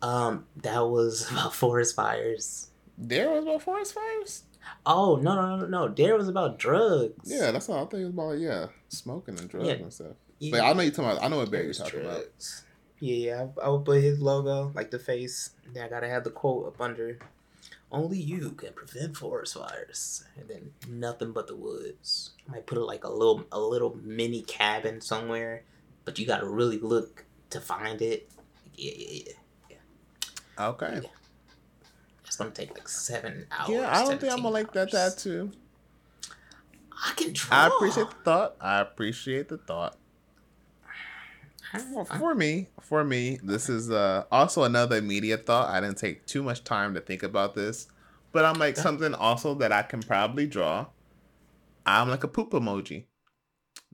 Um, 0.00 0.46
that 0.56 0.86
was 0.86 1.28
about 1.30 1.54
forest 1.54 1.96
fires. 1.96 2.68
Dare 3.04 3.30
was 3.30 3.44
about 3.44 3.62
forest 3.62 3.94
fires. 3.94 4.44
Oh 4.86 5.16
no 5.16 5.34
no 5.34 5.56
no 5.56 5.66
no! 5.66 5.88
Dare 5.88 6.16
was 6.16 6.28
about 6.28 6.58
drugs. 6.58 7.30
Yeah, 7.30 7.50
that's 7.50 7.68
all 7.68 7.84
I 7.84 7.88
think 7.88 8.02
it 8.02 8.04
was 8.04 8.14
about. 8.14 8.38
Yeah, 8.38 8.66
smoking 8.88 9.38
and 9.38 9.48
drugs 9.48 9.68
yeah. 9.68 9.74
and 9.74 9.92
stuff. 9.92 10.16
Yeah. 10.38 10.50
But 10.52 10.60
I 10.62 10.72
know 10.72 10.82
you 10.82 10.90
talking 10.90 11.04
about. 11.10 11.22
I 11.22 11.28
know 11.28 11.38
what 11.38 11.50
Barry 11.50 11.64
you're 11.64 11.74
talking 11.74 12.00
drugs. 12.00 12.64
about. 12.64 12.70
Yeah, 13.00 13.14
yeah. 13.14 13.46
I, 13.62 13.66
I 13.66 13.68
would 13.68 13.84
put 13.84 14.02
his 14.02 14.20
logo, 14.20 14.72
like 14.74 14.90
the 14.90 14.98
face. 14.98 15.50
Then 15.72 15.84
I 15.84 15.88
gotta 15.88 16.08
have 16.08 16.24
the 16.24 16.30
quote 16.30 16.66
up 16.66 16.80
under. 16.80 17.18
Only 17.92 18.18
you 18.18 18.52
can 18.52 18.72
prevent 18.72 19.16
forest 19.16 19.54
fires, 19.54 20.24
and 20.38 20.48
then 20.48 20.72
nothing 20.88 21.32
but 21.32 21.48
the 21.48 21.56
woods. 21.56 22.30
I 22.48 22.52
might 22.52 22.66
put 22.66 22.78
it 22.78 22.82
like 22.82 23.02
a 23.02 23.10
little, 23.10 23.44
a 23.50 23.58
little 23.58 23.98
mini 24.02 24.42
cabin 24.42 25.00
somewhere, 25.00 25.64
but 26.04 26.18
you 26.18 26.26
gotta 26.26 26.48
really 26.48 26.78
look 26.78 27.24
to 27.50 27.60
find 27.60 28.00
it. 28.00 28.30
Yeah, 28.76 28.92
yeah, 28.96 29.32
yeah. 29.70 29.76
Okay. 30.68 31.00
Yeah. 31.02 31.08
Gonna 32.40 32.50
take 32.52 32.74
like 32.74 32.88
seven 32.88 33.46
hours. 33.50 33.68
Yeah, 33.68 33.90
I 33.90 34.04
don't 34.04 34.20
think 34.20 34.32
I'm 34.32 34.38
gonna 34.38 34.50
like 34.50 34.72
that 34.72 34.90
tattoo. 34.90 35.52
I 37.04 37.12
can 37.14 37.32
draw. 37.32 37.56
I 37.56 37.66
appreciate 37.68 38.08
the 38.08 38.16
thought. 38.24 38.56
I 38.60 38.80
appreciate 38.80 39.48
the 39.48 39.58
thought. 39.58 39.96
for, 41.92 42.04
for 42.04 42.34
me, 42.34 42.68
for 42.80 43.04
me, 43.04 43.38
this 43.42 43.68
is 43.68 43.90
uh, 43.90 44.24
also 44.32 44.64
another 44.64 44.96
immediate 44.96 45.46
thought. 45.46 45.68
I 45.68 45.80
didn't 45.80 45.98
take 45.98 46.26
too 46.26 46.42
much 46.42 46.64
time 46.64 46.94
to 46.94 47.00
think 47.00 47.22
about 47.22 47.54
this, 47.54 47.88
but 48.32 48.44
I'm 48.44 48.58
like 48.58 48.76
something 48.76 49.14
also 49.14 49.54
that 49.56 49.72
I 49.72 49.82
can 49.82 50.00
probably 50.00 50.46
draw. 50.46 50.86
I'm 51.86 52.08
like 52.08 52.24
a 52.24 52.28
poop 52.28 52.50
emoji, 52.52 53.04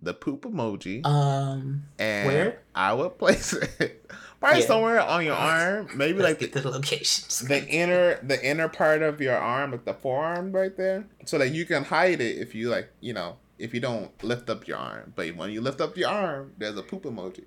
the 0.01 0.13
poop 0.15 0.43
emoji, 0.43 1.05
Um, 1.07 1.85
and 1.99 2.27
where? 2.27 2.63
I 2.75 2.93
would 2.93 3.19
place 3.19 3.53
it 3.55 4.05
probably 4.41 4.61
Yeah. 4.61 4.67
somewhere 4.67 5.01
on 5.01 5.25
your 5.25 5.35
arm, 5.37 5.89
maybe 5.97 6.19
let's 6.21 6.41
like 6.41 6.53
get 6.53 6.63
the 6.63 6.69
locations. 6.71 7.41
the 7.41 7.67
inner 7.67 8.19
the 8.23 8.39
inner 8.45 8.69
part 8.69 9.03
of 9.03 9.21
your 9.21 9.37
arm, 9.37 9.73
like 9.73 9.85
the 9.85 9.95
forearm 9.95 10.53
right 10.53 10.77
there, 10.77 11.07
so 11.25 11.39
that 11.39 11.49
you 11.53 11.65
can 11.65 11.85
hide 11.85 12.21
it 12.21 12.37
if 12.39 12.55
you 12.55 12.69
like, 12.69 12.91
you 13.01 13.13
know, 13.15 13.37
if 13.59 13.73
you 13.73 13.81
don't 13.81 14.11
lift 14.23 14.51
up 14.51 14.69
your 14.69 14.77
arm. 14.79 15.13
But 15.17 15.35
when 15.37 15.51
you 15.51 15.61
lift 15.63 15.81
up 15.81 15.97
your 15.97 16.11
arm, 16.11 16.53
there's 16.59 16.77
a 16.77 16.83
poop 16.83 17.05
emoji. 17.05 17.45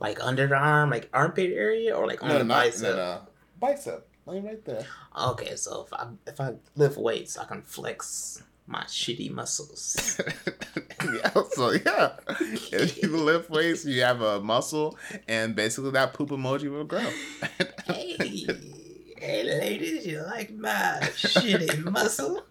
like 0.00 0.18
under 0.22 0.46
the 0.48 0.56
arm, 0.56 0.90
like 0.90 1.08
armpit 1.12 1.52
area, 1.52 1.96
or 1.96 2.06
like 2.06 2.22
on 2.22 2.28
No, 2.28 2.38
the 2.38 2.44
not 2.44 2.64
bicep. 2.64 2.82
no, 2.82 2.96
no. 2.96 3.20
Bicep, 3.60 4.06
like 4.26 4.44
right 4.44 4.64
there. 4.64 4.84
Okay, 5.16 5.54
so 5.56 5.84
if 5.86 5.92
I 5.92 6.08
if 6.26 6.40
I 6.40 6.54
lift 6.76 6.98
weights, 6.98 7.38
I 7.38 7.44
can 7.46 7.62
flex 7.62 8.42
my 8.68 8.82
shitty 8.84 9.30
muscles. 9.30 10.20
yeah, 11.12 11.30
so 11.52 11.70
yeah, 11.70 12.12
if 12.70 13.02
you 13.02 13.08
lift 13.16 13.48
weights, 13.48 13.84
you 13.86 14.02
have 14.02 14.20
a 14.20 14.40
muscle, 14.40 14.96
and 15.26 15.56
basically 15.56 15.90
that 15.92 16.12
poop 16.12 16.28
emoji 16.28 16.70
will 16.70 16.84
grow. 16.84 17.10
hey, 17.86 18.46
hey, 19.16 19.42
ladies, 19.44 20.06
you 20.06 20.20
like 20.22 20.52
my 20.52 20.98
shitty 21.02 21.82
muscle? 21.90 22.42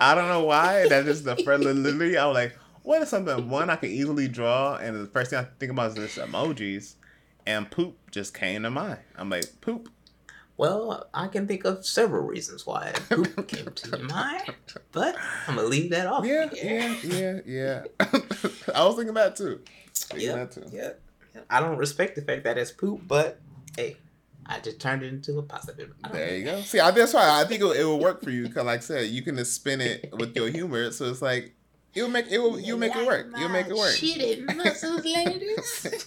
I 0.00 0.14
don't 0.14 0.28
know 0.28 0.44
why. 0.44 0.88
That 0.88 1.06
is 1.08 1.24
the 1.24 1.36
first. 1.36 1.64
Literally, 1.64 2.16
I 2.16 2.26
was 2.26 2.34
like, 2.34 2.56
"What 2.82 3.02
is 3.02 3.08
something 3.08 3.50
one 3.50 3.68
I 3.68 3.76
can 3.76 3.90
easily 3.90 4.28
draw?" 4.28 4.76
And 4.76 4.96
the 4.96 5.10
first 5.10 5.30
thing 5.30 5.40
I 5.40 5.46
think 5.58 5.72
about 5.72 5.90
is 5.98 6.14
just 6.14 6.18
emojis, 6.18 6.94
and 7.46 7.68
poop 7.70 7.98
just 8.12 8.32
came 8.32 8.62
to 8.62 8.70
mind. 8.70 8.98
I'm 9.18 9.28
like, 9.28 9.60
"Poop." 9.60 9.88
Well, 10.56 11.08
I 11.12 11.26
can 11.26 11.48
think 11.48 11.64
of 11.64 11.84
several 11.84 12.22
reasons 12.24 12.64
why 12.64 12.92
poop 13.08 13.48
came 13.48 13.66
to 13.66 13.88
your 13.90 14.06
mind, 14.06 14.54
but 14.92 15.16
I'm 15.48 15.56
gonna 15.56 15.66
leave 15.66 15.90
that 15.90 16.06
off. 16.06 16.24
Yeah, 16.24 16.48
yeah, 16.54 16.94
yeah, 17.02 17.40
yeah. 17.44 17.82
I 18.74 18.84
was 18.84 18.96
thinking 18.96 19.14
that 19.14 19.34
too. 19.36 19.60
Yeah, 20.16 20.46
yeah, 20.70 20.90
yeah. 21.34 21.40
I 21.50 21.58
don't 21.60 21.76
respect 21.76 22.14
the 22.14 22.22
fact 22.22 22.44
that 22.44 22.56
it's 22.56 22.70
poop, 22.70 23.00
but 23.08 23.40
hey, 23.76 23.96
I 24.46 24.60
just 24.60 24.78
turned 24.80 25.02
it 25.02 25.08
into 25.12 25.38
a 25.38 25.42
positive. 25.42 25.92
I 26.04 26.08
There 26.10 26.36
you 26.36 26.44
go. 26.44 26.60
See, 26.60 26.78
I, 26.78 26.90
that's 26.92 27.14
why 27.14 27.40
I 27.40 27.44
think 27.48 27.60
it, 27.60 27.64
will- 27.64 27.72
it 27.72 27.82
will 27.84 27.98
work 27.98 28.22
for 28.22 28.30
you. 28.30 28.48
Cause, 28.48 28.64
like 28.64 28.78
I 28.78 28.82
said, 28.82 29.08
you 29.08 29.22
can 29.22 29.36
just 29.36 29.54
spin 29.54 29.80
it 29.80 30.12
with 30.16 30.36
your 30.36 30.48
humor. 30.48 30.92
So 30.92 31.06
it's 31.06 31.22
like 31.22 31.54
you'll 31.94 32.08
make 32.10 32.30
it. 32.30 32.38
Will, 32.38 32.60
you'll 32.60 32.78
make 32.78 32.94
it 32.94 33.04
work. 33.06 33.26
You'll 33.36 33.48
make 33.48 33.66
it 33.66 33.74
work. 33.74 33.92
Shitty 33.92 34.54
muscles, 34.54 35.04
ladies. 35.04 36.04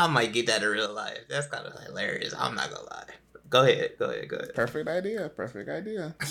I 0.00 0.06
might 0.06 0.32
get 0.32 0.46
that 0.46 0.62
in 0.62 0.68
real 0.70 0.94
life. 0.94 1.18
That's 1.28 1.46
kind 1.48 1.66
of 1.66 1.78
hilarious. 1.84 2.34
I'm 2.36 2.54
not 2.54 2.70
gonna 2.70 2.84
lie. 2.84 3.04
Go 3.50 3.64
ahead. 3.64 3.92
Go 3.98 4.06
ahead. 4.06 4.28
Go 4.28 4.36
ahead. 4.36 4.54
Perfect 4.54 4.88
idea. 4.88 5.28
Perfect 5.28 5.68
idea. 5.68 6.14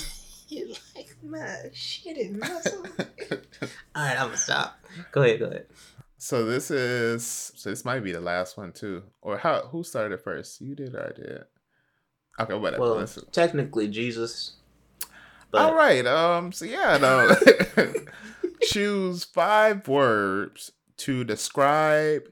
You 0.52 0.74
like 0.96 1.16
my 1.22 1.70
shitty 1.72 2.36
muscles? 2.36 2.88
All 2.98 4.02
right, 4.02 4.18
I'm 4.18 4.26
gonna 4.26 4.36
stop. 4.36 4.80
Go 5.12 5.22
ahead. 5.22 5.38
Go 5.38 5.44
ahead. 5.46 5.66
so 6.18 6.44
this 6.44 6.72
is. 6.72 7.52
So 7.54 7.70
this 7.70 7.84
might 7.84 8.00
be 8.00 8.10
the 8.10 8.20
last 8.20 8.56
one 8.56 8.72
too. 8.72 9.04
Or 9.22 9.38
how? 9.38 9.68
Who 9.70 9.84
started 9.84 10.20
first? 10.20 10.60
You 10.60 10.74
did 10.74 10.96
or 10.96 11.06
I 11.06 11.12
did? 11.12 11.44
Okay, 12.40 12.54
whatever. 12.54 12.82
Well, 12.82 12.94
Let's- 12.96 13.20
technically 13.30 13.86
Jesus. 13.86 14.54
But 15.52 15.60
All 15.60 15.74
right. 15.76 16.04
Um. 16.04 16.50
So 16.50 16.64
yeah. 16.64 16.98
No. 17.00 17.32
Choose 18.62 19.22
five 19.22 19.86
words 19.86 20.72
to 20.96 21.22
describe 21.22 22.24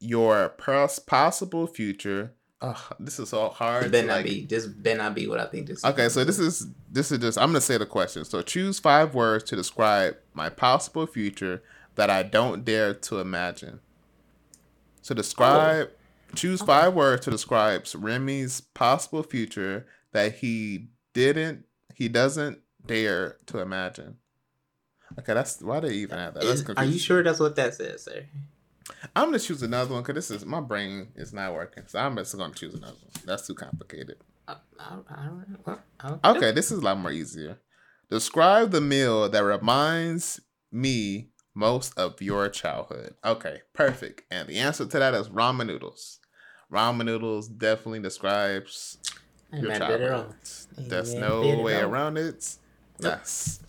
your 0.00 0.50
pos- 0.50 0.98
possible 0.98 1.66
future. 1.66 2.32
Ugh, 2.62 2.76
this 2.98 3.18
is 3.18 3.32
all 3.32 3.50
hard. 3.50 3.84
This 3.84 3.88
to, 3.88 3.92
better 3.92 4.06
not 4.08 4.14
like- 4.16 4.24
be. 4.26 4.44
This 4.46 4.66
better 4.66 4.98
not 4.98 5.14
be 5.14 5.26
what 5.26 5.40
I 5.40 5.46
think 5.46 5.66
this. 5.68 5.84
Okay, 5.84 6.08
so 6.08 6.24
this 6.24 6.38
is 6.38 6.66
this 6.90 7.10
is 7.12 7.18
just 7.18 7.38
I'm 7.38 7.48
gonna 7.50 7.60
say 7.60 7.78
the 7.78 7.86
question. 7.86 8.24
So 8.24 8.42
choose 8.42 8.78
five 8.78 9.14
words 9.14 9.44
to 9.44 9.56
describe 9.56 10.16
my 10.34 10.48
possible 10.50 11.06
future 11.06 11.62
that 11.94 12.10
I 12.10 12.22
don't 12.22 12.64
dare 12.64 12.92
to 12.94 13.18
imagine. 13.20 13.80
So 15.02 15.14
describe 15.14 15.90
oh. 15.90 16.34
choose 16.34 16.60
Okay. 16.60 16.66
five 16.66 16.94
words 16.94 17.24
to 17.24 17.30
describe 17.30 17.84
Remy's 17.94 18.60
possible 18.60 19.22
future 19.22 19.86
that 20.12 20.36
he 20.36 20.88
didn't 21.14 21.64
he 21.94 22.08
doesn't 22.08 22.60
dare 22.86 23.36
to 23.46 23.58
imagine. 23.60 24.16
Okay, 25.18 25.34
that's 25.34 25.60
why 25.60 25.80
they 25.80 25.94
even 25.94 26.18
have 26.18 26.34
that. 26.34 26.42
That's 26.44 26.60
Is- 26.60 26.70
are 26.76 26.84
you 26.84 26.98
sure 26.98 27.22
that's 27.22 27.40
what 27.40 27.56
that 27.56 27.74
says, 27.74 28.04
sir? 28.04 28.26
I'm 29.16 29.26
gonna 29.26 29.38
choose 29.38 29.62
another 29.62 29.92
one 29.94 30.02
because 30.02 30.14
this 30.28 30.30
is 30.40 30.46
my 30.46 30.60
brain 30.60 31.08
is 31.16 31.32
not 31.32 31.54
working. 31.54 31.84
So 31.86 31.98
I'm 31.98 32.16
just 32.16 32.36
gonna 32.36 32.54
choose 32.54 32.74
another 32.74 32.92
one. 33.00 33.24
That's 33.24 33.46
too 33.46 33.54
complicated. 33.54 34.16
Uh, 34.48 34.56
I, 34.78 34.98
I, 35.08 35.30
I, 36.00 36.16
I, 36.24 36.30
Okay, 36.36 36.50
this 36.52 36.70
is 36.72 36.78
a 36.78 36.82
lot 36.82 36.98
more 36.98 37.12
easier. 37.12 37.58
Describe 38.10 38.70
the 38.72 38.80
meal 38.80 39.28
that 39.28 39.44
reminds 39.44 40.40
me 40.72 41.28
most 41.54 41.96
of 41.98 42.20
your 42.20 42.48
childhood. 42.48 43.14
Okay, 43.24 43.60
perfect. 43.72 44.22
And 44.30 44.48
the 44.48 44.58
answer 44.58 44.84
to 44.86 44.98
that 44.98 45.14
is 45.14 45.28
ramen 45.28 45.66
noodles. 45.66 46.18
Ramen 46.72 47.04
noodles 47.04 47.48
definitely 47.48 48.00
describes 48.00 48.98
your 49.52 49.68
mad 49.68 49.82
at 49.82 49.90
it 49.90 50.00
at 50.02 50.10
all. 50.12 50.22
childhood. 50.22 50.36
There's 50.90 51.14
no 51.14 51.42
mad 51.42 51.50
at 51.52 51.58
it 51.58 51.62
way 51.62 51.80
around 51.80 52.18
it. 52.18 52.56
Nope. 53.00 53.12
Yes. 53.18 53.60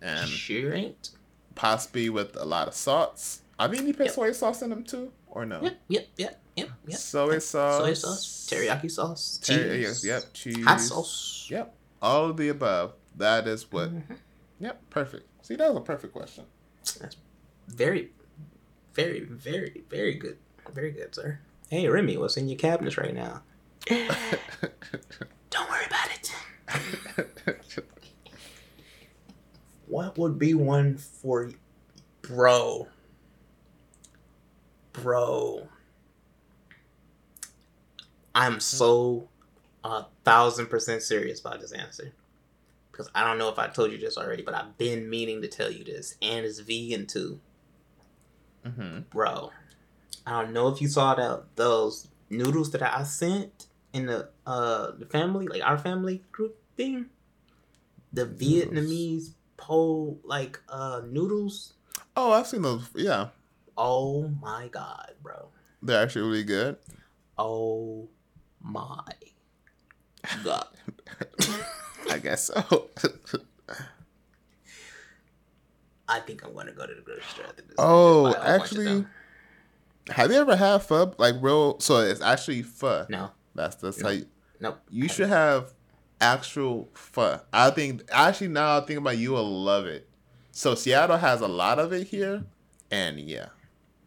And 0.00 0.28
Sure 0.28 0.72
ain't. 0.72 1.10
possibly 1.54 2.08
with 2.08 2.34
a 2.36 2.44
lot 2.44 2.68
of 2.68 2.74
sauce. 2.74 3.41
Are 3.58 3.68
there 3.68 3.80
any 3.80 3.92
put 3.92 4.06
Yep. 4.06 4.14
soy 4.14 4.32
sauce 4.32 4.62
in 4.62 4.70
them 4.70 4.84
too? 4.84 5.12
Or 5.28 5.44
no? 5.46 5.60
Yep, 5.62 5.78
yep, 5.88 6.08
yep, 6.16 6.42
yep, 6.56 6.68
yep. 6.86 6.98
Soy 6.98 7.38
sauce. 7.38 7.78
Soy 7.84 7.92
sauce, 7.94 8.48
teriyaki 8.50 8.90
sauce, 8.90 9.38
Ter- 9.42 9.76
cheese, 9.82 10.04
Yep, 10.04 10.32
cheese. 10.32 10.64
hot 10.64 10.80
sauce. 10.80 11.46
Yep. 11.50 11.74
All 12.00 12.30
of 12.30 12.36
the 12.36 12.48
above. 12.48 12.94
That 13.16 13.46
is 13.46 13.70
what. 13.70 13.90
Mhm. 13.94 14.16
Yep, 14.60 14.90
perfect. 14.90 15.26
See, 15.44 15.56
that 15.56 15.68
was 15.72 15.78
a 15.82 15.84
perfect 15.84 16.12
question. 16.12 16.44
That's 17.00 17.16
very, 17.68 18.10
very, 18.94 19.20
very, 19.20 19.84
very 19.88 20.14
good. 20.14 20.38
Very 20.72 20.90
good, 20.92 21.14
sir. 21.14 21.40
Hey, 21.68 21.88
Remy, 21.88 22.16
what's 22.16 22.36
in 22.36 22.48
your 22.48 22.58
cabinets 22.58 22.96
right 22.98 23.14
now? 23.14 23.42
Don't 23.86 25.68
worry 25.70 25.84
about 25.86 26.08
it. 26.10 26.32
What 29.86 30.16
would 30.18 30.38
be 30.38 30.54
one 30.54 30.96
for 30.96 31.50
bro? 32.22 32.88
Bro. 34.92 35.68
I'm 38.34 38.60
so 38.60 39.28
a 39.84 40.04
thousand 40.24 40.66
percent 40.66 41.02
serious 41.02 41.40
about 41.40 41.60
this 41.60 41.72
answer. 41.72 42.12
Because 42.90 43.10
I 43.14 43.24
don't 43.24 43.38
know 43.38 43.48
if 43.48 43.58
I 43.58 43.68
told 43.68 43.90
you 43.90 43.98
this 43.98 44.18
already, 44.18 44.42
but 44.42 44.54
I've 44.54 44.76
been 44.76 45.08
meaning 45.08 45.40
to 45.42 45.48
tell 45.48 45.70
you 45.70 45.82
this. 45.84 46.16
And 46.20 46.44
it's 46.44 46.58
vegan 46.60 47.06
too. 47.06 47.40
hmm 48.64 49.00
Bro. 49.10 49.50
I 50.26 50.42
don't 50.42 50.52
know 50.52 50.68
if 50.68 50.80
you 50.80 50.88
saw 50.88 51.14
that 51.14 51.56
those 51.56 52.08
noodles 52.30 52.70
that 52.72 52.82
I 52.82 53.02
sent 53.02 53.66
in 53.92 54.06
the 54.06 54.28
uh 54.46 54.92
the 54.98 55.06
family, 55.06 55.46
like 55.46 55.62
our 55.62 55.78
family 55.78 56.22
group 56.32 56.56
thing. 56.76 57.06
The 58.12 58.26
Noodles. 58.26 58.42
Vietnamese 58.42 59.30
pole 59.56 60.20
like 60.22 60.60
uh 60.68 61.00
noodles. 61.06 61.72
Oh, 62.16 62.32
I've 62.32 62.46
seen 62.46 62.62
those. 62.62 62.88
Yeah, 62.94 63.28
Oh 63.76 64.28
my 64.40 64.68
god, 64.68 65.12
bro. 65.22 65.48
they're 65.82 66.02
actually 66.02 66.28
really 66.28 66.44
good. 66.44 66.76
Oh 67.38 68.08
my 68.60 69.02
god. 70.44 70.66
I 72.10 72.18
guess 72.18 72.44
so. 72.44 72.90
I 76.08 76.20
think 76.20 76.44
I'm 76.44 76.52
gonna 76.54 76.72
go 76.72 76.86
to 76.86 76.94
the 76.94 77.00
grocery 77.00 77.22
store 77.32 77.46
after 77.46 77.62
this. 77.62 77.74
oh, 77.78 78.24
Buy 78.24 78.30
a 78.30 78.32
whole 78.34 78.58
bunch 78.58 78.72
of 78.72 78.78
actually, 78.78 79.06
have 80.10 80.30
you 80.30 80.36
ever 80.38 80.56
had 80.56 80.78
pho? 80.82 81.14
Like 81.18 81.36
real? 81.40 81.80
So 81.80 81.98
it's 81.98 82.20
actually 82.20 82.62
pho. 82.62 83.06
no, 83.08 83.30
That's 83.54 83.76
that's 83.76 84.02
No. 84.02 84.20
nope. 84.60 84.78
You 84.90 85.08
should 85.08 85.28
have 85.28 85.72
actual 86.20 86.88
pho. 86.94 87.40
I 87.52 87.70
think 87.70 88.02
actually 88.12 88.48
now 88.48 88.78
I 88.78 88.80
think 88.82 88.98
about 88.98 89.14
it, 89.14 89.20
you 89.20 89.32
will 89.32 89.62
love 89.62 89.86
it. 89.86 90.08
So 90.50 90.74
Seattle 90.74 91.16
has 91.16 91.40
a 91.40 91.48
lot 91.48 91.78
of 91.78 91.92
it 91.94 92.08
here, 92.08 92.44
and 92.90 93.18
yeah, 93.18 93.46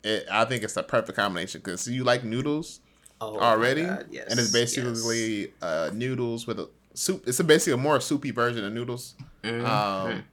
it, 0.05 0.25
I 0.31 0.45
think 0.45 0.63
it's 0.63 0.77
a 0.77 0.83
perfect 0.83 1.17
combination 1.17 1.61
because 1.61 1.87
you 1.87 2.03
like 2.03 2.23
noodles 2.23 2.79
Oh, 3.21 3.39
already, 3.39 3.83
God, 3.85 4.07
yes, 4.11 4.27
and 4.29 4.39
it's 4.39 4.51
basically 4.51 5.53
uh, 5.61 5.89
noodles 5.93 6.45
with 6.47 6.59
a 6.59 6.69
soup. 6.93 7.23
It's 7.27 7.39
a 7.39 7.43
basically 7.45 7.73
a 7.73 7.77
more 7.77 7.99
soupy 8.01 8.31
version 8.31 8.65
of 8.65 8.73
noodles. 8.73 9.15
yes. 9.43 9.53
Mhm. 9.53 9.65
Um, 9.65 10.23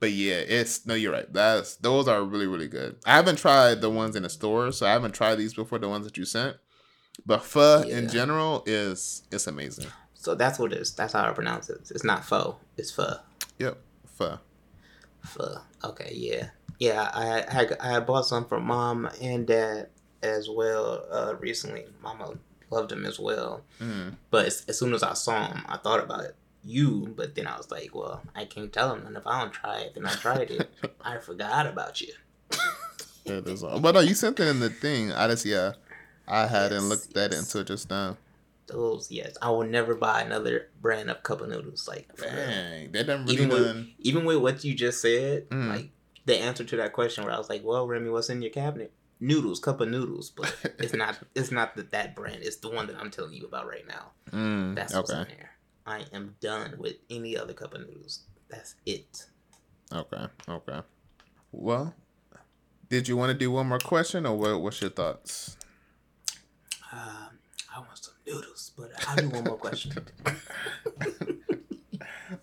but 0.00 0.12
yeah, 0.12 0.36
it's 0.36 0.86
no, 0.86 0.94
you're 0.94 1.12
right. 1.12 1.30
That's 1.32 1.74
those 1.76 2.06
are 2.06 2.22
really 2.22 2.46
really 2.46 2.68
good. 2.68 2.96
I 3.04 3.16
haven't 3.16 3.36
tried 3.38 3.80
the 3.80 3.90
ones 3.90 4.14
in 4.14 4.22
the 4.22 4.28
store, 4.30 4.70
so 4.70 4.86
I 4.86 4.90
haven't 4.92 5.12
tried 5.16 5.34
these 5.36 5.52
before. 5.54 5.80
The 5.80 5.88
ones 5.88 6.04
that 6.06 6.16
you 6.16 6.24
sent, 6.24 6.56
but 7.26 7.42
pho 7.42 7.82
in 7.82 8.08
general 8.08 8.62
is 8.66 9.22
it's 9.32 9.48
amazing. 9.48 9.86
so 10.14 10.36
that's 10.36 10.60
what 10.60 10.72
it 10.72 10.78
is. 10.78 10.94
That's 10.94 11.14
how 11.14 11.28
I 11.28 11.32
pronounce 11.32 11.68
it. 11.68 11.90
It's 11.90 12.04
not 12.04 12.24
pho. 12.24 12.58
It's 12.76 12.92
pho. 12.92 13.16
Yep, 13.58 13.78
pho. 14.06 14.38
Pho. 15.24 15.56
Okay, 15.82 16.12
yeah. 16.14 16.50
Yeah, 16.78 17.10
I 17.12 17.44
I, 17.48 17.52
had- 17.52 17.76
I 17.80 18.00
bought 18.00 18.26
some 18.26 18.44
for 18.44 18.60
mom 18.60 19.08
and 19.20 19.46
dad 19.46 19.88
as 20.22 20.48
well 20.48 21.04
uh, 21.10 21.34
recently. 21.40 21.84
Mama 22.02 22.34
loved 22.70 22.90
them 22.90 23.04
as 23.04 23.18
well. 23.18 23.62
Mm. 23.80 24.14
But 24.30 24.46
as, 24.46 24.64
as 24.68 24.78
soon 24.78 24.94
as 24.94 25.02
I 25.02 25.14
saw 25.14 25.48
them, 25.48 25.64
I 25.68 25.76
thought 25.78 26.00
about 26.02 26.26
you. 26.64 27.12
But 27.16 27.34
then 27.34 27.46
I 27.46 27.56
was 27.56 27.70
like, 27.70 27.94
well, 27.94 28.22
I 28.34 28.44
can't 28.44 28.72
tell 28.72 28.90
them. 28.94 29.06
And 29.06 29.16
if 29.16 29.26
I 29.26 29.40
don't 29.40 29.52
try 29.52 29.78
it, 29.80 29.94
then 29.94 30.06
I 30.06 30.12
tried 30.14 30.50
it. 30.50 30.68
I 31.00 31.18
forgot 31.18 31.66
about 31.66 32.00
you. 32.00 32.12
It 33.24 33.46
is 33.46 33.62
all. 33.62 33.78
But 33.80 33.94
no, 33.94 34.00
you 34.00 34.14
sent 34.14 34.40
it 34.40 34.48
in 34.48 34.60
the 34.60 34.70
thing. 34.70 35.12
I 35.12 35.28
just 35.28 35.44
yeah, 35.44 35.72
I 36.26 36.46
hadn't 36.46 36.80
Yes, 36.82 36.88
looked 36.88 37.14
that 37.14 37.32
yes. 37.32 37.40
into 37.40 37.60
it 37.60 37.66
just 37.66 37.90
now. 37.90 38.16
Those, 38.66 39.10
yes. 39.10 39.36
I 39.40 39.50
will 39.50 39.64
never 39.64 39.94
buy 39.94 40.20
another 40.22 40.68
brand 40.80 41.10
of 41.10 41.22
cup 41.22 41.40
of 41.40 41.48
noodles. 41.48 41.88
Like. 41.88 42.08
Dang, 42.16 42.92
they 42.92 43.02
done 43.02 43.22
really 43.24 43.34
Even 43.34 43.48
with- 43.48 43.86
even 43.98 44.24
with 44.24 44.36
what 44.38 44.64
you 44.64 44.74
just 44.74 45.00
said, 45.02 45.48
Mm. 45.50 45.68
like 45.68 45.90
the 46.28 46.38
answer 46.38 46.62
to 46.62 46.76
that 46.76 46.92
question 46.92 47.24
where 47.24 47.32
I 47.32 47.38
was 47.38 47.48
like, 47.48 47.64
well, 47.64 47.88
Remy, 47.88 48.10
what's 48.10 48.28
in 48.28 48.42
your 48.42 48.52
cabinet? 48.52 48.92
Noodles, 49.18 49.58
cup 49.58 49.80
of 49.80 49.88
noodles. 49.88 50.30
But 50.30 50.54
it's 50.78 50.94
not 50.94 51.18
it's 51.34 51.50
not 51.50 51.74
that 51.76 51.90
that 51.90 52.14
brand. 52.14 52.42
It's 52.42 52.56
the 52.56 52.70
one 52.70 52.86
that 52.86 52.96
I'm 52.96 53.10
telling 53.10 53.32
you 53.32 53.46
about 53.46 53.66
right 53.66 53.86
now. 53.88 54.12
Mm, 54.30 54.76
That's 54.76 54.94
what's 54.94 55.10
in 55.10 55.24
there. 55.24 55.50
I 55.86 56.04
am 56.12 56.36
done 56.40 56.74
with 56.78 56.96
any 57.10 57.36
other 57.36 57.54
cup 57.54 57.74
of 57.74 57.80
noodles. 57.80 58.20
That's 58.48 58.76
it. 58.86 59.26
Okay. 59.92 60.26
Okay. 60.48 60.80
Well, 61.50 61.94
did 62.90 63.08
you 63.08 63.16
want 63.16 63.32
to 63.32 63.38
do 63.38 63.50
one 63.50 63.66
more 63.66 63.78
question, 63.78 64.26
or 64.26 64.36
what? 64.36 64.60
What's 64.60 64.80
your 64.82 64.90
thoughts? 64.90 65.56
Um, 66.92 67.38
I 67.74 67.80
want 67.80 67.98
some 67.98 68.14
noodles, 68.26 68.72
but 68.76 68.92
I'll 69.08 69.16
do 69.16 69.30
one 69.30 69.44
more 69.44 69.56
question. 69.56 69.94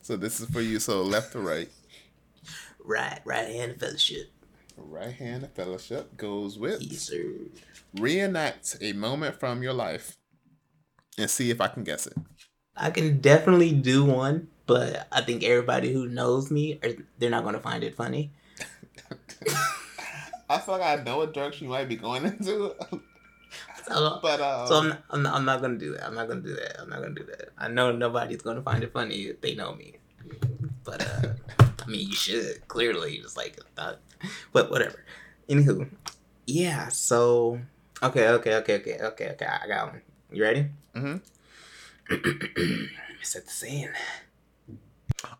so 0.02 0.18
this 0.18 0.40
is 0.40 0.50
for 0.50 0.62
you. 0.62 0.80
So 0.80 1.04
left 1.04 1.34
to 1.34 1.40
right. 1.40 1.70
Right, 2.86 3.20
right 3.26 3.48
hand 3.50 3.80
fellowship. 3.80 4.32
Right 4.78 5.14
hand 5.14 5.50
fellowship 5.56 6.18
goes 6.18 6.58
with 6.60 6.82
Yes, 6.82 7.02
sir. 7.04 7.24
reenact 7.98 8.78
a 8.82 8.94
moment 8.94 9.40
from 9.40 9.64
your 9.64 9.74
life 9.74 10.18
and 11.18 11.30
see 11.30 11.50
if 11.50 11.62
I 11.62 11.68
can 11.70 11.84
guess 11.84 12.08
it. 12.08 12.14
I 12.76 12.92
can 12.92 13.20
definitely 13.22 13.72
do 13.72 14.04
one, 14.04 14.50
but 14.68 15.08
I 15.12 15.22
think 15.22 15.44
everybody 15.44 15.94
who 15.94 16.08
knows 16.08 16.52
me, 16.52 16.78
are, 16.84 16.90
they're 17.18 17.30
not 17.30 17.44
going 17.44 17.56
to 17.56 17.62
find 17.62 17.84
it 17.84 17.96
funny. 17.96 18.32
I 20.50 20.60
feel 20.60 20.78
like 20.78 21.00
I 21.00 21.04
know 21.04 21.18
what 21.18 21.34
direction 21.34 21.66
you 21.66 21.72
might 21.72 21.88
be 21.90 21.96
going 21.96 22.26
into, 22.32 22.76
So, 23.88 24.20
but 24.22 24.42
uh, 24.42 24.66
so 24.68 24.76
I'm, 24.76 24.90
not, 24.90 25.04
I'm, 25.10 25.22
not, 25.24 25.34
I'm 25.36 25.46
not 25.46 25.62
going 25.62 25.80
to 25.80 25.86
do 25.86 25.94
that. 25.94 26.06
I'm 26.06 26.16
not 26.16 26.28
going 26.28 26.44
to 26.44 26.50
do 26.50 26.56
that. 26.56 26.82
I'm 26.82 26.90
not 26.90 27.00
going 27.02 27.16
to 27.16 27.22
do 27.22 27.28
that. 27.28 27.50
I 27.58 27.68
know 27.70 27.92
nobody's 27.92 28.42
going 28.42 28.58
to 28.58 28.62
find 28.64 28.84
it 28.84 28.92
funny 28.92 29.16
if 29.24 29.42
they 29.42 29.56
know 29.56 29.74
me. 29.76 29.96
But, 30.84 31.02
uh, 31.02 31.64
I 31.86 31.90
mean, 31.90 32.10
you 32.10 32.16
should, 32.16 32.68
clearly. 32.68 33.20
Just 33.20 33.38
like, 33.38 33.60
uh, 33.78 33.94
but 34.52 34.72
whatever. 34.72 35.04
Anywho, 35.50 35.90
yeah, 36.48 36.88
so, 36.90 37.60
okay, 38.02 38.30
okay, 38.30 38.56
okay, 38.56 38.76
okay, 38.78 38.98
okay, 39.00 39.30
okay. 39.32 39.46
I 39.46 39.68
got 39.68 39.92
one. 39.92 40.02
You 40.32 40.44
ready? 40.44 40.68
Mm 40.96 41.22
Mhm. 42.08 42.08
Set 43.22 43.46
the 43.46 43.52
scene. 43.52 43.90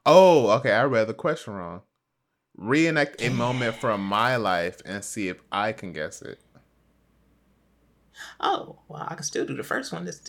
oh, 0.06 0.50
okay, 0.58 0.72
I 0.72 0.84
read 0.84 1.08
the 1.08 1.14
question 1.14 1.54
wrong. 1.54 1.82
Reenact 2.58 3.16
a 3.20 3.30
moment 3.30 3.76
from 3.76 4.06
my 4.06 4.38
life 4.38 4.82
and 4.86 5.04
see 5.04 5.28
if 5.28 5.42
I 5.52 5.74
can 5.74 5.92
guess 5.94 6.22
it. 6.22 6.40
Oh, 8.40 8.80
well, 8.88 9.06
I 9.08 9.16
can 9.16 9.24
still 9.24 9.46
do 9.46 9.56
the 9.56 9.64
first 9.64 9.92
one. 9.92 10.08
It's, 10.08 10.22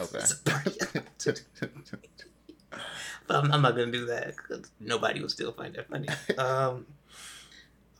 Okay. 0.00 0.24
but 3.28 3.44
I'm, 3.44 3.52
I'm 3.52 3.62
not 3.62 3.76
gonna 3.76 3.92
do 3.92 4.06
that 4.06 4.34
because 4.36 4.70
nobody 4.80 5.20
will 5.20 5.28
still 5.28 5.52
find 5.52 5.74
that 5.74 5.88
funny. 5.88 6.08
Um, 6.38 6.86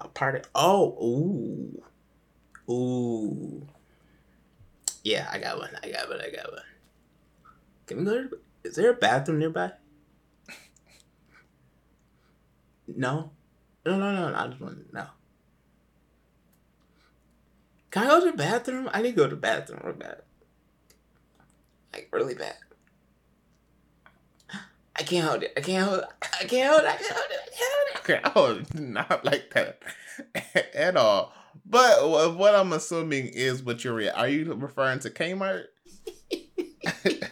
a 0.01 0.09
part 0.09 0.37
of 0.37 0.43
oh 0.55 0.97
ooh 1.03 1.83
ooh 2.73 3.67
yeah, 5.09 5.29
I 5.33 5.39
got 5.39 5.59
one. 5.59 5.71
I 5.83 5.91
got 5.91 6.09
one. 6.09 6.21
I 6.21 6.31
got 6.31 6.53
one. 6.53 6.63
Can 7.87 7.99
we 7.99 8.05
go? 8.05 8.25
To, 8.25 8.39
is 8.65 8.77
there 8.77 8.91
a 8.91 8.95
bathroom 8.95 9.39
nearby? 9.39 9.73
No, 12.87 13.31
no, 13.87 13.99
no, 13.99 14.13
no. 14.13 14.31
no 14.31 14.37
I 14.37 14.49
just 14.49 14.61
want 14.61 14.93
no. 14.93 15.07
Can 17.91 18.03
I 18.03 18.07
go 18.07 18.21
to 18.21 18.31
the 18.33 18.37
bathroom? 18.37 18.91
I 18.93 19.01
need 19.01 19.13
to 19.13 19.17
go 19.17 19.25
to 19.25 19.35
the 19.35 19.41
bathroom 19.41 19.81
real 19.83 19.95
bad. 19.95 20.23
Like 21.93 22.09
really 22.13 22.35
bad. 22.35 22.57
I 24.99 25.03
can't 25.03 25.27
hold 25.27 25.43
it. 25.43 25.53
I 25.57 25.61
can't 25.61 25.89
hold 25.89 26.01
it. 26.01 26.09
I 26.23 26.45
can't 26.45 26.71
hold 26.71 26.83
it. 26.83 26.89
I 26.89 26.97
can't 26.97 27.13
hold 27.13 27.31
it. 27.31 27.41
I 27.45 28.11
can't 28.11 28.27
hold 28.35 28.35
it. 28.35 28.69
Okay, 28.75 28.75
oh, 28.77 28.81
not 28.83 29.25
like 29.25 29.51
that 29.51 29.83
at 30.75 30.97
all. 30.97 31.33
But 31.65 32.37
what 32.37 32.55
I'm 32.55 32.73
assuming 32.73 33.27
is 33.27 33.63
what 33.63 33.85
you're. 33.85 33.95
Re- 33.95 34.09
are 34.09 34.29
you 34.29 34.53
referring 34.55 35.01
to 35.01 35.11
Kmart? 35.11 35.65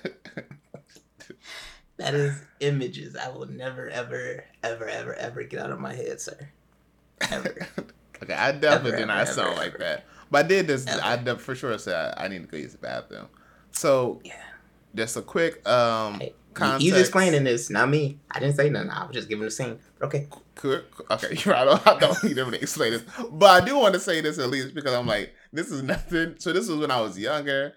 That 1.98 2.14
is 2.14 2.42
images 2.60 3.16
I 3.16 3.28
will 3.30 3.46
never, 3.46 3.88
ever, 3.88 4.44
ever, 4.62 4.86
ever, 4.86 5.14
ever 5.14 5.42
get 5.44 5.60
out 5.60 5.70
of 5.70 5.80
my 5.80 5.94
head, 5.94 6.20
sir. 6.20 6.36
Ever. 7.30 7.66
okay, 8.22 8.34
I 8.34 8.52
definitely 8.52 8.90
Ever, 8.90 8.98
did 8.98 9.06
not 9.06 9.20
ever, 9.20 9.32
sound 9.32 9.52
ever, 9.52 9.56
like 9.56 9.78
that. 9.78 10.04
But 10.30 10.44
I 10.44 10.48
did 10.48 10.66
this. 10.66 10.86
I 10.86 11.16
de- 11.16 11.38
for 11.38 11.54
sure 11.54 11.76
said 11.78 12.14
I 12.18 12.28
need 12.28 12.42
to 12.42 12.46
go 12.46 12.58
use 12.58 12.72
the 12.72 12.78
bathroom. 12.78 13.28
So 13.70 14.20
yeah. 14.24 14.34
just 14.94 15.16
a 15.16 15.22
quick 15.22 15.66
um 15.66 16.20
context. 16.56 16.82
He's 16.82 16.96
explaining 16.96 17.44
this, 17.44 17.70
not 17.70 17.88
me. 17.88 18.18
I 18.30 18.40
didn't 18.40 18.56
say 18.56 18.68
nothing. 18.70 18.90
I 18.90 19.06
was 19.06 19.14
just 19.14 19.28
giving 19.28 19.44
the 19.44 19.50
scene. 19.50 19.78
Okay. 20.02 20.28
Okay, 20.64 21.36
you're 21.44 21.54
right. 21.54 21.62
I 21.62 21.64
don't, 21.64 21.86
I 21.86 21.98
don't 21.98 22.24
need 22.24 22.38
him 22.38 22.50
to 22.50 22.60
explain 22.60 22.92
this, 22.92 23.04
but 23.30 23.62
I 23.62 23.64
do 23.64 23.78
want 23.78 23.94
to 23.94 24.00
say 24.00 24.20
this 24.20 24.38
at 24.38 24.50
least 24.50 24.74
because 24.74 24.94
I'm 24.94 25.06
like, 25.06 25.34
this 25.52 25.70
is 25.70 25.82
nothing. 25.82 26.36
So 26.38 26.52
this 26.52 26.68
was 26.68 26.78
when 26.78 26.90
I 26.90 27.00
was 27.00 27.18
younger. 27.18 27.74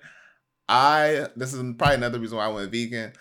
I 0.68 1.28
this 1.36 1.54
is 1.54 1.62
probably 1.78 1.96
another 1.96 2.20
reason 2.20 2.38
why 2.38 2.46
I 2.46 2.50
went 2.50 2.72
vegan. 2.72 3.14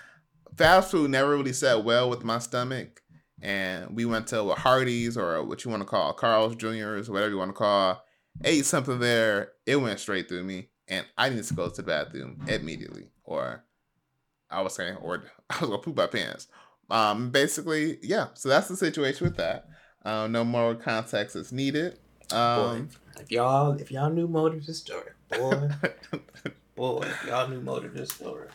Fast 0.57 0.91
food 0.91 1.11
never 1.11 1.37
really 1.37 1.53
sat 1.53 1.85
well 1.85 2.11
with 2.11 2.25
my 2.25 2.39
stomach, 2.39 3.03
and 3.41 3.95
we 3.97 4.05
went 4.05 4.27
to 4.29 4.43
a 4.43 4.55
Hardee's 4.55 5.17
or 5.17 5.43
what 5.43 5.65
you 5.65 5.71
want 5.71 5.83
to 5.83 5.89
call 5.89 6.13
Carl's 6.13 6.57
Jr.'s, 6.57 7.11
whatever 7.11 7.31
you 7.31 7.39
want 7.39 7.51
to 7.51 7.55
call. 7.55 8.03
Ate 8.45 8.67
something 8.67 9.01
there, 9.01 9.53
it 9.67 9.77
went 9.77 9.99
straight 9.99 10.29
through 10.29 10.45
me, 10.45 10.69
and 10.87 11.07
I 11.17 11.29
needed 11.29 11.45
to 11.47 11.55
go 11.55 11.69
to 11.69 11.77
the 11.77 11.83
bathroom 11.83 12.45
immediately, 12.47 13.09
or 13.25 13.65
I 14.51 14.63
was 14.63 14.75
saying, 14.75 14.97
or 14.97 15.25
I 15.51 15.61
was 15.61 15.71
gonna 15.71 15.83
poop 15.83 15.97
my 15.97 16.07
pants. 16.07 16.49
Um, 16.91 17.31
basically, 17.31 17.99
yeah. 18.03 18.29
So 18.35 18.49
that's 18.49 18.69
the 18.69 18.77
situation 18.77 19.27
with 19.27 19.37
that. 19.37 19.69
Um, 20.05 20.33
no 20.33 20.45
more 20.45 20.75
context 20.75 21.37
is 21.37 21.53
needed. 21.53 21.99
Um, 22.33 22.87
boy, 22.87 23.21
if 23.21 23.31
y'all, 23.31 23.73
if 23.73 23.91
y'all 23.91 24.11
knew 24.11 24.25
of 24.37 24.67
this 24.67 24.79
story, 24.79 25.11
boy, 25.31 25.69
boy, 26.77 27.03
if 27.03 27.27
y'all 27.27 27.49
knew 27.49 27.71
of 27.71 27.95
this 27.95 28.11
story. 28.11 28.49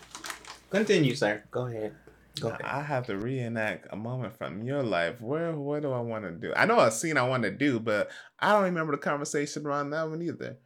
Continue, 0.70 1.16
sir. 1.16 1.44
Go 1.52 1.68
ahead. 1.68 1.94
Go 2.40 2.50
ahead. 2.50 2.62
I 2.64 2.82
have 2.82 3.06
to 3.08 3.18
reenact 3.18 3.88
a 3.92 3.96
moment 3.96 4.36
from 4.36 4.64
your 4.64 4.82
life. 4.82 5.22
Where, 5.22 5.56
what 5.56 5.84
do 5.84 5.92
I 5.92 6.00
want 6.00 6.24
to 6.26 6.32
do? 6.32 6.52
I 6.56 6.66
know 6.66 6.80
a 6.80 6.90
scene 6.90 7.18
I 7.18 7.28
want 7.28 7.44
to 7.44 7.52
do, 7.52 7.80
but 7.80 8.10
I 8.40 8.54
don't 8.54 8.64
remember 8.64 8.92
the 8.92 8.98
conversation 8.98 9.68
around 9.68 9.92
that 9.92 10.10
one 10.10 10.22
either. 10.22 10.58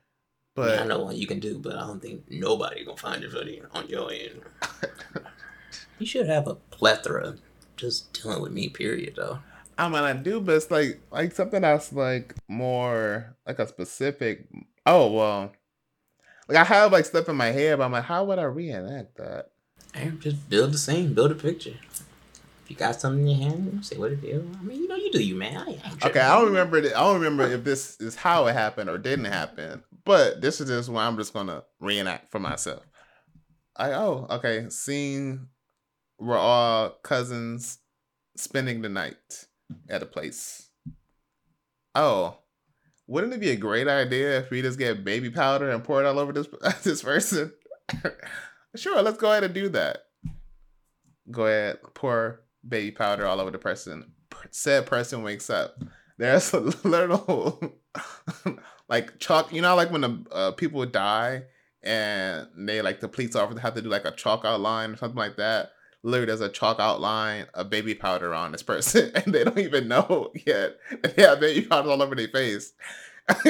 But 0.58 0.80
I 0.80 0.86
know 0.86 1.04
what 1.04 1.16
you 1.16 1.28
can 1.28 1.40
do, 1.40 1.60
but 1.60 1.76
I 1.76 1.82
don't 1.82 2.02
think 2.02 2.24
nobody 2.30 2.84
gonna 2.84 2.98
find 2.98 3.24
it 3.24 3.32
funny 3.32 3.62
on 3.74 3.88
your 3.88 4.12
end. 4.12 4.42
You 6.00 6.06
should 6.06 6.28
have 6.28 6.48
a 6.48 6.56
plethora 6.56 7.38
just 7.76 8.14
dealing 8.14 8.42
with 8.42 8.52
me, 8.52 8.70
period, 8.70 9.16
though. 9.16 9.40
I 9.80 9.90
mean, 9.90 10.04
I 10.04 10.14
do, 10.14 10.40
but 10.40 10.56
it's 10.56 10.70
like 10.70 11.02
like 11.12 11.34
something 11.34 11.62
that's 11.62 11.92
like 11.92 12.36
more 12.48 13.36
like 13.48 13.60
a 13.60 13.68
specific. 13.68 14.48
Oh 14.86 15.12
well, 15.12 15.52
like 16.48 16.58
I 16.58 16.64
have 16.64 16.92
like 16.92 17.06
stuff 17.06 17.30
in 17.30 17.36
my 17.36 17.48
head, 17.48 17.78
but 17.78 17.86
I'm 17.86 17.92
like, 17.92 18.04
how 18.04 18.26
would 18.26 18.40
I 18.40 18.44
reenact 18.44 19.18
that? 19.18 19.50
Hey, 19.94 20.12
just 20.20 20.50
build 20.50 20.74
the 20.74 20.78
scene, 20.78 21.14
build 21.14 21.32
a 21.32 21.36
picture. 21.36 21.76
If 22.64 22.72
you 22.72 22.76
got 22.76 23.00
something 23.00 23.28
in 23.28 23.40
your 23.40 23.50
hand, 23.50 23.86
say 23.86 23.98
what 23.98 24.12
it 24.12 24.24
is. 24.24 24.44
I 24.60 24.64
mean, 24.64 24.82
you 24.82 24.88
know, 24.88 24.96
you 24.96 25.12
do 25.12 25.24
you, 25.24 25.36
man. 25.36 25.58
I 25.58 25.72
ain't, 25.72 26.06
Okay. 26.06 26.20
I 26.20 26.38
don't 26.38 26.48
remember. 26.48 26.82
The, 26.82 26.96
I 26.96 27.00
don't 27.00 27.16
remember 27.16 27.48
if 27.48 27.64
this 27.64 28.00
is 28.00 28.16
how 28.16 28.48
it 28.48 28.54
happened 28.54 28.90
or 28.90 28.98
didn't 28.98 29.26
happen. 29.26 29.84
But 30.08 30.40
this 30.40 30.62
is 30.62 30.70
just 30.70 30.88
what 30.88 31.02
I'm 31.02 31.18
just 31.18 31.34
gonna 31.34 31.64
reenact 31.82 32.32
for 32.32 32.40
myself. 32.40 32.82
I 33.76 33.92
oh 33.92 34.26
okay, 34.30 34.70
scene 34.70 35.50
we're 36.18 36.38
all 36.38 36.92
cousins 37.04 37.80
spending 38.38 38.82
the 38.82 38.88
night 38.88 39.48
at 39.90 40.02
a 40.02 40.06
place. 40.06 40.70
Oh, 41.94 42.38
wouldn't 43.06 43.34
it 43.34 43.42
be 43.42 43.50
a 43.50 43.58
great 43.58 43.90
idea 43.90 44.40
if 44.40 44.50
we 44.50 44.62
just 44.62 44.80
get 44.80 45.04
baby 45.04 45.30
powder 45.30 45.70
and 45.70 45.84
pour 45.84 46.02
it 46.02 46.08
all 46.08 46.20
over 46.20 46.32
this 46.32 46.48
this 46.84 47.04
person? 47.04 47.52
sure, 48.78 49.02
let's 49.02 49.18
go 49.18 49.30
ahead 49.30 49.44
and 49.44 49.54
do 49.54 49.68
that. 49.70 50.06
Go 51.30 51.48
ahead, 51.48 51.80
pour 51.96 52.46
baby 52.66 52.92
powder 52.92 53.28
all 53.28 53.42
over 53.42 53.52
the 53.52 53.58
person. 53.58 54.14
Said 54.52 54.86
person 54.86 55.22
wakes 55.22 55.50
up. 55.50 55.84
There's 56.18 56.54
a 56.54 56.60
little 56.88 57.74
like 58.90 59.20
chalk. 59.20 59.54
You 59.54 59.62
know, 59.62 59.76
like 59.76 59.92
when 59.92 60.02
the 60.02 60.26
uh, 60.32 60.52
people 60.52 60.86
die 60.86 61.44
and 61.84 62.48
they 62.56 62.82
like 62.82 63.00
the 63.00 63.08
police 63.08 63.36
officer 63.36 63.60
have 63.60 63.76
to 63.76 63.82
do 63.82 63.90
like 63.90 64.06
a 64.06 64.12
chalk 64.12 64.44
outline 64.44 64.92
or 64.92 64.98
something 64.98 65.18
like 65.18 65.38
that. 65.38 65.72
literally 66.04 66.28
there's 66.28 66.42
a 66.42 66.50
chalk 66.50 66.80
outline 66.80 67.46
of 67.54 67.70
baby 67.70 67.96
powder 67.96 68.34
on 68.34 68.52
this 68.52 68.64
person, 68.64 69.12
and 69.16 69.34
they 69.34 69.44
don't 69.44 69.60
even 69.60 69.88
know 69.88 70.32
yet. 70.46 70.78
And 70.92 71.14
they 71.14 71.24
have 71.24 71.40
baby 71.40 71.66
powder 71.66 71.90
all 71.90 72.02
over 72.02 72.16
their 72.16 72.28
face. 72.28 72.74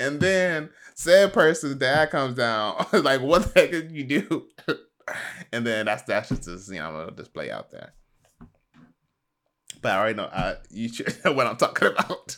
and 0.00 0.20
then 0.20 0.70
said 0.94 1.32
person's 1.32 1.76
dad 1.76 2.10
comes 2.10 2.34
down, 2.34 2.86
like, 2.92 3.20
"What 3.20 3.54
the 3.54 3.60
heck 3.60 3.70
did 3.70 3.92
you 3.92 4.04
do?" 4.04 4.48
and 5.52 5.66
then 5.66 5.86
that's 5.86 6.02
that's 6.02 6.28
just 6.28 6.72
you 6.72 6.78
know, 6.78 7.10
display 7.10 7.50
out 7.50 7.70
there. 7.70 7.94
But 9.82 9.92
I 9.92 9.98
already 9.98 10.16
know 10.16 10.24
uh, 10.24 10.54
you 10.70 10.88
should 10.88 11.16
know 11.24 11.32
what 11.32 11.46
I'm 11.46 11.56
talking 11.56 11.88
about. 11.88 12.36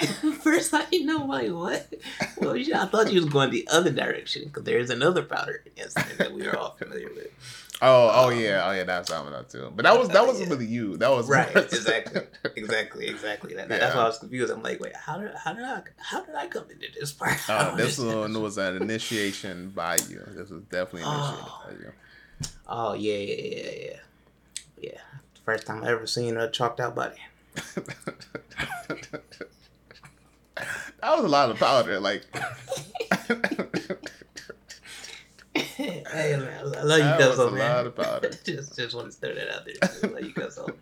First, 0.42 0.72
I 0.72 0.86
didn't 0.86 1.06
know 1.08 1.24
like 1.24 1.50
what. 1.50 1.92
Well, 2.38 2.56
yeah, 2.56 2.82
I 2.82 2.86
thought 2.86 3.12
you 3.12 3.20
was 3.20 3.30
going 3.30 3.50
the 3.50 3.68
other 3.70 3.90
direction 3.90 4.44
because 4.44 4.64
there 4.64 4.78
is 4.78 4.88
another 4.90 5.22
powder 5.22 5.62
incident 5.76 6.18
that 6.18 6.32
we 6.32 6.46
are 6.46 6.56
all 6.56 6.76
familiar 6.76 7.08
with. 7.08 7.28
Oh, 7.82 8.10
oh 8.12 8.30
um, 8.30 8.38
yeah, 8.38 8.62
oh 8.66 8.72
yeah, 8.72 8.84
that's 8.84 9.08
what 9.08 9.20
I'm 9.20 9.32
that 9.32 9.48
too. 9.48 9.72
But 9.74 9.84
that 9.84 9.98
was 9.98 10.10
that 10.10 10.26
wasn't 10.26 10.50
really 10.50 10.66
you. 10.66 10.98
That 10.98 11.10
was 11.12 11.26
right. 11.30 11.48
exactly, 11.56 12.20
exactly, 12.54 13.08
exactly. 13.08 13.54
That, 13.54 13.70
yeah. 13.70 13.78
That's 13.78 13.94
why 13.94 14.02
I 14.02 14.04
was 14.04 14.18
confused. 14.18 14.52
I'm 14.52 14.62
like, 14.62 14.80
wait, 14.80 14.94
how 14.94 15.16
did 15.16 15.32
how 15.34 15.54
did 15.54 15.64
I 15.64 15.82
how 15.96 16.22
did 16.22 16.34
I 16.34 16.46
come 16.48 16.64
into 16.70 16.88
this 17.00 17.10
part? 17.12 17.40
Oh, 17.48 17.74
this 17.76 17.98
one 17.98 18.38
was 18.42 18.58
an 18.58 18.82
initiation 18.82 19.70
by 19.70 19.96
you. 20.10 20.22
This 20.26 20.50
was 20.50 20.62
definitely 20.64 21.10
initiated 21.10 21.44
oh. 21.46 21.62
by 21.64 21.72
you. 21.72 21.92
Oh 22.68 22.92
yeah, 22.92 23.16
yeah, 23.16 23.34
yeah, 23.34 23.70
yeah, 23.70 23.96
yeah. 24.80 25.00
First 25.44 25.66
time 25.66 25.84
I 25.84 25.90
ever 25.90 26.06
seen 26.06 26.36
a 26.36 26.50
chalked 26.50 26.80
out 26.80 26.94
body. 26.94 27.16
that 27.54 29.22
was 31.02 31.24
a 31.24 31.28
lot 31.28 31.50
of 31.50 31.58
powder. 31.58 31.98
Like, 31.98 32.24
hey 35.54 36.36
man, 36.36 36.58
I 36.76 36.82
love 36.82 36.98
you, 36.98 37.26
Cuzzo, 37.26 37.52
man. 37.52 37.70
A 37.70 37.74
lot 37.74 37.86
of 37.86 37.96
powder. 37.96 38.30
just, 38.44 38.76
just 38.76 38.94
want 38.94 39.10
to 39.10 39.16
throw 39.18 39.34
that 39.34 39.54
out 39.54 39.64
there. 39.64 39.74
I 39.82 40.06
love 40.06 40.22
you, 40.22 40.34
Cuzzo. 40.34 40.74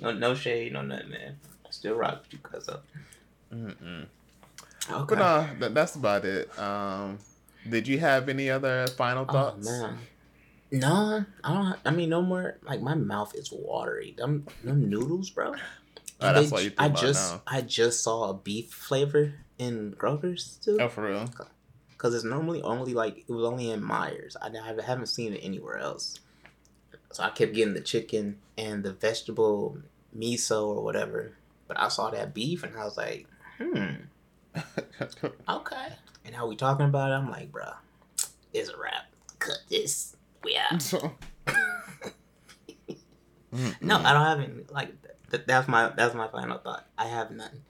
No, 0.00 0.12
no 0.12 0.34
shade, 0.34 0.72
no 0.72 0.82
nothing, 0.82 1.10
man. 1.10 1.38
Still 1.70 1.94
rock 1.94 2.22
with 2.22 2.32
you, 2.32 2.38
Cuzzo. 2.38 2.80
Mm-mm. 3.52 4.06
Okay. 4.90 5.14
But 5.14 5.18
no, 5.18 5.48
that, 5.60 5.74
that's 5.74 5.94
about 5.96 6.24
it. 6.24 6.56
Um, 6.58 7.18
did 7.68 7.88
you 7.88 7.98
have 7.98 8.28
any 8.28 8.50
other 8.50 8.86
final 8.88 9.24
oh, 9.28 9.32
thoughts? 9.32 9.68
Oh, 9.68 9.82
man. 9.82 9.98
No, 10.70 11.24
I 11.44 11.54
don't. 11.54 11.78
I 11.84 11.90
mean, 11.90 12.08
no 12.08 12.22
more. 12.22 12.58
Like 12.62 12.80
my 12.80 12.94
mouth 12.94 13.34
is 13.34 13.52
watery. 13.52 14.14
Them, 14.16 14.46
them 14.64 14.90
noodles, 14.90 15.30
bro. 15.30 15.54
Oh, 16.20 16.32
that's 16.32 16.50
they, 16.50 16.62
you 16.62 16.72
I 16.78 16.88
just 16.88 17.34
now. 17.34 17.42
I 17.46 17.60
just 17.60 18.02
saw 18.02 18.30
a 18.30 18.34
beef 18.34 18.72
flavor 18.72 19.34
in 19.58 19.94
Kroger's 19.98 20.58
too. 20.62 20.78
Oh, 20.80 20.88
for 20.88 21.08
real? 21.08 21.30
Because 21.90 22.14
it's 22.14 22.24
normally 22.24 22.62
only 22.62 22.94
like 22.94 23.18
it 23.18 23.32
was 23.32 23.44
only 23.44 23.70
in 23.70 23.80
Meijer's. 23.80 24.36
I, 24.40 24.48
I 24.48 24.82
haven't 24.82 25.06
seen 25.06 25.34
it 25.34 25.40
anywhere 25.42 25.78
else. 25.78 26.20
So 27.12 27.22
I 27.22 27.30
kept 27.30 27.54
getting 27.54 27.74
the 27.74 27.80
chicken 27.80 28.38
and 28.58 28.82
the 28.82 28.92
vegetable 28.92 29.78
miso 30.16 30.66
or 30.66 30.82
whatever. 30.82 31.32
But 31.68 31.80
I 31.80 31.88
saw 31.88 32.10
that 32.10 32.34
beef 32.34 32.62
and 32.62 32.76
I 32.76 32.84
was 32.84 32.96
like, 32.96 33.26
hmm, 33.58 33.94
okay. 35.48 35.88
And 36.24 36.34
how 36.34 36.46
we 36.46 36.56
talking 36.56 36.86
about 36.86 37.10
it? 37.10 37.14
I'm 37.14 37.30
like, 37.30 37.52
bro, 37.52 37.72
it's 38.52 38.68
a 38.68 38.76
wrap. 38.76 39.06
Cut 39.38 39.58
this. 39.68 40.15
We 40.44 40.56
out. 40.70 40.94
no, 43.80 43.96
I 43.96 44.12
don't 44.12 44.24
have 44.24 44.40
any 44.40 44.52
like 44.70 44.92
that's 45.46 45.68
my 45.68 45.92
that's 45.96 46.14
my 46.14 46.28
final 46.28 46.58
thought. 46.58 46.86
I 46.96 47.06
have 47.06 47.30
none. 47.30 47.62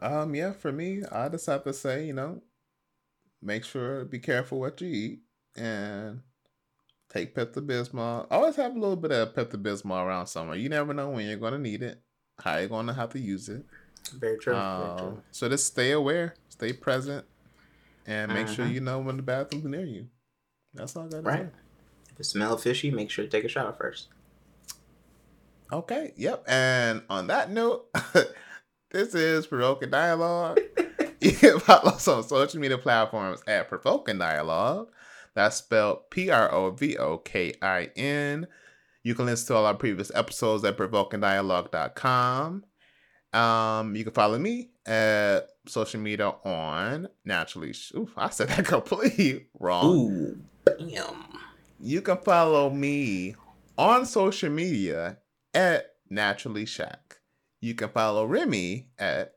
Um, 0.00 0.34
yeah, 0.34 0.52
for 0.52 0.72
me, 0.72 1.02
I 1.10 1.28
just 1.28 1.46
have 1.46 1.64
to 1.64 1.72
say, 1.72 2.06
you 2.06 2.14
know, 2.14 2.42
make 3.42 3.64
sure 3.64 4.04
be 4.04 4.18
careful 4.18 4.60
what 4.60 4.80
you 4.80 4.88
eat 4.88 5.20
and 5.56 6.20
take 7.12 7.34
Pepto 7.34 7.56
Bismol. 7.56 8.26
Always 8.30 8.56
have 8.56 8.74
a 8.74 8.78
little 8.78 8.96
bit 8.96 9.12
of 9.12 9.34
Pepto 9.34 9.60
Bismol 9.62 10.04
around 10.04 10.26
somewhere. 10.26 10.56
You 10.56 10.68
never 10.68 10.94
know 10.94 11.10
when 11.10 11.26
you're 11.26 11.36
gonna 11.36 11.58
need 11.58 11.82
it, 11.82 12.00
how 12.42 12.56
you're 12.56 12.68
gonna 12.68 12.94
have 12.94 13.10
to 13.10 13.18
use 13.18 13.48
it. 13.48 13.64
Very 14.18 14.38
true. 14.38 14.54
Um, 14.54 14.86
very 14.86 14.98
true. 14.98 15.22
So 15.32 15.48
just 15.48 15.66
stay 15.66 15.92
aware, 15.92 16.34
stay 16.48 16.72
present, 16.72 17.24
and 18.06 18.32
make 18.32 18.46
uh-huh. 18.46 18.54
sure 18.54 18.66
you 18.66 18.80
know 18.80 19.00
when 19.00 19.16
the 19.16 19.22
bathroom's 19.22 19.64
near 19.64 19.84
you. 19.84 20.08
That's 20.74 20.96
all 20.96 21.06
I 21.06 21.08
got 21.08 21.24
right. 21.24 21.38
say. 21.40 21.48
If 22.20 22.26
it 22.26 22.28
smells 22.28 22.62
fishy, 22.64 22.90
make 22.90 23.08
sure 23.08 23.24
to 23.24 23.30
take 23.30 23.44
a 23.44 23.48
shower 23.48 23.72
first. 23.72 24.08
Okay. 25.72 26.12
Yep. 26.18 26.44
And 26.46 27.02
on 27.08 27.28
that 27.28 27.50
note, 27.50 27.86
this 28.90 29.14
is 29.14 29.46
Provoking 29.46 29.88
Dialogue. 29.88 30.60
you 31.22 31.32
can 31.32 31.58
follow 31.60 31.92
us 31.92 32.06
on 32.06 32.22
social 32.22 32.60
media 32.60 32.76
platforms 32.76 33.40
at 33.46 33.70
Provoking 33.70 34.18
Dialogue. 34.18 34.88
That's 35.34 35.56
spelled 35.56 36.10
P 36.10 36.28
R 36.28 36.52
O 36.52 36.72
V 36.72 36.98
O 36.98 37.16
K 37.16 37.54
I 37.62 37.88
N. 37.96 38.46
You 39.02 39.14
can 39.14 39.24
listen 39.24 39.46
to 39.46 39.54
all 39.54 39.64
our 39.64 39.72
previous 39.72 40.12
episodes 40.14 40.62
at 40.64 40.76
provokingdialogue.com. 40.76 42.64
Um, 43.32 43.96
you 43.96 44.04
can 44.04 44.12
follow 44.12 44.38
me 44.38 44.72
at 44.84 45.46
social 45.66 46.00
media 46.00 46.34
on 46.44 47.08
naturally. 47.24 47.72
Ooh, 47.94 48.10
I 48.14 48.28
said 48.28 48.48
that 48.50 48.64
completely 48.66 49.46
wrong. 49.58 49.86
Ooh, 49.86 50.38
bam. 50.66 51.30
You 51.82 52.02
can 52.02 52.18
follow 52.18 52.68
me 52.68 53.36
on 53.78 54.04
social 54.04 54.50
media 54.50 55.16
at 55.54 55.94
Naturally 56.10 56.66
Shack. 56.66 57.20
You 57.62 57.74
can 57.74 57.88
follow 57.88 58.26
Remy 58.26 58.88
at. 58.98 59.32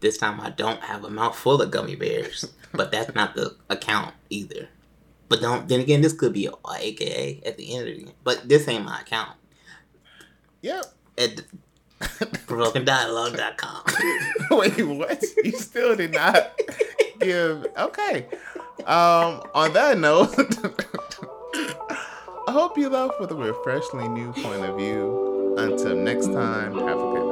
This 0.00 0.16
time 0.16 0.40
I 0.40 0.48
don't 0.48 0.80
have 0.80 1.04
a 1.04 1.10
mouth 1.10 1.36
full 1.36 1.60
of 1.60 1.70
gummy 1.70 1.94
bears, 1.94 2.50
but 2.72 2.90
that's 2.90 3.14
not 3.14 3.34
the 3.34 3.54
account 3.68 4.14
either. 4.30 4.70
But 5.28 5.42
don't. 5.42 5.68
Then 5.68 5.80
again, 5.80 6.00
this 6.00 6.14
could 6.14 6.32
be 6.32 6.46
a, 6.46 6.52
AKA 6.74 7.42
at 7.44 7.58
the 7.58 7.76
end 7.76 7.88
of 7.88 7.98
it. 8.08 8.14
But 8.24 8.48
this 8.48 8.66
ain't 8.66 8.86
my 8.86 9.00
account. 9.00 9.36
Yep. 10.62 10.86
At 11.18 11.42
provokingdialogue.com. 12.00 13.84
Wait, 14.58 14.82
what? 14.86 15.22
You 15.44 15.52
still 15.52 15.96
did 15.96 16.14
not 16.14 16.58
give. 17.20 17.66
Okay. 17.76 18.26
Um. 18.86 19.42
On 19.54 19.70
that 19.74 19.98
note. 19.98 20.34
I 22.48 22.52
hope 22.52 22.78
you 22.78 22.88
left 22.88 23.20
with 23.20 23.30
a 23.30 23.34
refreshingly 23.34 24.08
new 24.08 24.32
point 24.32 24.64
of 24.64 24.76
view. 24.76 25.54
Until 25.58 25.94
next 25.94 26.26
time, 26.26 26.74
have 26.74 26.98
a 26.98 27.12
good. 27.12 27.29